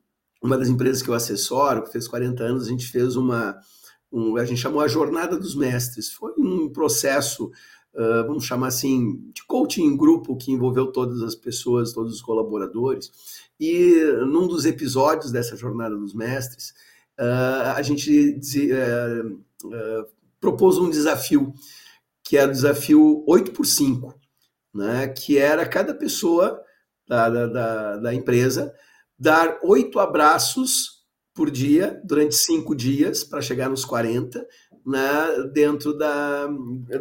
uma 0.42 0.58
das 0.58 0.68
empresas 0.68 1.02
que 1.02 1.10
eu 1.10 1.14
assessoro, 1.14 1.84
que 1.84 1.92
fez 1.92 2.08
40 2.08 2.44
anos, 2.44 2.68
a 2.68 2.70
gente 2.70 2.88
fez 2.88 3.16
uma, 3.16 3.58
um, 4.12 4.38
a 4.38 4.46
gente 4.46 4.62
chamou 4.62 4.82
a 4.82 4.88
Jornada 4.88 5.38
dos 5.38 5.56
Mestres. 5.56 6.12
Foi 6.12 6.34
um 6.38 6.70
processo 6.70 7.52
uh, 7.96 8.28
vamos 8.28 8.46
chamar 8.46 8.68
assim, 8.68 9.32
de 9.34 9.44
coaching 9.46 9.84
em 9.84 9.98
grupo 9.98 10.36
que 10.36 10.52
envolveu 10.52 10.92
todas 10.92 11.22
as 11.22 11.36
pessoas, 11.36 11.94
todos 11.94 12.14
os 12.16 12.22
colaboradores. 12.22 13.12
E 13.60 13.96
num 14.28 14.48
dos 14.48 14.66
episódios 14.66 15.32
dessa 15.32 15.56
Jornada 15.56 15.96
dos 15.96 16.14
Mestres, 16.14 16.74
uh, 17.20 17.74
a 17.76 17.82
gente 17.82 18.40
uh, 18.64 20.08
propôs 20.40 20.78
um 20.78 20.90
desafio, 20.90 21.54
que 22.24 22.38
era 22.38 22.50
o 22.50 22.54
desafio 22.54 23.24
8 23.28 23.52
por 23.52 23.66
5. 23.66 24.14
né, 24.74 25.08
que 25.08 25.38
era 25.38 25.66
cada 25.66 25.94
pessoa 25.94 26.62
da, 27.08 27.30
da, 27.30 27.98
da 27.98 28.14
empresa 28.14 28.74
dar 29.18 29.60
oito 29.64 30.00
abraços 30.00 30.95
por 31.36 31.52
dia, 31.52 32.02
durante 32.06 32.34
cinco 32.34 32.74
dias, 32.74 33.24
para 33.26 33.42
chegar 33.42 33.70
nos 33.70 33.84
40, 33.84 34.48
né, 34.86 35.50
dentro 35.54 35.96
da, 35.96 36.48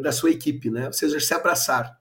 da 0.02 0.10
sua 0.10 0.30
equipe, 0.30 0.70
né? 0.70 0.88
ou 0.88 0.92
seja, 0.92 1.20
se 1.20 1.32
abraçar. 1.32 1.96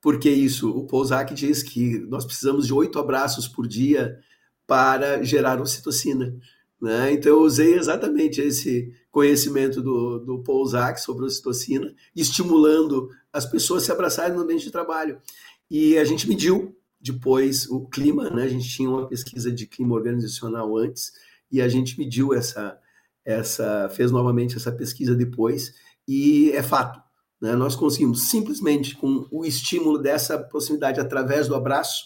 Por 0.00 0.20
que 0.20 0.30
isso? 0.30 0.70
O 0.70 0.86
Pousac 0.86 1.34
diz 1.34 1.60
que 1.60 1.98
nós 2.06 2.24
precisamos 2.24 2.68
de 2.68 2.72
oito 2.72 3.00
abraços 3.00 3.48
por 3.48 3.66
dia 3.66 4.16
para 4.64 5.20
gerar 5.24 5.60
ocitocina. 5.60 6.38
Né? 6.80 7.12
Então, 7.12 7.32
eu 7.32 7.42
usei 7.42 7.74
exatamente 7.74 8.40
esse 8.40 8.94
conhecimento 9.10 9.82
do, 9.82 10.20
do 10.20 10.38
Pousac 10.44 11.00
sobre 11.00 11.24
ocitocina, 11.24 11.92
estimulando 12.14 13.10
as 13.32 13.44
pessoas 13.44 13.82
a 13.82 13.86
se 13.86 13.92
abraçarem 13.92 14.36
no 14.36 14.42
ambiente 14.42 14.64
de 14.64 14.70
trabalho. 14.70 15.20
E 15.68 15.98
a 15.98 16.04
gente 16.04 16.28
mediu 16.28 16.77
depois 17.00 17.68
o 17.68 17.86
clima, 17.86 18.30
né? 18.30 18.44
A 18.44 18.48
gente 18.48 18.68
tinha 18.68 18.88
uma 18.88 19.06
pesquisa 19.06 19.52
de 19.52 19.66
clima 19.66 19.94
organizacional 19.94 20.76
antes 20.76 21.12
e 21.50 21.60
a 21.60 21.68
gente 21.68 21.98
mediu 21.98 22.34
essa, 22.34 22.78
essa 23.24 23.88
fez 23.90 24.10
novamente 24.10 24.56
essa 24.56 24.72
pesquisa 24.72 25.14
depois 25.14 25.74
e 26.06 26.50
é 26.52 26.62
fato, 26.62 27.00
né? 27.40 27.54
Nós 27.54 27.76
conseguimos 27.76 28.28
simplesmente 28.28 28.96
com 28.96 29.26
o 29.30 29.44
estímulo 29.44 29.98
dessa 29.98 30.38
proximidade 30.38 31.00
através 31.00 31.46
do 31.48 31.54
abraço, 31.54 32.04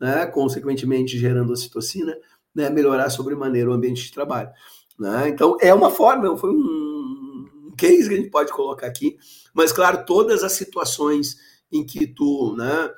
né? 0.00 0.26
Consequentemente 0.26 1.18
gerando 1.18 1.52
ocitocina, 1.52 2.16
né? 2.54 2.68
Melhorar 2.68 3.10
sobremaneira 3.10 3.70
o 3.70 3.72
ambiente 3.72 4.04
de 4.04 4.12
trabalho. 4.12 4.50
Né? 4.98 5.28
Então 5.28 5.56
é 5.60 5.72
uma 5.72 5.90
forma, 5.90 6.36
foi 6.36 6.50
um 6.50 7.72
case 7.76 8.08
que 8.08 8.14
a 8.14 8.18
gente 8.18 8.30
pode 8.30 8.52
colocar 8.52 8.86
aqui, 8.86 9.16
mas 9.54 9.72
claro 9.72 10.04
todas 10.04 10.44
as 10.44 10.52
situações 10.52 11.36
em 11.70 11.84
que 11.84 12.06
tu, 12.06 12.54
né? 12.56 12.90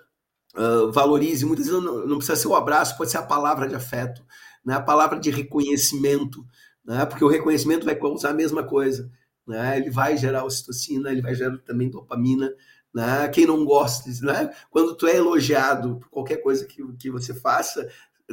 Uh, 0.56 0.90
valorize. 0.92 1.44
Muitas 1.44 1.66
vezes 1.66 1.82
não, 1.82 2.06
não, 2.06 2.16
precisa 2.16 2.36
ser 2.36 2.48
o 2.48 2.54
abraço, 2.54 2.96
pode 2.96 3.10
ser 3.10 3.18
a 3.18 3.22
palavra 3.22 3.68
de 3.68 3.74
afeto, 3.74 4.24
né? 4.64 4.74
a 4.74 4.80
palavra 4.80 5.18
de 5.18 5.30
reconhecimento, 5.30 6.44
né? 6.84 7.04
porque 7.06 7.24
o 7.24 7.28
reconhecimento 7.28 7.84
vai 7.84 7.94
causar 7.94 8.30
a 8.30 8.34
mesma 8.34 8.62
coisa. 8.62 9.10
Né? 9.46 9.78
Ele 9.78 9.90
vai 9.90 10.16
gerar 10.16 10.44
ocitocina, 10.44 11.10
ele 11.10 11.22
vai 11.22 11.34
gerar 11.34 11.58
também 11.58 11.90
dopamina. 11.90 12.52
Né? 12.94 13.28
Quem 13.28 13.46
não 13.46 13.64
gosta, 13.64 14.08
né? 14.22 14.54
quando 14.70 14.94
tu 14.94 15.06
é 15.06 15.16
elogiado 15.16 15.96
por 15.96 16.08
qualquer 16.08 16.36
coisa 16.38 16.64
que, 16.64 16.82
que 16.98 17.10
você 17.10 17.34
faça, 17.34 17.88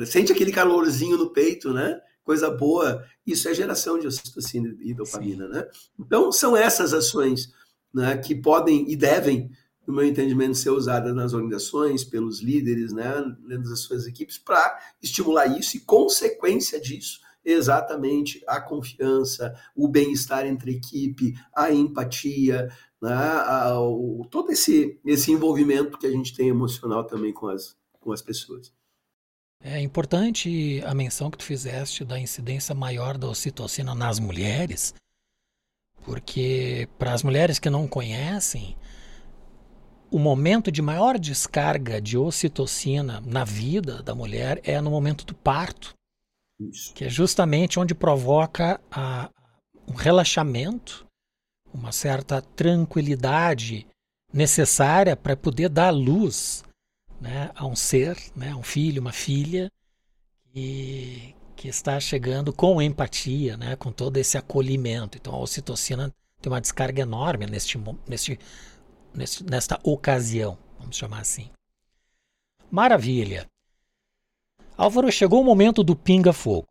sente 0.06 0.32
aquele 0.32 0.52
calorzinho 0.52 1.18
no 1.18 1.32
peito, 1.32 1.74
né? 1.74 2.00
coisa 2.24 2.50
boa, 2.50 3.04
isso 3.26 3.50
é 3.50 3.54
geração 3.54 4.00
de 4.00 4.08
ocitocina 4.08 4.74
e 4.80 4.94
dopamina. 4.94 5.48
Né? 5.48 5.68
Então, 6.00 6.32
são 6.32 6.56
essas 6.56 6.94
ações 6.94 7.52
né, 7.94 8.18
que 8.18 8.36
podem 8.36 8.90
e 8.90 8.96
devem 8.96 9.52
no 9.92 9.98
meu 9.98 10.06
entendimento, 10.06 10.56
ser 10.56 10.70
usada 10.70 11.14
nas 11.14 11.34
organizações, 11.34 12.06
pelos 12.06 12.42
líderes, 12.42 12.94
né, 12.94 13.12
dentro 13.46 13.70
das 13.70 13.82
suas 13.82 14.08
equipes, 14.08 14.38
para 14.38 14.80
estimular 15.04 15.46
isso 15.48 15.76
e, 15.76 15.82
consequência 15.82 16.80
disso, 16.80 17.20
exatamente 17.44 18.42
a 18.48 18.62
confiança, 18.62 19.54
o 19.76 19.90
bem-estar 19.90 20.48
entre 20.48 20.72
equipe, 20.72 21.34
a 21.54 21.72
empatia, 21.74 22.70
né, 23.02 23.14
a, 23.14 23.80
o, 23.82 24.26
todo 24.32 24.52
esse, 24.52 24.98
esse 25.06 25.32
envolvimento 25.32 25.98
que 25.98 26.08
a 26.08 26.12
gente 26.12 26.34
tem 26.34 26.48
emocional 26.48 27.04
também 27.04 27.34
com 27.34 27.50
as, 27.50 27.76
com 28.00 28.14
as 28.14 28.22
pessoas. 28.22 28.72
É 29.60 29.80
importante 29.80 30.82
a 30.86 30.96
menção 30.96 31.30
que 31.30 31.38
tu 31.38 31.44
fizeste 31.44 32.06
da 32.06 32.18
incidência 32.18 32.74
maior 32.74 33.18
da 33.18 33.28
ocitocina 33.28 33.94
nas 33.94 34.20
mulheres, 34.20 34.94
porque 36.04 36.88
para 36.98 37.14
as 37.14 37.22
mulheres 37.22 37.60
que 37.60 37.70
não 37.70 37.88
conhecem, 37.88 38.76
o 40.12 40.20
momento 40.20 40.70
de 40.70 40.82
maior 40.82 41.18
descarga 41.18 42.02
de 42.02 42.18
ocitocina 42.18 43.24
na 43.26 43.46
vida 43.46 44.04
da 44.04 44.14
mulher 44.14 44.60
é 44.64 44.80
no 44.82 44.92
momento 44.92 45.26
do 45.26 45.34
parto, 45.34 45.94
Isso. 46.60 46.94
que 46.94 47.06
é 47.06 47.10
justamente 47.10 47.80
onde 47.80 47.96
provoca 47.96 48.80
a, 48.92 49.30
um 49.88 49.94
relaxamento, 49.94 51.08
uma 51.74 51.94
certa 51.94 52.42
tranquilidade 52.42 53.88
necessária 54.34 55.16
para 55.16 55.38
poder 55.38 55.70
dar 55.70 55.92
luz 55.92 56.66
né, 57.22 57.50
a 57.56 57.66
um 57.66 57.76
ser, 57.76 58.18
né, 58.36 58.54
um 58.54 58.64
filho, 58.64 59.02
uma 59.02 59.14
filha, 59.14 59.72
que, 60.52 61.34
que 61.56 61.70
está 61.70 61.98
chegando 62.02 62.52
com 62.52 62.82
empatia, 62.82 63.56
né, 63.56 63.78
com 63.78 63.94
todo 63.94 64.18
esse 64.18 64.38
acolhimento. 64.38 65.18
Então 65.18 65.34
a 65.34 65.40
ocitocina 65.40 66.14
tem 66.42 66.52
uma 66.52 66.60
descarga 66.60 67.02
enorme 67.02 67.46
neste, 67.46 67.80
neste 68.08 68.38
nesta 69.14 69.80
ocasião, 69.84 70.58
vamos 70.80 70.96
chamar 70.96 71.22
assim. 71.22 71.50
Maravilha. 72.70 73.46
Álvaro, 74.78 75.12
chegou 75.12 75.42
o 75.42 75.44
momento 75.44 75.84
do 75.84 75.96
pinga-fogo. 75.96 76.68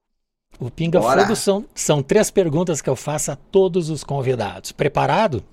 O 0.58 0.70
pinga-fogo 0.70 1.36
são, 1.36 1.64
são 1.74 2.02
três 2.02 2.30
perguntas 2.30 2.82
que 2.82 2.90
eu 2.90 2.96
faço 2.96 3.30
a 3.30 3.36
todos 3.36 3.88
os 3.88 4.02
convidados. 4.02 4.72
Preparado? 4.72 5.44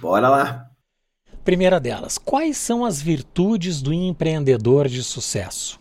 Bora 0.00 0.28
lá. 0.28 0.70
Primeira 1.44 1.80
delas, 1.80 2.18
quais 2.18 2.56
são 2.56 2.84
as 2.84 3.00
virtudes 3.00 3.82
do 3.82 3.92
empreendedor 3.92 4.86
de 4.86 5.02
sucesso? 5.02 5.80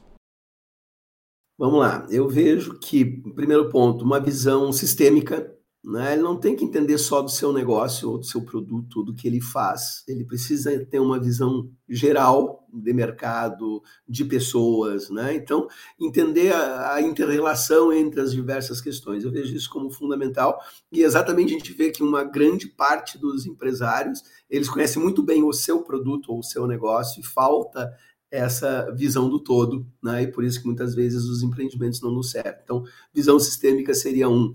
Vamos 1.57 1.79
lá. 1.79 2.07
Eu 2.09 2.27
vejo 2.27 2.79
que, 2.79 3.05
primeiro 3.05 3.69
ponto, 3.69 4.03
uma 4.03 4.19
visão 4.19 4.71
sistêmica 4.71 5.55
né? 5.83 6.13
Ele 6.13 6.21
não 6.21 6.39
tem 6.39 6.55
que 6.55 6.63
entender 6.63 6.97
só 6.99 7.21
do 7.21 7.31
seu 7.31 7.51
negócio 7.51 8.11
ou 8.11 8.19
do 8.19 8.25
seu 8.25 8.41
produto, 8.43 9.01
do 9.03 9.15
que 9.15 9.27
ele 9.27 9.41
faz. 9.41 10.03
Ele 10.07 10.23
precisa 10.23 10.85
ter 10.85 10.99
uma 10.99 11.19
visão 11.19 11.71
geral 11.89 12.67
de 12.71 12.93
mercado, 12.93 13.81
de 14.07 14.23
pessoas. 14.23 15.09
Né? 15.09 15.33
Então, 15.33 15.67
entender 15.99 16.53
a, 16.53 16.93
a 16.93 17.01
interrelação 17.01 17.91
entre 17.91 18.21
as 18.21 18.31
diversas 18.31 18.79
questões. 18.79 19.23
Eu 19.23 19.31
vejo 19.31 19.55
isso 19.55 19.69
como 19.71 19.89
fundamental. 19.89 20.59
E 20.91 21.01
exatamente 21.01 21.55
a 21.55 21.57
gente 21.57 21.73
vê 21.73 21.89
que 21.89 22.03
uma 22.03 22.23
grande 22.23 22.67
parte 22.67 23.17
dos 23.17 23.47
empresários, 23.47 24.21
eles 24.47 24.69
conhecem 24.69 25.01
muito 25.01 25.23
bem 25.23 25.43
o 25.43 25.51
seu 25.51 25.81
produto 25.81 26.31
ou 26.31 26.39
o 26.39 26.43
seu 26.43 26.67
negócio 26.67 27.19
e 27.19 27.25
falta 27.25 27.91
essa 28.29 28.89
visão 28.95 29.29
do 29.29 29.39
todo, 29.39 29.85
né? 30.01 30.23
E 30.23 30.27
por 30.27 30.45
isso 30.45 30.61
que 30.61 30.65
muitas 30.65 30.95
vezes 30.95 31.25
os 31.25 31.43
empreendimentos 31.43 32.01
não 32.01 32.11
nos 32.11 32.31
servem. 32.31 32.61
Então, 32.63 32.83
visão 33.13 33.37
sistêmica 33.37 33.93
seria 33.93 34.29
um 34.29 34.53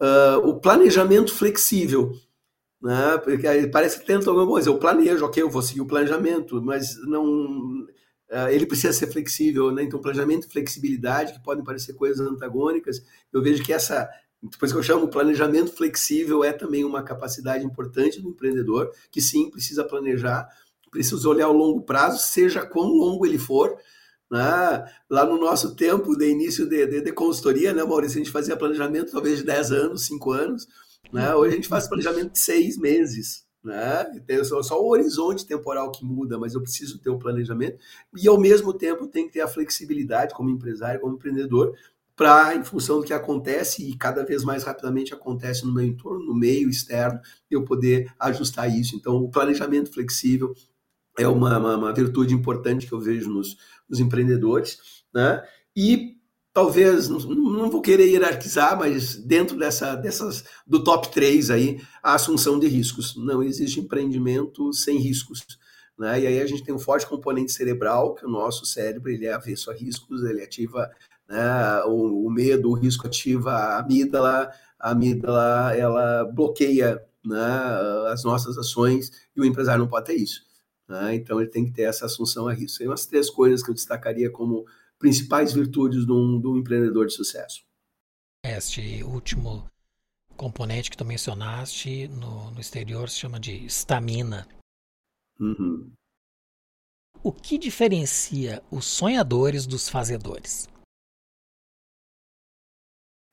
uh, 0.00 0.48
o 0.48 0.60
planejamento 0.60 1.34
flexível. 1.34 2.12
Né? 2.80 3.18
Porque 3.18 3.66
parece 3.68 3.98
que 3.98 4.06
tenta 4.06 4.30
alguma 4.30 4.46
coisa, 4.46 4.70
eu 4.70 4.78
planejo, 4.78 5.24
ok, 5.24 5.42
eu 5.42 5.50
vou 5.50 5.62
seguir 5.62 5.80
o 5.80 5.86
planejamento, 5.86 6.62
mas 6.62 6.96
não. 7.06 7.86
Uh, 8.30 8.48
ele 8.50 8.66
precisa 8.66 8.92
ser 8.92 9.06
flexível, 9.06 9.72
né? 9.72 9.82
Então, 9.82 10.00
planejamento 10.00 10.46
e 10.46 10.50
flexibilidade, 10.50 11.32
que 11.32 11.42
podem 11.42 11.64
parecer 11.64 11.94
coisas 11.94 12.20
antagônicas, 12.26 13.02
eu 13.32 13.42
vejo 13.42 13.64
que 13.64 13.72
essa. 13.72 14.08
Depois 14.40 14.70
que 14.70 14.78
eu 14.78 14.82
chamo 14.82 15.08
planejamento 15.08 15.72
flexível, 15.72 16.44
é 16.44 16.52
também 16.52 16.84
uma 16.84 17.02
capacidade 17.02 17.64
importante 17.64 18.20
do 18.20 18.28
empreendedor, 18.28 18.92
que 19.10 19.20
sim, 19.20 19.50
precisa 19.50 19.82
planejar, 19.82 20.46
precisa 20.92 21.28
olhar 21.28 21.48
o 21.48 21.52
longo 21.52 21.82
prazo, 21.82 22.20
seja 22.20 22.64
quão 22.64 22.86
longo 22.86 23.26
ele 23.26 23.38
for, 23.38 23.76
né? 24.30 24.84
Lá 25.08 25.24
no 25.24 25.38
nosso 25.38 25.74
tempo 25.74 26.16
de 26.16 26.28
início 26.28 26.68
de, 26.68 26.86
de, 26.86 27.00
de, 27.00 27.12
consultoria, 27.12 27.72
né, 27.72 27.82
Maurício, 27.82 28.20
a 28.20 28.24
gente 28.24 28.32
fazia 28.32 28.56
planejamento 28.56 29.12
talvez 29.12 29.38
de 29.38 29.44
10 29.44 29.72
anos, 29.72 30.06
5 30.06 30.30
anos. 30.32 30.68
Né? 31.12 31.34
Hoje 31.34 31.52
a 31.52 31.56
gente 31.56 31.68
faz 31.68 31.88
planejamento 31.88 32.32
de 32.32 32.38
6 32.38 32.78
meses. 32.78 33.46
Né? 33.64 34.04
Tem 34.26 34.42
só, 34.44 34.62
só 34.62 34.80
o 34.80 34.88
horizonte 34.88 35.46
temporal 35.46 35.90
que 35.90 36.04
muda, 36.04 36.38
mas 36.38 36.54
eu 36.54 36.62
preciso 36.62 36.98
ter 36.98 37.10
o 37.10 37.14
um 37.14 37.18
planejamento 37.18 37.78
e 38.16 38.28
ao 38.28 38.38
mesmo 38.38 38.72
tempo 38.72 39.06
tem 39.06 39.26
que 39.26 39.32
ter 39.32 39.40
a 39.40 39.48
flexibilidade 39.48 40.34
como 40.34 40.50
empresário, 40.50 41.00
como 41.00 41.14
empreendedor, 41.14 41.74
para, 42.18 42.56
em 42.56 42.64
função 42.64 42.98
do 42.98 43.06
que 43.06 43.12
acontece 43.12 43.88
e 43.88 43.96
cada 43.96 44.24
vez 44.24 44.42
mais 44.42 44.64
rapidamente 44.64 45.14
acontece 45.14 45.64
no 45.64 45.72
meu 45.72 45.84
entorno, 45.84 46.26
no 46.26 46.34
meio 46.34 46.68
externo, 46.68 47.20
eu 47.48 47.64
poder 47.64 48.12
ajustar 48.18 48.68
isso. 48.68 48.96
Então, 48.96 49.16
o 49.16 49.30
planejamento 49.30 49.92
flexível 49.92 50.52
é 51.18 51.26
uma, 51.26 51.58
uma, 51.58 51.76
uma 51.76 51.92
virtude 51.92 52.32
importante 52.32 52.86
que 52.86 52.92
eu 52.92 53.00
vejo 53.00 53.28
nos, 53.28 53.56
nos 53.88 54.00
empreendedores, 54.00 54.78
né? 55.12 55.42
E 55.76 56.16
talvez, 56.52 57.08
não, 57.08 57.18
não, 57.18 57.70
vou 57.70 57.80
querer 57.80 58.08
hierarquizar, 58.08 58.78
mas 58.78 59.16
dentro 59.16 59.56
dessa, 59.56 59.94
dessas, 59.94 60.44
do 60.66 60.82
top 60.82 61.10
3 61.12 61.50
aí, 61.50 61.80
a 62.02 62.14
assunção 62.14 62.58
de 62.58 62.66
riscos. 62.66 63.14
Não 63.16 63.42
existe 63.42 63.78
empreendimento 63.78 64.72
sem 64.72 64.98
riscos. 64.98 65.46
Né? 65.98 66.20
E 66.20 66.26
aí 66.26 66.40
a 66.40 66.46
gente 66.46 66.64
tem 66.64 66.74
um 66.74 66.78
forte 66.78 67.06
componente 67.06 67.52
cerebral, 67.52 68.14
que 68.14 68.24
o 68.24 68.30
nosso 68.30 68.64
cérebro 68.64 69.10
ele 69.10 69.26
é 69.26 69.32
avesso 69.32 69.70
a 69.70 69.74
riscos, 69.74 70.22
ele 70.22 70.42
ativa 70.42 70.90
né, 71.28 71.82
o, 71.86 72.26
o, 72.26 72.30
medo, 72.30 72.70
o 72.70 72.74
risco 72.74 73.06
ativa 73.06 73.52
a 73.52 73.78
amígdala, 73.80 74.50
a 74.78 74.90
amígdala 74.90 75.76
ela 75.76 76.24
bloqueia 76.24 77.00
né, 77.24 78.10
as 78.12 78.24
nossas 78.24 78.56
ações 78.56 79.10
e 79.36 79.40
o 79.40 79.44
empresário 79.44 79.82
não 79.82 79.88
pode 79.88 80.06
ter 80.06 80.14
isso. 80.14 80.47
Né? 80.88 81.16
Então, 81.16 81.40
ele 81.40 81.50
tem 81.50 81.64
que 81.64 81.72
ter 81.72 81.82
essa 81.82 82.06
assunção 82.06 82.48
a 82.48 82.52
risco. 82.52 82.82
São 82.82 82.92
as 82.92 83.06
três 83.06 83.28
coisas 83.28 83.62
que 83.62 83.70
eu 83.70 83.74
destacaria 83.74 84.30
como 84.30 84.66
principais 84.98 85.52
virtudes 85.52 86.06
de 86.06 86.12
um, 86.12 86.40
de 86.40 86.46
um 86.46 86.56
empreendedor 86.56 87.06
de 87.06 87.12
sucesso. 87.12 87.62
Este 88.44 89.02
último 89.04 89.68
componente 90.36 90.90
que 90.90 90.96
tu 90.96 91.04
mencionaste 91.04 92.08
no, 92.08 92.50
no 92.52 92.60
exterior 92.60 93.08
se 93.08 93.16
chama 93.16 93.38
de 93.38 93.64
estamina. 93.66 94.46
Uhum. 95.38 95.92
O 97.22 97.32
que 97.32 97.58
diferencia 97.58 98.62
os 98.70 98.86
sonhadores 98.86 99.66
dos 99.66 99.88
fazedores? 99.88 100.68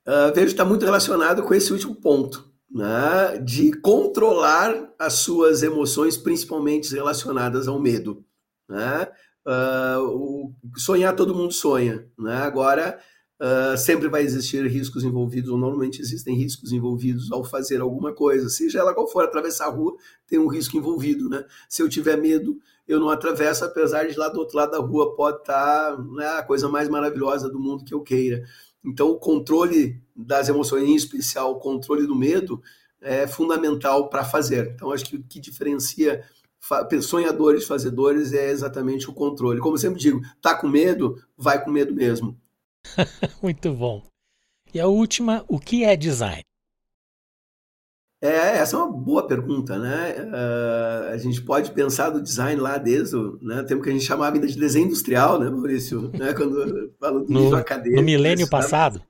Uh, 0.08 0.34
vejo 0.34 0.48
que 0.48 0.52
está 0.52 0.66
muito 0.66 0.86
relacionado 0.86 1.44
com 1.44 1.54
esse 1.54 1.72
último 1.72 1.96
ponto, 1.96 2.52
né? 2.70 3.38
de 3.44 3.72
controlar 3.80 4.94
as 5.00 5.14
suas 5.14 5.64
emoções, 5.64 6.18
principalmente 6.18 6.94
relacionadas 6.94 7.68
ao 7.68 7.80
medo. 7.80 8.24
Né? 8.70 9.08
Uh, 9.46 10.02
o, 10.02 10.56
sonhar 10.78 11.16
todo 11.16 11.36
mundo 11.36 11.54
sonha. 11.54 12.08
Né? 12.18 12.36
Agora, 12.36 13.00
Uh, 13.38 13.78
sempre 13.78 14.08
vai 14.08 14.24
existir 14.24 14.66
riscos 14.66 15.04
envolvidos, 15.04 15.50
ou 15.50 15.58
normalmente 15.58 16.02
existem 16.02 16.34
riscos 16.38 16.72
envolvidos 16.72 17.30
ao 17.34 17.44
fazer 17.44 17.82
alguma 17.82 18.14
coisa, 18.14 18.48
seja 18.48 18.80
ela 18.80 18.94
qual 18.94 19.10
for, 19.10 19.26
atravessar 19.26 19.66
a 19.66 19.70
rua 19.70 19.94
tem 20.26 20.40
um 20.40 20.48
risco 20.48 20.78
envolvido, 20.78 21.28
né? 21.28 21.44
Se 21.68 21.82
eu 21.82 21.90
tiver 21.90 22.16
medo, 22.16 22.58
eu 22.88 22.98
não 22.98 23.10
atravesso, 23.10 23.66
apesar 23.66 24.08
de 24.08 24.18
lá 24.18 24.30
do 24.30 24.40
outro 24.40 24.56
lado 24.56 24.72
da 24.72 24.78
rua 24.78 25.16
pode 25.18 25.40
estar 25.40 26.02
né, 26.14 26.28
a 26.28 26.44
coisa 26.44 26.70
mais 26.70 26.88
maravilhosa 26.88 27.50
do 27.50 27.60
mundo 27.60 27.84
que 27.84 27.94
eu 27.94 28.02
queira. 28.02 28.42
Então, 28.86 29.10
o 29.10 29.20
controle 29.20 30.02
das 30.16 30.48
emoções, 30.48 30.84
em 30.84 30.96
especial 30.96 31.52
o 31.52 31.60
controle 31.60 32.06
do 32.06 32.16
medo, 32.16 32.62
é 33.02 33.28
fundamental 33.28 34.10
para 34.10 34.24
fazer. 34.24 34.72
Então, 34.74 34.92
acho 34.92 35.06
que 35.06 35.16
o 35.16 35.24
que 35.24 35.40
diferencia 35.40 36.24
sonhadores, 37.02 37.66
fazedores 37.66 38.34
é 38.34 38.50
exatamente 38.50 39.10
o 39.10 39.14
controle. 39.14 39.60
Como 39.60 39.76
eu 39.76 39.80
sempre 39.80 40.00
digo, 40.00 40.22
tá 40.42 40.56
com 40.56 40.68
medo, 40.68 41.22
vai 41.38 41.64
com 41.64 41.70
medo 41.70 41.94
mesmo 41.94 42.40
Muito 43.42 43.74
bom. 43.74 44.04
E 44.74 44.80
a 44.80 44.88
última, 44.88 45.44
o 45.48 45.60
que 45.60 45.84
é 45.84 45.96
design? 45.96 46.42
É, 48.22 48.58
essa 48.58 48.76
é 48.76 48.80
uma 48.80 48.92
boa 48.92 49.28
pergunta, 49.28 49.78
né? 49.78 50.16
Uh, 50.18 51.14
a 51.14 51.18
gente 51.18 51.42
pode 51.42 51.72
pensar 51.72 52.10
do 52.10 52.22
design 52.22 52.60
lá 52.60 52.78
desde 52.78 53.16
o 53.16 53.38
né, 53.42 53.62
tempo 53.64 53.84
que 53.84 53.90
a 53.90 53.92
gente 53.92 54.06
chamava 54.06 54.36
ainda 54.36 54.48
de 54.48 54.58
desenho 54.58 54.88
industrial, 54.88 55.40
né, 55.40 55.50
Maurício? 55.50 56.12
Né, 56.16 56.34
quando 56.34 56.94
falo 57.00 57.20
do 57.22 57.32
no, 57.32 57.42
nível 57.42 57.58
acadêmico. 57.58 58.00
No 58.00 58.06
milênio 58.06 58.50
passado? 58.50 59.02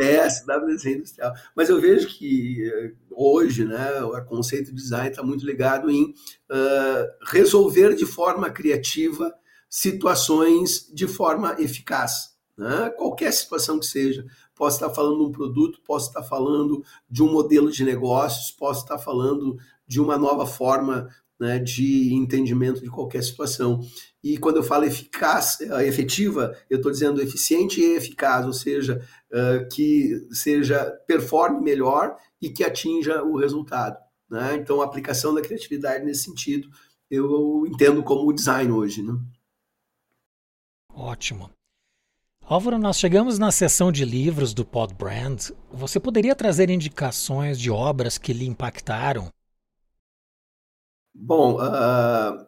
É, 0.00 0.26
dá 0.46 0.58
desenho 0.58 0.98
industrial. 0.98 1.32
Mas 1.54 1.68
eu 1.68 1.80
vejo 1.80 2.08
que 2.08 2.64
eh, 2.66 2.92
hoje, 3.10 3.64
né, 3.64 4.02
o 4.02 4.24
conceito 4.24 4.66
de 4.66 4.76
design 4.76 5.10
está 5.10 5.22
muito 5.22 5.44
ligado 5.44 5.90
em 5.90 6.04
uh, 6.04 7.06
resolver 7.26 7.94
de 7.94 8.06
forma 8.06 8.48
criativa 8.50 9.32
situações 9.68 10.88
de 10.92 11.06
forma 11.06 11.56
eficaz 11.58 12.30
né? 12.60 12.90
qualquer 12.90 13.32
situação 13.32 13.80
que 13.80 13.86
seja. 13.86 14.24
Posso 14.60 14.76
estar 14.76 14.90
falando 14.90 15.16
de 15.16 15.24
um 15.24 15.32
produto, 15.32 15.80
posso 15.86 16.08
estar 16.08 16.22
falando 16.22 16.84
de 17.08 17.22
um 17.22 17.32
modelo 17.32 17.72
de 17.72 17.82
negócios, 17.82 18.50
posso 18.50 18.82
estar 18.82 18.98
falando 18.98 19.56
de 19.86 19.98
uma 19.98 20.18
nova 20.18 20.44
forma 20.44 21.08
né, 21.40 21.58
de 21.58 22.12
entendimento 22.12 22.82
de 22.82 22.90
qualquer 22.90 23.24
situação. 23.24 23.80
E 24.22 24.36
quando 24.36 24.56
eu 24.56 24.62
falo 24.62 24.84
eficaz, 24.84 25.62
eh, 25.62 25.86
efetiva, 25.88 26.54
eu 26.68 26.76
estou 26.76 26.92
dizendo 26.92 27.22
eficiente 27.22 27.80
e 27.80 27.96
eficaz, 27.96 28.44
ou 28.44 28.52
seja, 28.52 29.02
uh, 29.32 29.66
que 29.70 30.28
seja 30.30 30.84
performe 31.06 31.62
melhor 31.62 32.14
e 32.38 32.50
que 32.50 32.62
atinja 32.62 33.22
o 33.22 33.38
resultado. 33.38 33.96
Né? 34.28 34.56
Então, 34.56 34.82
a 34.82 34.84
aplicação 34.84 35.32
da 35.32 35.40
criatividade 35.40 36.04
nesse 36.04 36.24
sentido, 36.24 36.68
eu 37.10 37.64
entendo 37.66 38.02
como 38.02 38.28
o 38.28 38.32
design 38.34 38.70
hoje. 38.70 39.02
Né? 39.02 39.18
Ótimo. 40.92 41.50
Álvaro, 42.50 42.80
nós 42.80 42.98
chegamos 42.98 43.38
na 43.38 43.52
seção 43.52 43.92
de 43.92 44.04
livros 44.04 44.52
do 44.52 44.64
Pod 44.64 44.92
Brand. 44.92 45.50
Você 45.72 46.00
poderia 46.00 46.34
trazer 46.34 46.68
indicações 46.68 47.56
de 47.56 47.70
obras 47.70 48.18
que 48.18 48.32
lhe 48.32 48.44
impactaram? 48.44 49.28
Bom, 51.14 51.60
uh, 51.62 52.44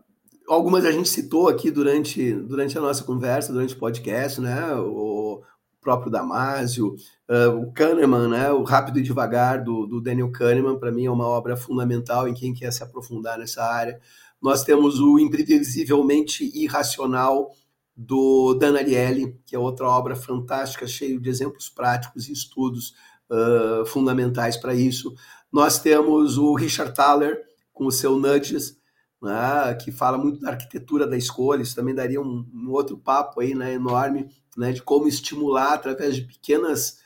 algumas 0.49 0.85
a 0.85 0.91
gente 0.91 1.09
citou 1.09 1.49
aqui 1.49 1.71
durante, 1.71 2.33
durante 2.33 2.77
a 2.77 2.81
nossa 2.81 3.05
conversa, 3.05 3.53
durante 3.53 3.77
o 3.77 3.79
podcast, 3.79 4.41
né? 4.41 4.75
O 4.75 5.41
próprio 5.81 6.11
Damásio, 6.11 6.97
uh, 7.31 7.61
o 7.61 7.73
Kahneman, 7.73 8.27
né? 8.27 8.51
O 8.51 8.65
Rápido 8.65 8.99
e 8.99 9.03
Devagar, 9.03 9.63
do, 9.63 9.87
do 9.87 10.01
Daniel 10.01 10.33
Kahneman, 10.33 10.81
para 10.81 10.91
mim 10.91 11.07
é 11.07 11.11
uma 11.13 11.29
obra 11.29 11.57
fundamental 11.57 12.27
em 12.27 12.35
quem 12.35 12.53
quer 12.53 12.73
se 12.73 12.83
aprofundar 12.83 13.39
nessa 13.39 13.63
área. 13.63 14.01
Nós 14.43 14.65
temos 14.65 14.99
o 14.99 15.21
Imprevisivelmente 15.21 16.51
Irracional, 16.53 17.53
do 17.97 18.55
Dan 18.55 18.77
Ariely, 18.77 19.39
que 19.45 19.55
é 19.55 19.59
outra 19.59 19.89
obra 19.89 20.17
fantástica, 20.17 20.87
cheio 20.87 21.21
de 21.21 21.29
exemplos 21.29 21.69
práticos 21.69 22.29
e 22.29 22.33
estudos 22.33 22.95
uh, 23.31 23.85
fundamentais 23.87 24.57
para 24.57 24.75
isso. 24.75 25.15
Nós 25.53 25.79
temos 25.79 26.39
o 26.39 26.55
Richard 26.55 26.95
Thaler, 26.95 27.39
com 27.73 27.87
o 27.87 27.93
seu 27.93 28.19
Nudges, 28.19 28.77
né, 29.23 29.75
que 29.75 29.93
fala 29.93 30.19
muito 30.19 30.41
da 30.41 30.51
arquitetura 30.51 31.07
da 31.07 31.17
escolha, 31.17 31.63
isso 31.63 31.77
também 31.77 31.95
daria 31.95 32.21
um, 32.21 32.47
um 32.53 32.71
outro 32.71 32.99
papo 32.99 33.41
aí, 33.41 33.55
né, 33.55 33.75
enorme, 33.75 34.29
né, 34.57 34.73
de 34.73 34.83
como 34.83 35.07
estimular 35.07 35.75
através 35.75 36.17
de 36.17 36.23
pequenas, 36.23 36.99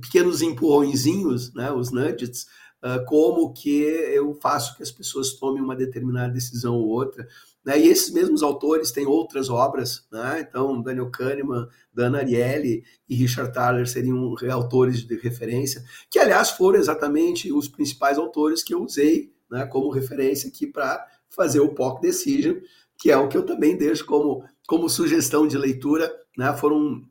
pequenos 0.00 0.42
empurrõezinhos, 0.42 1.54
né, 1.54 1.70
os 1.70 1.92
nudges, 1.92 2.46
uh, 2.82 3.04
como 3.06 3.52
que 3.52 3.80
eu 3.80 4.34
faço 4.34 4.76
que 4.76 4.82
as 4.82 4.90
pessoas 4.90 5.34
tomem 5.34 5.62
uma 5.62 5.76
determinada 5.76 6.32
decisão 6.32 6.74
ou 6.74 6.88
outra. 6.88 7.26
Né? 7.64 7.78
E 7.78 7.88
esses 7.88 8.12
mesmos 8.12 8.42
autores 8.42 8.90
têm 8.90 9.06
outras 9.06 9.48
obras, 9.48 10.04
né? 10.10 10.46
então 10.48 10.82
Daniel 10.82 11.10
Kahneman, 11.10 11.68
Dan 11.92 12.16
Ariely 12.16 12.82
e 13.08 13.14
Richard 13.14 13.52
Thaler 13.52 13.86
seriam 13.86 14.34
autores 14.50 15.06
de 15.06 15.16
referência, 15.16 15.84
que 16.10 16.18
aliás 16.18 16.50
foram 16.50 16.78
exatamente 16.78 17.52
os 17.52 17.68
principais 17.68 18.18
autores 18.18 18.62
que 18.62 18.74
eu 18.74 18.82
usei 18.82 19.32
né, 19.50 19.66
como 19.66 19.90
referência 19.90 20.48
aqui 20.48 20.66
para 20.66 21.06
fazer 21.28 21.60
o 21.60 21.74
POC 21.74 22.00
Decision, 22.00 22.56
que 22.98 23.10
é 23.10 23.16
o 23.16 23.28
que 23.28 23.36
eu 23.36 23.44
também 23.44 23.76
deixo 23.76 24.04
como, 24.06 24.44
como 24.66 24.88
sugestão 24.88 25.46
de 25.46 25.58
leitura. 25.58 26.10
Né? 26.36 26.52
Foram, 26.56 27.02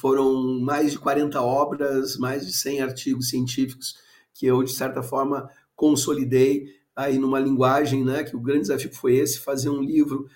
foram 0.00 0.60
mais 0.60 0.92
de 0.92 0.98
40 0.98 1.40
obras, 1.40 2.16
mais 2.18 2.46
de 2.46 2.52
100 2.52 2.82
artigos 2.82 3.30
científicos 3.30 3.96
que 4.34 4.46
eu, 4.46 4.62
de 4.62 4.72
certa 4.72 5.02
forma, 5.02 5.50
consolidei 5.74 6.66
aí 6.98 7.16
numa 7.16 7.38
linguagem, 7.38 8.04
né, 8.04 8.24
que 8.24 8.34
o 8.34 8.40
grande 8.40 8.62
desafio 8.62 8.92
foi 8.92 9.14
esse, 9.14 9.38
fazer 9.38 9.70
um 9.70 9.80
livro 9.80 10.28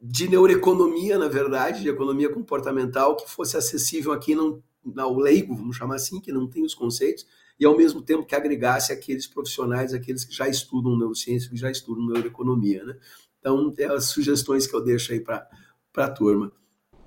de 0.00 0.28
neuroeconomia, 0.28 1.18
na 1.18 1.26
verdade, 1.26 1.82
de 1.82 1.88
economia 1.88 2.32
comportamental, 2.32 3.16
que 3.16 3.28
fosse 3.28 3.56
acessível 3.56 4.12
aqui 4.12 4.36
não, 4.36 4.62
ao 4.96 5.18
leigo, 5.18 5.56
vamos 5.56 5.76
chamar 5.76 5.96
assim, 5.96 6.20
que 6.20 6.30
não 6.30 6.46
tem 6.46 6.62
os 6.62 6.76
conceitos, 6.76 7.26
e 7.58 7.66
ao 7.66 7.76
mesmo 7.76 8.00
tempo 8.00 8.24
que 8.24 8.36
agregasse 8.36 8.92
aqueles 8.92 9.26
profissionais, 9.26 9.92
aqueles 9.92 10.24
que 10.24 10.32
já 10.32 10.48
estudam 10.48 10.96
neurociência, 10.96 11.50
que 11.50 11.56
já 11.56 11.68
estudam 11.72 12.06
neuroeconomia, 12.06 12.84
né? 12.84 12.96
Então, 13.40 13.74
é 13.76 13.86
as 13.86 14.04
sugestões 14.04 14.68
que 14.68 14.76
eu 14.76 14.84
deixo 14.84 15.12
aí 15.12 15.18
para 15.18 15.48
a 15.96 16.08
turma. 16.08 16.52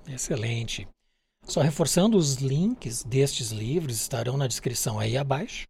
Excelente. 0.06 0.86
Só 1.46 1.62
reforçando, 1.62 2.18
os 2.18 2.34
links 2.34 3.02
destes 3.02 3.50
livros 3.50 3.96
estarão 3.96 4.36
na 4.36 4.46
descrição 4.46 5.00
aí 5.00 5.16
abaixo. 5.16 5.66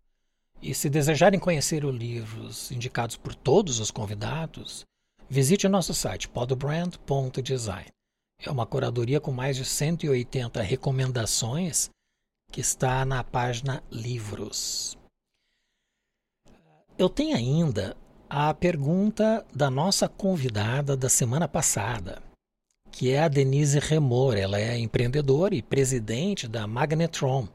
E 0.65 0.75
se 0.75 0.89
desejarem 0.89 1.39
conhecer 1.39 1.85
os 1.85 1.95
livros 1.95 2.71
indicados 2.71 3.19
por 3.19 3.35
todos 3.35 3.81
os 3.81 3.91
convidados, 3.91 4.87
visite 5.29 5.67
o 5.67 5.71
nosso 5.71 5.93
site 5.93 6.27
podbrand.design. 6.27 7.89
É 8.41 8.51
uma 8.51 8.65
curadoria 8.65 9.21
com 9.21 9.31
mais 9.31 9.59
de 9.59 9.65
180 9.67 10.63
recomendações 10.63 11.91
que 12.51 12.63
está 12.63 13.05
na 13.05 13.23
página 13.23 13.85
Livros. 13.93 14.97
Eu 16.97 17.11
tenho 17.11 17.37
ainda 17.37 17.95
a 18.31 18.55
pergunta 18.55 19.45
da 19.55 19.69
nossa 19.69 20.09
convidada 20.09 20.97
da 20.97 21.11
semana 21.11 21.47
passada, 21.47 22.23
que 22.91 23.11
é 23.11 23.23
a 23.23 23.29
Denise 23.29 23.79
Remor. 23.81 24.35
Ela 24.35 24.59
é 24.59 24.79
empreendedora 24.79 25.55
e 25.55 25.61
presidente 25.61 26.49
da 26.49 26.67
Magnetron, 26.67 27.47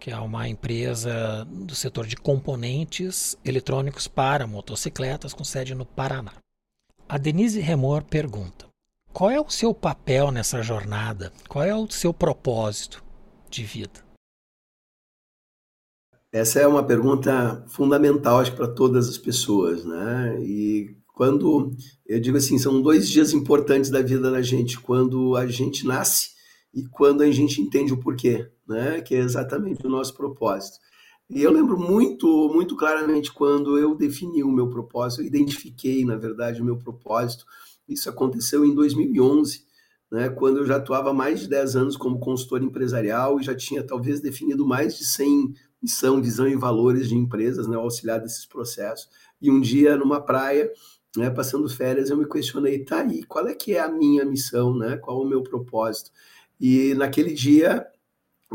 que 0.00 0.10
é 0.10 0.16
uma 0.16 0.48
empresa 0.48 1.44
do 1.44 1.74
setor 1.74 2.06
de 2.06 2.16
componentes 2.16 3.36
eletrônicos 3.44 4.08
para 4.08 4.46
motocicletas 4.46 5.34
com 5.34 5.44
sede 5.44 5.74
no 5.74 5.84
Paraná. 5.84 6.32
A 7.06 7.18
Denise 7.18 7.60
Remor 7.60 8.02
pergunta: 8.02 8.66
qual 9.12 9.30
é 9.30 9.38
o 9.38 9.50
seu 9.50 9.74
papel 9.74 10.30
nessa 10.30 10.62
jornada? 10.62 11.30
Qual 11.46 11.62
é 11.62 11.74
o 11.74 11.88
seu 11.90 12.14
propósito 12.14 13.04
de 13.50 13.62
vida? 13.62 14.00
Essa 16.32 16.60
é 16.60 16.66
uma 16.66 16.82
pergunta 16.82 17.64
fundamental, 17.68 18.38
acho, 18.38 18.54
para 18.54 18.68
todas 18.68 19.08
as 19.08 19.18
pessoas, 19.18 19.84
né? 19.84 20.40
E 20.40 20.96
quando 21.08 21.72
eu 22.06 22.20
digo 22.20 22.38
assim, 22.38 22.56
são 22.56 22.80
dois 22.80 23.08
dias 23.08 23.32
importantes 23.32 23.90
da 23.90 24.00
vida 24.00 24.30
da 24.30 24.40
gente, 24.40 24.80
quando 24.80 25.36
a 25.36 25.46
gente 25.46 25.84
nasce 25.86 26.30
e 26.72 26.86
quando 26.86 27.22
a 27.22 27.30
gente 27.30 27.60
entende 27.60 27.92
o 27.92 27.98
porquê, 27.98 28.48
né? 28.70 29.00
Que 29.00 29.14
é 29.14 29.18
exatamente 29.18 29.86
o 29.86 29.90
nosso 29.90 30.14
propósito. 30.14 30.78
E 31.28 31.42
eu 31.42 31.52
lembro 31.52 31.78
muito, 31.78 32.48
muito 32.52 32.76
claramente 32.76 33.32
quando 33.32 33.78
eu 33.78 33.94
defini 33.94 34.42
o 34.42 34.50
meu 34.50 34.68
propósito, 34.68 35.22
eu 35.22 35.26
identifiquei, 35.26 36.04
na 36.04 36.16
verdade, 36.16 36.60
o 36.60 36.64
meu 36.64 36.76
propósito. 36.76 37.44
Isso 37.88 38.08
aconteceu 38.08 38.64
em 38.64 38.74
2011, 38.74 39.64
né, 40.10 40.28
quando 40.28 40.58
eu 40.58 40.66
já 40.66 40.76
atuava 40.76 41.12
mais 41.12 41.40
de 41.40 41.48
10 41.48 41.76
anos 41.76 41.96
como 41.96 42.18
consultor 42.18 42.62
empresarial 42.62 43.38
e 43.38 43.44
já 43.44 43.54
tinha 43.54 43.82
talvez 43.82 44.20
definido 44.20 44.66
mais 44.66 44.98
de 44.98 45.04
100 45.04 45.54
missão, 45.80 46.20
visão 46.20 46.48
e 46.48 46.56
valores 46.56 47.08
de 47.08 47.14
empresas, 47.14 47.68
né, 47.68 47.76
auxiliar 47.76 48.20
desses 48.20 48.44
processos. 48.44 49.08
E 49.40 49.50
um 49.50 49.60
dia, 49.60 49.96
numa 49.96 50.20
praia, 50.20 50.70
né, 51.16 51.30
passando 51.30 51.68
férias, 51.68 52.10
eu 52.10 52.16
me 52.16 52.28
questionei, 52.28 52.84
tá 52.84 53.00
aí, 53.00 53.22
qual 53.24 53.46
é 53.46 53.54
que 53.54 53.74
é 53.74 53.80
a 53.80 53.88
minha 53.88 54.24
missão, 54.24 54.76
né? 54.76 54.96
Qual 54.96 55.20
o 55.20 55.28
meu 55.28 55.42
propósito? 55.42 56.10
E 56.60 56.94
naquele 56.94 57.32
dia, 57.32 57.86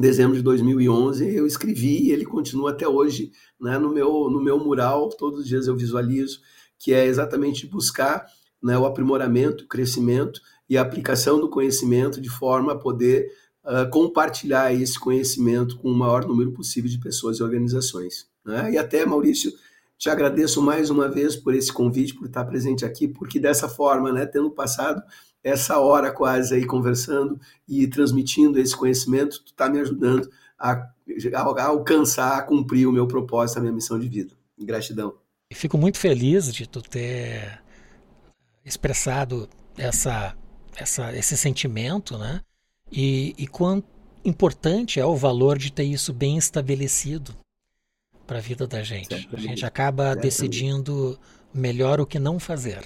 dezembro 0.02 0.36
de 0.36 0.44
2011, 0.44 1.34
eu 1.34 1.48
escrevi, 1.48 2.08
e 2.08 2.12
ele 2.12 2.26
continua 2.26 2.72
até 2.72 2.88
hoje, 2.88 3.32
né, 3.60 3.78
no 3.78 3.94
meu 3.94 4.30
no 4.30 4.42
meu 4.42 4.60
mural, 4.60 5.10
todos 5.10 5.42
os 5.42 5.48
dias 5.48 5.68
eu 5.68 5.76
visualizo, 5.76 6.40
que 6.78 6.94
é 6.94 7.06
exatamente 7.06 7.66
buscar 7.66 8.26
né, 8.62 8.78
o 8.78 8.86
aprimoramento, 8.86 9.64
o 9.64 9.68
crescimento 9.68 10.42
e 10.70 10.78
a 10.78 10.82
aplicação 10.82 11.40
do 11.40 11.50
conhecimento 11.50 12.20
de 12.20 12.30
forma 12.30 12.74
a 12.74 12.78
poder 12.78 13.32
uh, 13.64 13.90
compartilhar 13.90 14.74
esse 14.74 15.00
conhecimento 15.00 15.78
com 15.78 15.90
o 15.90 15.96
maior 15.96 16.26
número 16.26 16.52
possível 16.52 16.90
de 16.90 17.00
pessoas 17.00 17.38
e 17.38 17.44
organizações. 17.44 18.28
Né? 18.44 18.74
E 18.74 18.78
até, 18.78 19.06
Maurício, 19.06 19.52
te 19.98 20.10
agradeço 20.10 20.62
mais 20.62 20.90
uma 20.90 21.08
vez 21.08 21.36
por 21.36 21.54
esse 21.54 21.72
convite, 21.72 22.16
por 22.16 22.28
estar 22.28 22.44
presente 22.46 22.84
aqui, 22.84 23.08
porque 23.08 23.40
dessa 23.40 23.70
forma, 23.70 24.12
né, 24.12 24.26
tendo 24.26 24.52
passado 24.52 25.02
essa 25.46 25.78
hora 25.78 26.12
quase 26.12 26.56
aí 26.56 26.66
conversando 26.66 27.40
e 27.70 27.86
transmitindo 27.88 28.60
esse 28.60 28.76
conhecimento, 28.76 29.44
tu 29.44 29.52
está 29.52 29.70
me 29.70 29.80
ajudando 29.80 30.28
a, 30.58 30.72
a, 30.72 31.64
alcançar, 31.64 32.40
a 32.40 32.42
cumprir 32.42 32.88
o 32.88 32.92
meu 32.92 33.08
propósito, 33.08 33.58
a 33.58 33.62
minha 33.62 33.72
missão 33.72 34.00
de 34.00 34.10
vida. 34.10 34.34
Gratidão. 34.58 35.14
Fico 35.54 35.78
muito 35.78 36.00
feliz 36.00 36.52
de 36.52 36.68
tu 36.68 36.82
ter 36.82 37.62
expressado 38.66 39.48
essa, 39.78 40.36
essa, 40.76 41.16
esse 41.16 41.38
sentimento, 41.38 42.18
né? 42.18 42.42
E, 42.92 43.36
e 43.38 43.46
quão 43.46 43.84
importante 44.24 45.00
é 45.00 45.06
o 45.06 45.16
valor 45.16 45.60
de 45.60 45.72
ter 45.72 45.84
isso 45.84 46.12
bem 46.12 46.38
estabelecido 46.38 47.36
para 48.26 48.40
a 48.40 48.42
vida 48.42 48.66
da 48.66 48.82
gente. 48.82 49.30
A 49.32 49.40
gente 49.40 49.64
acaba 49.64 50.16
decidindo 50.16 51.20
melhor 51.54 52.02
o 52.02 52.06
que 52.08 52.18
não 52.18 52.40
fazer. 52.40 52.84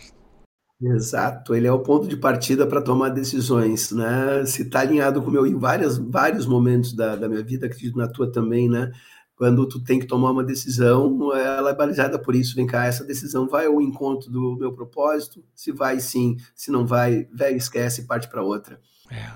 Exato, 0.82 1.54
ele 1.54 1.68
é 1.68 1.72
o 1.72 1.84
ponto 1.84 2.08
de 2.08 2.16
partida 2.16 2.66
para 2.66 2.82
tomar 2.82 3.10
decisões, 3.10 3.92
né? 3.92 4.46
Se 4.46 4.62
está 4.62 4.80
alinhado 4.80 5.22
com 5.22 5.30
o 5.30 5.32
meu 5.32 5.46
em 5.46 5.58
vários, 5.58 5.98
vários 5.98 6.46
momentos 6.46 6.94
da, 6.94 7.18
da 7.18 7.28
minha 7.28 7.44
vida, 7.44 7.66
acredito 7.66 7.98
na 7.98 8.08
tua 8.08 8.32
também, 8.32 8.70
né? 8.70 8.90
Quando 9.36 9.68
tu 9.68 9.82
tem 9.82 10.00
que 10.00 10.06
tomar 10.06 10.32
uma 10.32 10.44
decisão, 10.44 11.34
ela 11.36 11.72
é 11.72 11.76
balizada 11.76 12.18
por 12.20 12.36
isso. 12.36 12.56
Vem 12.56 12.66
cá, 12.68 12.86
essa 12.86 13.06
decisão 13.06 13.48
vai 13.48 13.66
ao 13.66 13.82
encontro 13.82 14.30
do 14.30 14.58
meu 14.58 14.74
propósito? 14.74 15.44
Se 15.56 15.72
vai, 15.72 16.00
sim. 16.00 16.36
Se 16.56 16.72
não 16.72 16.86
vai, 16.86 17.26
velho, 17.34 17.56
esquece 17.56 18.02
e 18.02 18.06
parte 18.06 18.30
para 18.30 18.44
outra. 18.44 18.82
É. 19.10 19.32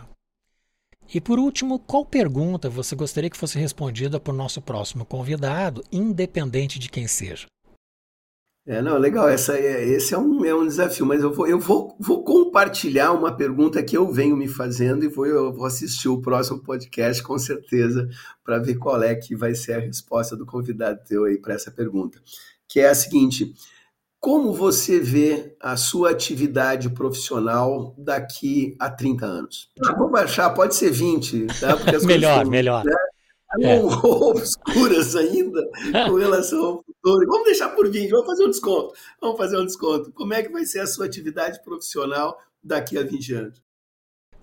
E 1.14 1.22
por 1.22 1.39
último, 1.39 1.80
qual 1.80 2.06
pergunta 2.06 2.70
você 2.70 2.96
gostaria 2.96 3.30
que 3.30 3.38
fosse 3.38 3.58
respondida 3.60 4.20
por 4.20 4.34
nosso 4.34 4.62
próximo 4.62 5.06
convidado, 5.06 5.84
independente 5.91 6.80
de 6.80 6.89
quem 6.89 7.08
seja? 7.08 7.48
É, 8.66 8.82
não, 8.82 8.97
legal, 8.97 9.28
essa 9.28 9.57
é, 9.57 9.86
esse 9.89 10.14
é 10.14 10.18
um, 10.18 10.45
é 10.45 10.55
um 10.55 10.66
desafio, 10.66 11.05
mas 11.05 11.22
eu, 11.22 11.34
vou, 11.34 11.45
eu 11.45 11.59
vou, 11.59 11.97
vou 11.99 12.24
compartilhar 12.24 13.11
uma 13.11 13.36
pergunta 13.36 13.84
que 13.84 13.97
eu 13.97 14.09
venho 14.09 14.38
me 14.38 14.47
fazendo 14.47 15.03
e 15.03 15.09
vou, 15.09 15.26
eu 15.26 15.51
vou 15.51 15.66
assistir 15.66 16.07
o 16.07 16.22
próximo 16.22 16.64
podcast 16.64 17.22
com 17.22 17.38
certeza 17.38 18.07
para 18.41 18.59
ver 18.59 18.76
qual 18.76 19.03
é 19.03 19.16
que 19.16 19.36
vai 19.36 19.53
ser 19.53 19.74
a 19.74 19.80
resposta 19.80 20.38
do 20.38 20.45
convidado 20.45 21.01
teu 21.05 21.26
aí 21.26 21.38
para 21.38 21.55
essa 21.55 21.72
pergunta, 21.72 22.22
que 22.66 22.80
é 22.80 22.88
a 22.88 22.95
seguinte, 22.95 23.53
como 24.18 24.53
você 24.53 24.97
vê 24.97 25.57
a 25.59 25.76
sua 25.76 26.11
atividade 26.11 26.89
profissional 26.91 27.93
daqui 27.97 28.78
a 28.80 28.89
30 28.89 29.26
anos? 29.26 29.70
Ah, 29.84 29.91
vamos 29.91 30.14
baixar, 30.14 30.49
pode 30.51 30.74
ser 30.74 30.89
20, 30.89 31.47
tá? 31.59 31.76
melhor, 32.07 32.45
melhor. 32.45 32.86
Né? 32.86 32.95
É. 33.60 33.80
obscuras 34.04 35.16
ainda 35.16 35.62
com 36.08 36.16
relação 36.16 36.64
ao 36.64 36.84
futuro. 36.84 37.28
Vamos 37.28 37.45
deixar 37.45 37.70
por 37.70 37.89
20, 37.89 38.10
vamos 38.10 38.26
fazer 38.26 38.45
um 38.45 38.49
desconto. 38.49 38.93
Vamos 39.22 39.38
fazer 39.38 39.58
um 39.58 39.66
desconto. 39.66 40.12
Como 40.12 40.34
é 40.34 40.41
que 40.41 40.51
vai 40.51 40.66
ser 40.66 40.80
a 40.80 40.88
sua 40.88 41.06
atividade 41.06 41.62
profissional 41.64 42.38
daqui 42.64 42.97
a 42.97 43.04
20 43.04 43.34
anos? 43.34 43.64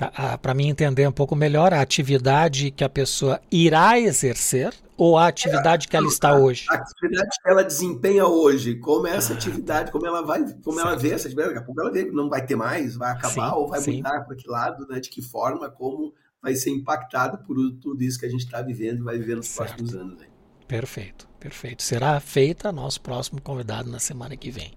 Tá, 0.00 0.11
ah, 0.16 0.38
Para 0.38 0.54
mim 0.54 0.68
entender 0.68 1.06
um 1.06 1.12
pouco 1.12 1.36
melhor, 1.36 1.74
a 1.74 1.80
atividade 1.82 2.70
que 2.70 2.82
a 2.82 2.88
pessoa 2.88 3.38
irá 3.52 3.98
exercer 3.98 4.72
ou 4.96 5.18
a 5.18 5.26
atividade 5.26 5.86
que 5.88 5.94
ela 5.94 6.06
está 6.06 6.34
hoje? 6.34 6.64
A 6.70 6.74
atividade 6.74 7.28
que 7.42 7.50
ela 7.50 7.62
desempenha 7.62 8.26
hoje, 8.26 8.76
como 8.76 9.06
é 9.06 9.16
essa 9.16 9.34
ah, 9.34 9.36
atividade, 9.36 9.92
como 9.92 10.06
ela 10.06 10.22
vai, 10.22 10.40
como 10.64 10.76
certo. 10.76 10.88
ela 10.88 10.96
vê 10.96 11.11
essa 11.11 11.26
atividade, 11.26 11.48
daqui 11.50 11.62
a 11.62 11.66
pouco 11.66 11.82
ela 11.82 11.92
vê, 11.92 12.11
não 12.11 12.30
vai 12.30 12.46
ter 12.46 12.56
mais, 12.56 12.96
vai 12.96 13.11
acabar 13.12 13.50
sim, 13.50 13.56
ou 13.56 13.68
vai 13.68 13.80
sim. 13.80 13.96
mudar 13.98 14.24
para 14.24 14.36
que 14.36 14.48
lado, 14.48 14.86
né, 14.88 15.00
de 15.00 15.11
que 15.11 15.20
forma, 15.20 15.68
como 15.68 16.14
vai 16.43 16.55
ser 16.55 16.70
impactada 16.70 17.38
por 17.38 17.57
tudo 17.80 18.03
isso 18.03 18.18
que 18.18 18.26
a 18.26 18.28
gente 18.28 18.45
está 18.45 18.62
vivendo 18.62 19.01
e 19.01 19.03
vai 19.03 19.18
viver 19.18 19.36
nos 19.36 19.47
certo. 19.47 19.76
próximos 19.76 19.95
anos. 19.95 20.22
Aí. 20.22 20.28
Perfeito, 20.66 21.28
perfeito. 21.38 21.82
Será 21.82 22.18
feita 22.20 22.72
nosso 22.72 23.01
próximo 23.01 23.41
convidado 23.41 23.91
na 23.91 23.99
semana 23.99 24.36
que 24.36 24.51
vem. 24.51 24.72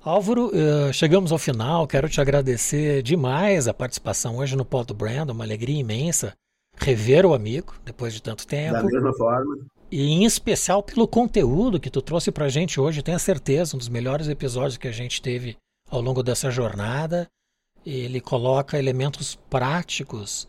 Álvaro, 0.00 0.48
uh, 0.48 0.92
chegamos 0.92 1.32
ao 1.32 1.38
final. 1.38 1.86
Quero 1.86 2.08
te 2.08 2.20
agradecer 2.20 3.02
demais 3.02 3.68
a 3.68 3.74
participação 3.74 4.38
hoje 4.38 4.56
no 4.56 4.64
Pod 4.64 4.94
Brand, 4.94 5.28
uma 5.30 5.44
alegria 5.44 5.78
imensa 5.78 6.34
rever 6.80 7.26
o 7.26 7.34
amigo 7.34 7.74
depois 7.84 8.14
de 8.14 8.22
tanto 8.22 8.46
tempo. 8.46 8.74
Da 8.74 8.84
mesma 8.84 9.12
forma. 9.12 9.66
E 9.90 10.02
em 10.02 10.24
especial 10.24 10.82
pelo 10.82 11.08
conteúdo 11.08 11.80
que 11.80 11.90
tu 11.90 12.00
trouxe 12.00 12.30
pra 12.30 12.48
gente 12.48 12.80
hoje, 12.80 13.02
tenho 13.02 13.18
certeza, 13.18 13.74
um 13.74 13.78
dos 13.78 13.88
melhores 13.88 14.28
episódios 14.28 14.76
que 14.76 14.88
a 14.88 14.92
gente 14.92 15.20
teve 15.20 15.56
ao 15.90 16.00
longo 16.00 16.22
dessa 16.22 16.50
jornada. 16.50 17.26
Ele 17.88 18.20
coloca 18.20 18.78
elementos 18.78 19.34
práticos 19.34 20.46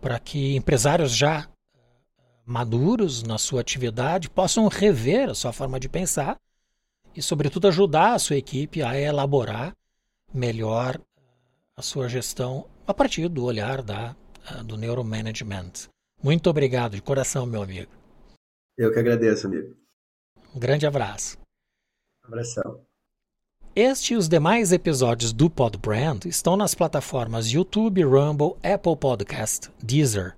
para 0.00 0.18
que 0.18 0.56
empresários 0.56 1.14
já 1.14 1.48
maduros 2.44 3.22
na 3.22 3.38
sua 3.38 3.60
atividade 3.60 4.28
possam 4.28 4.66
rever 4.66 5.30
a 5.30 5.34
sua 5.34 5.52
forma 5.52 5.78
de 5.78 5.88
pensar 5.88 6.36
e, 7.14 7.22
sobretudo, 7.22 7.68
ajudar 7.68 8.14
a 8.14 8.18
sua 8.18 8.36
equipe 8.36 8.82
a 8.82 8.98
elaborar 8.98 9.72
melhor 10.34 11.00
a 11.76 11.82
sua 11.82 12.08
gestão 12.08 12.68
a 12.84 12.92
partir 12.92 13.28
do 13.28 13.44
olhar 13.44 13.82
da 13.82 14.16
ah, 14.48 14.62
do 14.64 14.76
Neuromanagement. 14.76 15.88
Muito 16.20 16.50
obrigado 16.50 16.96
de 16.96 17.02
coração, 17.02 17.46
meu 17.46 17.62
amigo. 17.62 17.92
Eu 18.76 18.92
que 18.92 18.98
agradeço, 18.98 19.46
amigo. 19.46 19.76
Um 20.52 20.58
grande 20.58 20.86
abraço. 20.86 21.38
Um 22.24 22.28
abração. 22.28 22.84
Este 23.74 24.14
e 24.14 24.16
os 24.16 24.28
demais 24.28 24.72
episódios 24.72 25.32
do 25.32 25.48
Podbrand 25.48 26.24
estão 26.26 26.56
nas 26.56 26.74
plataformas 26.74 27.46
YouTube, 27.46 28.02
Rumble, 28.02 28.56
Apple 28.64 28.96
Podcast, 28.96 29.70
Deezer, 29.80 30.34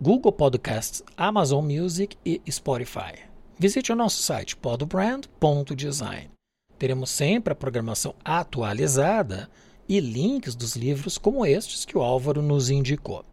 Google 0.00 0.30
Podcasts, 0.30 1.02
Amazon 1.16 1.64
Music 1.64 2.16
e 2.24 2.40
Spotify. 2.48 3.18
Visite 3.58 3.90
o 3.90 3.96
nosso 3.96 4.22
site 4.22 4.56
podbrand.design. 4.56 6.30
Teremos 6.78 7.10
sempre 7.10 7.52
a 7.52 7.56
programação 7.56 8.14
atualizada 8.24 9.50
e 9.88 9.98
links 9.98 10.54
dos 10.54 10.76
livros 10.76 11.18
como 11.18 11.44
estes 11.44 11.84
que 11.84 11.98
o 11.98 12.02
Álvaro 12.02 12.40
nos 12.40 12.70
indicou. 12.70 13.24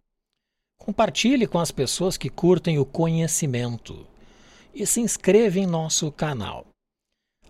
Compartilhe 0.79 1.45
com 1.45 1.59
as 1.59 1.69
pessoas 1.69 2.17
que 2.17 2.27
curtem 2.27 2.79
o 2.79 2.85
conhecimento 2.85 4.07
e 4.73 4.83
se 4.87 4.99
inscreva 4.99 5.59
em 5.59 5.67
nosso 5.67 6.11
canal. 6.11 6.65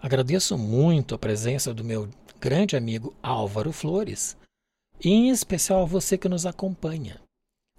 Agradeço 0.01 0.57
muito 0.57 1.15
a 1.15 1.17
presença 1.17 1.73
do 1.73 1.83
meu 1.83 2.09
grande 2.39 2.75
amigo 2.75 3.13
Álvaro 3.23 3.71
Flores 3.71 4.37
e 5.03 5.09
em 5.09 5.29
especial 5.29 5.81
a 5.81 5.85
você 5.85 6.17
que 6.17 6.29
nos 6.29 6.45
acompanha. 6.45 7.19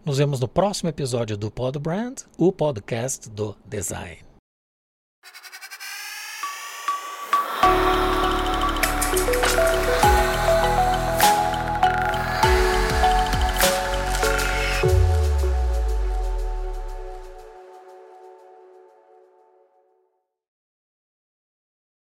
Nos 0.04 0.18
vemos 0.18 0.40
no 0.40 0.48
próximo 0.48 0.88
episódio 0.88 1.36
do 1.36 1.50
Pod 1.50 1.78
Brand, 1.78 2.22
o 2.38 2.52
podcast 2.52 3.28
do 3.28 3.56
design. 3.64 4.24